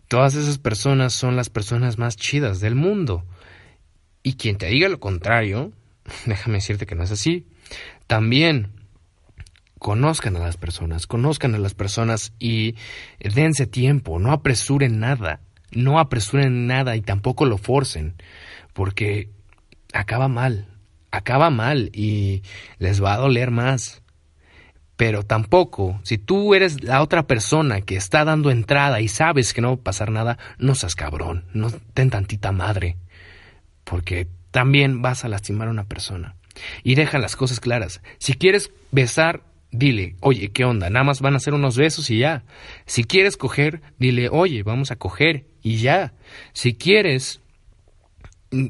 Todas 0.08 0.36
esas 0.36 0.58
personas 0.58 1.14
son 1.14 1.36
las 1.36 1.50
personas 1.50 1.98
más 1.98 2.18
chidas 2.18 2.60
del 2.60 2.76
mundo. 2.76 3.26
Y 4.22 4.34
quien 4.34 4.58
te 4.58 4.68
diga 4.68 4.90
lo 4.90 5.00
contrario, 5.00 5.72
déjame 6.26 6.58
decirte 6.58 6.86
que 6.86 6.96
no 6.96 7.04
es 7.04 7.12
así. 7.12 7.48
También 8.08 8.83
conozcan 9.84 10.38
a 10.38 10.40
las 10.40 10.56
personas, 10.56 11.08
conozcan 11.08 11.56
a 11.56 11.58
las 11.58 11.74
personas 11.74 12.32
y 12.40 12.76
dense 13.20 13.68
tiempo, 13.68 14.18
no 14.18 14.32
apresuren 14.32 15.02
nada, 15.02 15.42
no 15.74 16.00
apresuren 16.00 16.68
nada 16.68 16.96
y 16.96 17.02
tampoco 17.02 17.46
lo 17.46 17.58
forcen, 17.58 18.16
porque 18.72 19.30
acaba 19.92 20.30
mal, 20.30 20.68
acaba 21.12 21.50
mal 21.50 21.90
y 21.92 22.44
les 22.80 23.04
va 23.04 23.14
a 23.14 23.18
doler 23.18 23.52
más. 23.52 24.02
Pero 24.96 25.24
tampoco, 25.24 26.00
si 26.04 26.18
tú 26.18 26.56
eres 26.56 26.82
la 26.82 27.02
otra 27.02 27.28
persona 27.28 27.82
que 27.82 27.98
está 27.98 28.24
dando 28.24 28.52
entrada 28.52 29.02
y 29.02 29.10
sabes 29.10 29.54
que 29.54 29.60
no 29.60 29.68
va 29.68 29.74
a 29.74 29.84
pasar 29.84 30.12
nada, 30.12 30.38
no 30.60 30.76
seas 30.76 30.96
cabrón, 30.96 31.44
no 31.54 31.70
ten 31.94 32.10
tantita 32.10 32.54
madre, 32.54 32.96
porque 33.84 34.30
también 34.52 35.02
vas 35.02 35.26
a 35.26 35.28
lastimar 35.28 35.68
a 35.68 35.72
una 35.72 35.90
persona. 35.90 36.38
Y 36.84 36.96
deja 36.96 37.20
las 37.20 37.36
cosas 37.36 37.60
claras. 37.60 38.02
Si 38.18 38.36
quieres 38.36 38.72
besar, 38.92 39.42
dile, 39.74 40.16
oye, 40.22 40.52
¿qué 40.52 40.64
onda? 40.64 40.90
Nada 40.90 41.04
más 41.04 41.20
van 41.20 41.34
a 41.34 41.38
hacer 41.38 41.54
unos 41.54 41.76
besos 41.76 42.10
y 42.10 42.20
ya. 42.20 42.46
Si 42.86 43.04
quieres 43.04 43.36
coger, 43.36 43.82
dile, 44.00 44.30
oye, 44.30 44.64
vamos 44.64 44.92
a 44.92 44.96
coger 44.96 45.46
y 45.62 45.78
ya. 45.78 46.14
Si 46.54 46.76
quieres 46.76 47.42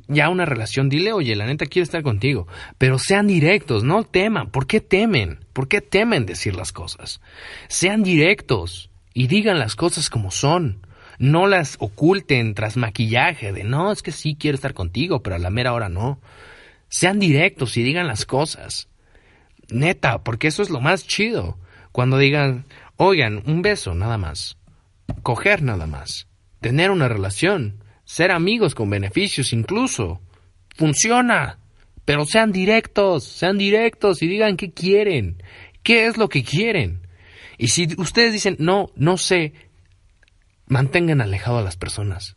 ya 0.07 0.29
una 0.29 0.45
relación, 0.45 0.87
dile, 0.87 1.11
oye, 1.11 1.35
la 1.35 1.45
neta 1.45 1.65
quiero 1.65 1.83
estar 1.83 2.01
contigo. 2.03 2.47
Pero 2.77 2.97
sean 2.97 3.27
directos, 3.27 3.83
no 3.83 4.05
teman. 4.05 4.49
¿Por 4.49 4.65
qué 4.65 4.79
temen? 4.79 5.45
¿Por 5.51 5.67
qué 5.67 5.81
temen 5.81 6.25
decir 6.25 6.55
las 6.55 6.71
cosas? 6.71 7.21
Sean 7.67 8.01
directos 8.01 8.89
y 9.13 9.27
digan 9.27 9.59
las 9.59 9.75
cosas 9.75 10.09
como 10.09 10.31
son. 10.31 10.87
No 11.19 11.47
las 11.47 11.75
oculten 11.79 12.55
tras 12.55 12.77
maquillaje 12.77 13.51
de 13.51 13.63
no, 13.63 13.91
es 13.91 14.01
que 14.01 14.11
sí 14.11 14.35
quiero 14.39 14.55
estar 14.55 14.73
contigo, 14.73 15.21
pero 15.21 15.35
a 15.35 15.39
la 15.39 15.49
mera 15.49 15.73
hora 15.73 15.89
no. 15.89 16.19
Sean 16.87 17.19
directos 17.19 17.75
y 17.77 17.83
digan 17.83 18.07
las 18.07 18.25
cosas. 18.25 18.87
Neta, 19.69 20.23
porque 20.23 20.47
eso 20.47 20.61
es 20.61 20.69
lo 20.69 20.81
más 20.81 21.07
chido. 21.07 21.57
Cuando 21.91 22.17
digan, 22.17 22.65
oigan, 22.97 23.43
un 23.45 23.61
beso 23.61 23.93
nada 23.93 24.17
más. 24.17 24.57
Coger 25.21 25.61
nada 25.61 25.87
más. 25.87 26.27
Tener 26.59 26.91
una 26.91 27.07
relación. 27.07 27.83
Ser 28.05 28.31
amigos 28.31 28.75
con 28.75 28.89
beneficios 28.89 29.53
incluso. 29.53 30.21
Funciona. 30.75 31.59
Pero 32.05 32.25
sean 32.25 32.51
directos, 32.51 33.23
sean 33.23 33.57
directos 33.57 34.21
y 34.21 34.27
digan 34.27 34.57
qué 34.57 34.71
quieren. 34.71 35.41
¿Qué 35.83 36.07
es 36.07 36.17
lo 36.17 36.29
que 36.29 36.43
quieren? 36.43 37.07
Y 37.57 37.69
si 37.69 37.87
ustedes 37.97 38.33
dicen, 38.33 38.55
no, 38.59 38.87
no 38.95 39.17
sé, 39.17 39.53
mantengan 40.67 41.21
alejado 41.21 41.59
a 41.59 41.63
las 41.63 41.77
personas. 41.77 42.35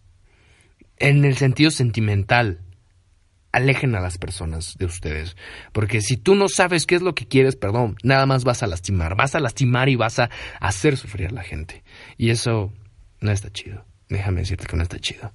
En 0.99 1.25
el 1.25 1.37
sentido 1.37 1.71
sentimental, 1.71 2.61
alejen 3.53 3.95
a 3.95 4.01
las 4.01 4.19
personas 4.19 4.77
de 4.79 4.85
ustedes. 4.85 5.37
Porque 5.73 6.01
si 6.01 6.17
tú 6.17 6.35
no 6.35 6.49
sabes 6.49 6.87
qué 6.87 6.97
es 6.97 7.03
lo 7.03 7.15
que 7.15 7.27
quieres, 7.27 7.57
perdón, 7.57 7.97
nada 8.03 8.27
más 8.27 8.45
vas 8.45 8.63
a 8.63 8.67
lastimar. 8.67 9.17
Vas 9.17 9.35
a 9.35 9.41
lastimar 9.41 9.89
y 9.89 9.97
vas 9.97 10.19
a 10.19 10.31
hacer 10.61 10.97
sufrir 10.97 11.29
a 11.29 11.33
la 11.33 11.43
gente. 11.43 11.83
Y 12.19 12.31
eso 12.31 12.73
no 13.21 13.33
está 13.33 13.51
chido. 13.51 13.85
Déjame 14.09 14.41
decirte 14.41 14.67
que 14.67 14.77
no 14.77 14.83
está 14.83 14.99
chido. 14.99 15.33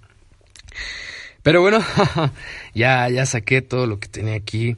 Pero 1.44 1.62
bueno, 1.62 1.80
ya, 2.74 3.10
ya 3.10 3.26
saqué 3.26 3.62
todo 3.62 3.88
lo 3.88 4.00
que 4.00 4.08
tenía 4.08 4.36
aquí. 4.36 4.78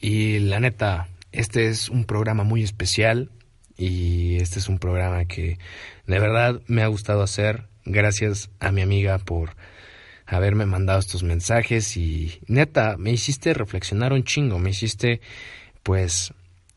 Y 0.00 0.38
la 0.40 0.60
neta, 0.60 1.08
este 1.32 1.68
es 1.68 1.88
un 1.88 2.04
programa 2.04 2.44
muy 2.44 2.62
especial. 2.62 3.30
Y 3.76 4.36
este 4.36 4.58
es 4.58 4.68
un 4.68 4.78
programa 4.78 5.24
que 5.24 5.58
de 6.06 6.18
verdad 6.18 6.60
me 6.66 6.82
ha 6.82 6.88
gustado 6.88 7.22
hacer. 7.22 7.68
Gracias 7.84 8.50
a 8.60 8.72
mi 8.72 8.82
amiga 8.82 9.18
por 9.18 9.56
haberme 10.28 10.66
mandado 10.66 10.98
estos 10.98 11.22
mensajes 11.22 11.96
y 11.96 12.40
neta, 12.46 12.96
me 12.98 13.10
hiciste 13.10 13.54
reflexionar 13.54 14.12
un 14.12 14.24
chingo, 14.24 14.58
me 14.58 14.70
hiciste 14.70 15.20
pues 15.82 16.34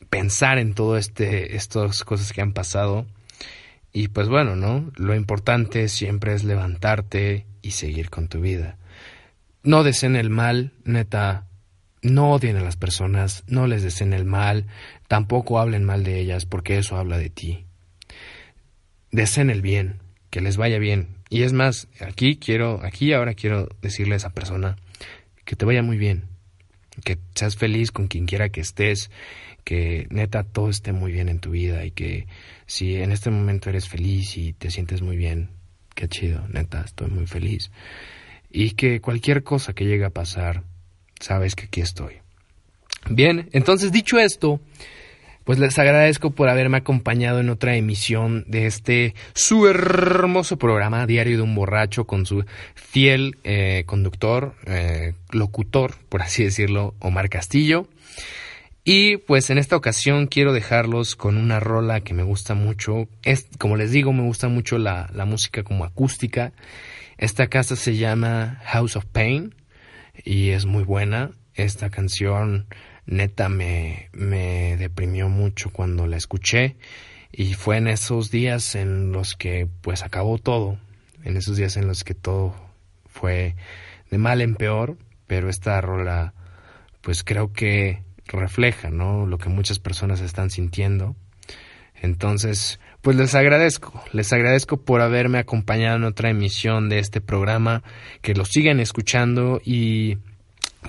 pensar 0.09 0.57
en 0.57 0.73
todo 0.73 0.97
este 0.97 1.55
estas 1.55 2.03
cosas 2.03 2.31
que 2.33 2.41
han 2.41 2.53
pasado. 2.53 3.05
Y 3.93 4.07
pues 4.07 4.29
bueno, 4.29 4.55
¿no? 4.55 4.89
Lo 4.95 5.15
importante 5.15 5.89
siempre 5.89 6.33
es 6.33 6.45
levantarte 6.45 7.45
y 7.61 7.71
seguir 7.71 8.09
con 8.09 8.29
tu 8.29 8.39
vida. 8.39 8.77
No 9.63 9.83
deseen 9.83 10.15
el 10.15 10.29
mal, 10.29 10.71
neta, 10.85 11.45
no 12.01 12.31
odien 12.31 12.55
a 12.55 12.61
las 12.61 12.77
personas, 12.77 13.43
no 13.47 13.67
les 13.67 13.83
deseen 13.83 14.13
el 14.13 14.25
mal, 14.25 14.65
tampoco 15.09 15.59
hablen 15.59 15.83
mal 15.83 16.03
de 16.03 16.19
ellas 16.19 16.45
porque 16.45 16.77
eso 16.77 16.95
habla 16.95 17.17
de 17.17 17.29
ti 17.29 17.65
deseen 19.11 19.49
el 19.49 19.61
bien, 19.61 19.99
que 20.31 20.41
les 20.41 20.57
vaya 20.57 20.79
bien. 20.79 21.09
Y 21.29 21.43
es 21.43 21.53
más, 21.53 21.87
aquí 21.99 22.37
quiero, 22.37 22.83
aquí 22.83 23.13
ahora 23.13 23.35
quiero 23.35 23.69
decirle 23.81 24.15
a 24.15 24.17
esa 24.17 24.31
persona 24.31 24.77
que 25.45 25.55
te 25.55 25.65
vaya 25.65 25.83
muy 25.83 25.97
bien, 25.97 26.25
que 27.03 27.19
seas 27.35 27.55
feliz 27.55 27.91
con 27.91 28.07
quien 28.07 28.25
quiera 28.25 28.49
que 28.49 28.61
estés, 28.61 29.11
que 29.63 30.07
neta 30.09 30.43
todo 30.43 30.69
esté 30.69 30.93
muy 30.93 31.11
bien 31.11 31.29
en 31.29 31.39
tu 31.39 31.51
vida 31.51 31.85
y 31.85 31.91
que 31.91 32.27
si 32.65 32.95
en 32.95 33.11
este 33.11 33.29
momento 33.29 33.69
eres 33.69 33.87
feliz 33.87 34.37
y 34.37 34.53
te 34.53 34.71
sientes 34.71 35.01
muy 35.01 35.17
bien, 35.17 35.49
qué 35.93 36.07
chido, 36.07 36.47
neta, 36.47 36.81
estoy 36.81 37.11
muy 37.11 37.27
feliz. 37.27 37.71
Y 38.49 38.71
que 38.71 39.01
cualquier 39.01 39.43
cosa 39.43 39.73
que 39.73 39.85
llegue 39.85 40.05
a 40.05 40.09
pasar, 40.09 40.63
sabes 41.19 41.55
que 41.55 41.65
aquí 41.65 41.81
estoy. 41.81 42.15
Bien, 43.09 43.49
entonces 43.51 43.91
dicho 43.91 44.17
esto, 44.19 44.61
pues 45.43 45.59
les 45.59 45.77
agradezco 45.79 46.31
por 46.31 46.49
haberme 46.49 46.77
acompañado 46.77 47.39
en 47.39 47.49
otra 47.49 47.75
emisión 47.75 48.45
de 48.47 48.65
este 48.67 49.15
su 49.33 49.67
hermoso 49.67 50.57
programa 50.57 51.05
Diario 51.05 51.37
de 51.37 51.43
un 51.43 51.55
Borracho 51.55 52.05
con 52.05 52.25
su 52.25 52.45
fiel 52.75 53.37
eh, 53.43 53.83
conductor, 53.85 54.55
eh, 54.65 55.13
locutor, 55.31 55.95
por 56.09 56.21
así 56.21 56.43
decirlo, 56.43 56.93
Omar 56.99 57.29
Castillo. 57.29 57.87
Y 58.83 59.17
pues 59.17 59.49
en 59.51 59.59
esta 59.59 59.75
ocasión 59.75 60.25
quiero 60.25 60.53
dejarlos 60.53 61.15
con 61.15 61.37
una 61.37 61.59
rola 61.59 62.01
que 62.01 62.15
me 62.15 62.23
gusta 62.23 62.55
mucho. 62.55 63.07
Es, 63.21 63.47
como 63.59 63.77
les 63.77 63.91
digo, 63.91 64.11
me 64.11 64.23
gusta 64.23 64.47
mucho 64.47 64.79
la, 64.79 65.09
la 65.13 65.25
música 65.25 65.63
como 65.63 65.85
acústica. 65.85 66.51
Esta 67.17 67.47
casa 67.47 67.75
se 67.75 67.95
llama 67.95 68.59
House 68.65 68.95
of 68.95 69.05
Pain 69.05 69.53
y 70.23 70.49
es 70.49 70.65
muy 70.65 70.83
buena. 70.83 71.31
Esta 71.53 71.91
canción 71.91 72.65
neta 73.05 73.49
me, 73.49 74.09
me 74.13 74.77
deprimió 74.77 75.29
mucho 75.29 75.71
cuando 75.71 76.07
la 76.07 76.17
escuché 76.17 76.75
y 77.31 77.53
fue 77.53 77.77
en 77.77 77.87
esos 77.87 78.31
días 78.31 78.75
en 78.75 79.11
los 79.11 79.35
que 79.35 79.67
pues 79.81 80.03
acabó 80.03 80.37
todo, 80.37 80.77
en 81.23 81.37
esos 81.37 81.57
días 81.57 81.77
en 81.77 81.87
los 81.87 82.03
que 82.03 82.13
todo 82.13 82.55
fue 83.05 83.55
de 84.09 84.17
mal 84.17 84.41
en 84.41 84.55
peor, 84.55 84.97
pero 85.27 85.49
esta 85.49 85.79
rola 85.81 86.33
pues 87.01 87.23
creo 87.23 87.51
que 87.53 88.03
refleja, 88.27 88.89
¿no? 88.89 89.25
Lo 89.25 89.37
que 89.37 89.49
muchas 89.49 89.79
personas 89.79 90.21
están 90.21 90.49
sintiendo. 90.49 91.15
Entonces, 92.01 92.79
pues 93.01 93.15
les 93.15 93.35
agradezco, 93.35 94.03
les 94.11 94.31
agradezco 94.33 94.77
por 94.77 95.01
haberme 95.01 95.37
acompañado 95.37 95.97
en 95.97 96.03
otra 96.03 96.29
emisión 96.29 96.89
de 96.89 96.99
este 96.99 97.21
programa, 97.21 97.83
que 98.21 98.33
lo 98.33 98.45
sigan 98.45 98.79
escuchando 98.79 99.61
y 99.63 100.17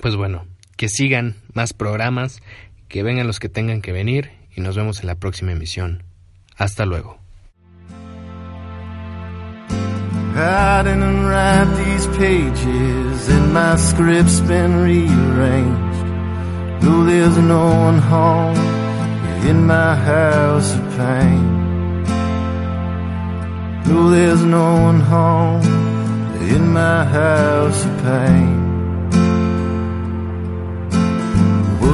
pues 0.01 0.15
bueno, 0.15 0.45
que 0.77 0.89
sigan 0.89 1.35
más 1.53 1.73
programas, 1.73 2.41
que 2.87 3.03
vengan 3.03 3.27
los 3.27 3.39
que 3.39 3.49
tengan 3.49 3.81
que 3.81 3.91
venir 3.91 4.31
y 4.55 4.61
nos 4.61 4.75
vemos 4.75 5.01
en 5.01 5.07
la 5.07 5.15
próxima 5.15 5.51
emisión. 5.51 6.03
Hasta 6.55 6.85
luego. 6.85 7.19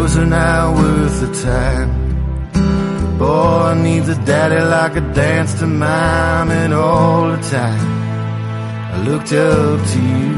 Wasn't 0.09 0.33
I 0.33 0.73
worth 0.73 1.21
the 1.21 1.31
time? 1.51 1.89
The 3.03 3.11
boy 3.19 3.75
needs 3.75 4.09
a 4.09 4.15
daddy 4.25 4.59
like 4.59 4.95
a 4.95 5.05
dance 5.13 5.53
to 5.59 5.67
mime 5.67 6.49
it 6.49 6.73
all 6.73 7.29
the 7.29 7.41
time. 7.57 7.87
I 8.93 8.97
looked 9.03 9.31
up 9.33 9.79
to 9.93 9.99
you. 10.15 10.33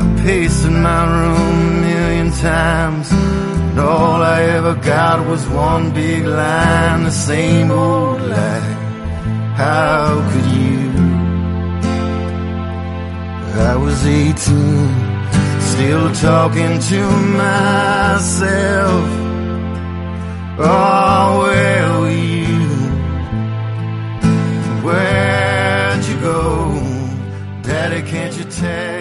I 0.00 0.22
paced 0.22 0.64
in 0.64 0.80
my 0.80 1.02
room 1.16 1.56
a 1.68 1.80
million 1.88 2.30
times. 2.32 3.12
And 3.12 3.78
all 3.78 4.22
I 4.22 4.40
ever 4.56 4.74
got 4.74 5.26
was 5.26 5.46
one 5.48 5.92
big 5.92 6.24
line, 6.24 7.04
the 7.04 7.10
same 7.10 7.70
old 7.70 8.22
lie. 8.22 8.74
How 9.62 10.06
could 10.30 10.48
you? 10.60 10.84
I 13.70 13.76
was 13.76 14.06
18, 14.06 15.13
still 15.74 16.12
talking 16.14 16.78
to 16.78 17.00
myself. 17.42 19.08
Oh, 20.56 21.40
where 21.42 21.98
were 21.98 22.10
you? 22.10 22.68
Where'd 24.84 26.04
you 26.04 26.16
go? 26.20 26.80
Daddy, 27.62 28.02
can't 28.08 28.36
you 28.38 28.44
tell? 28.44 28.93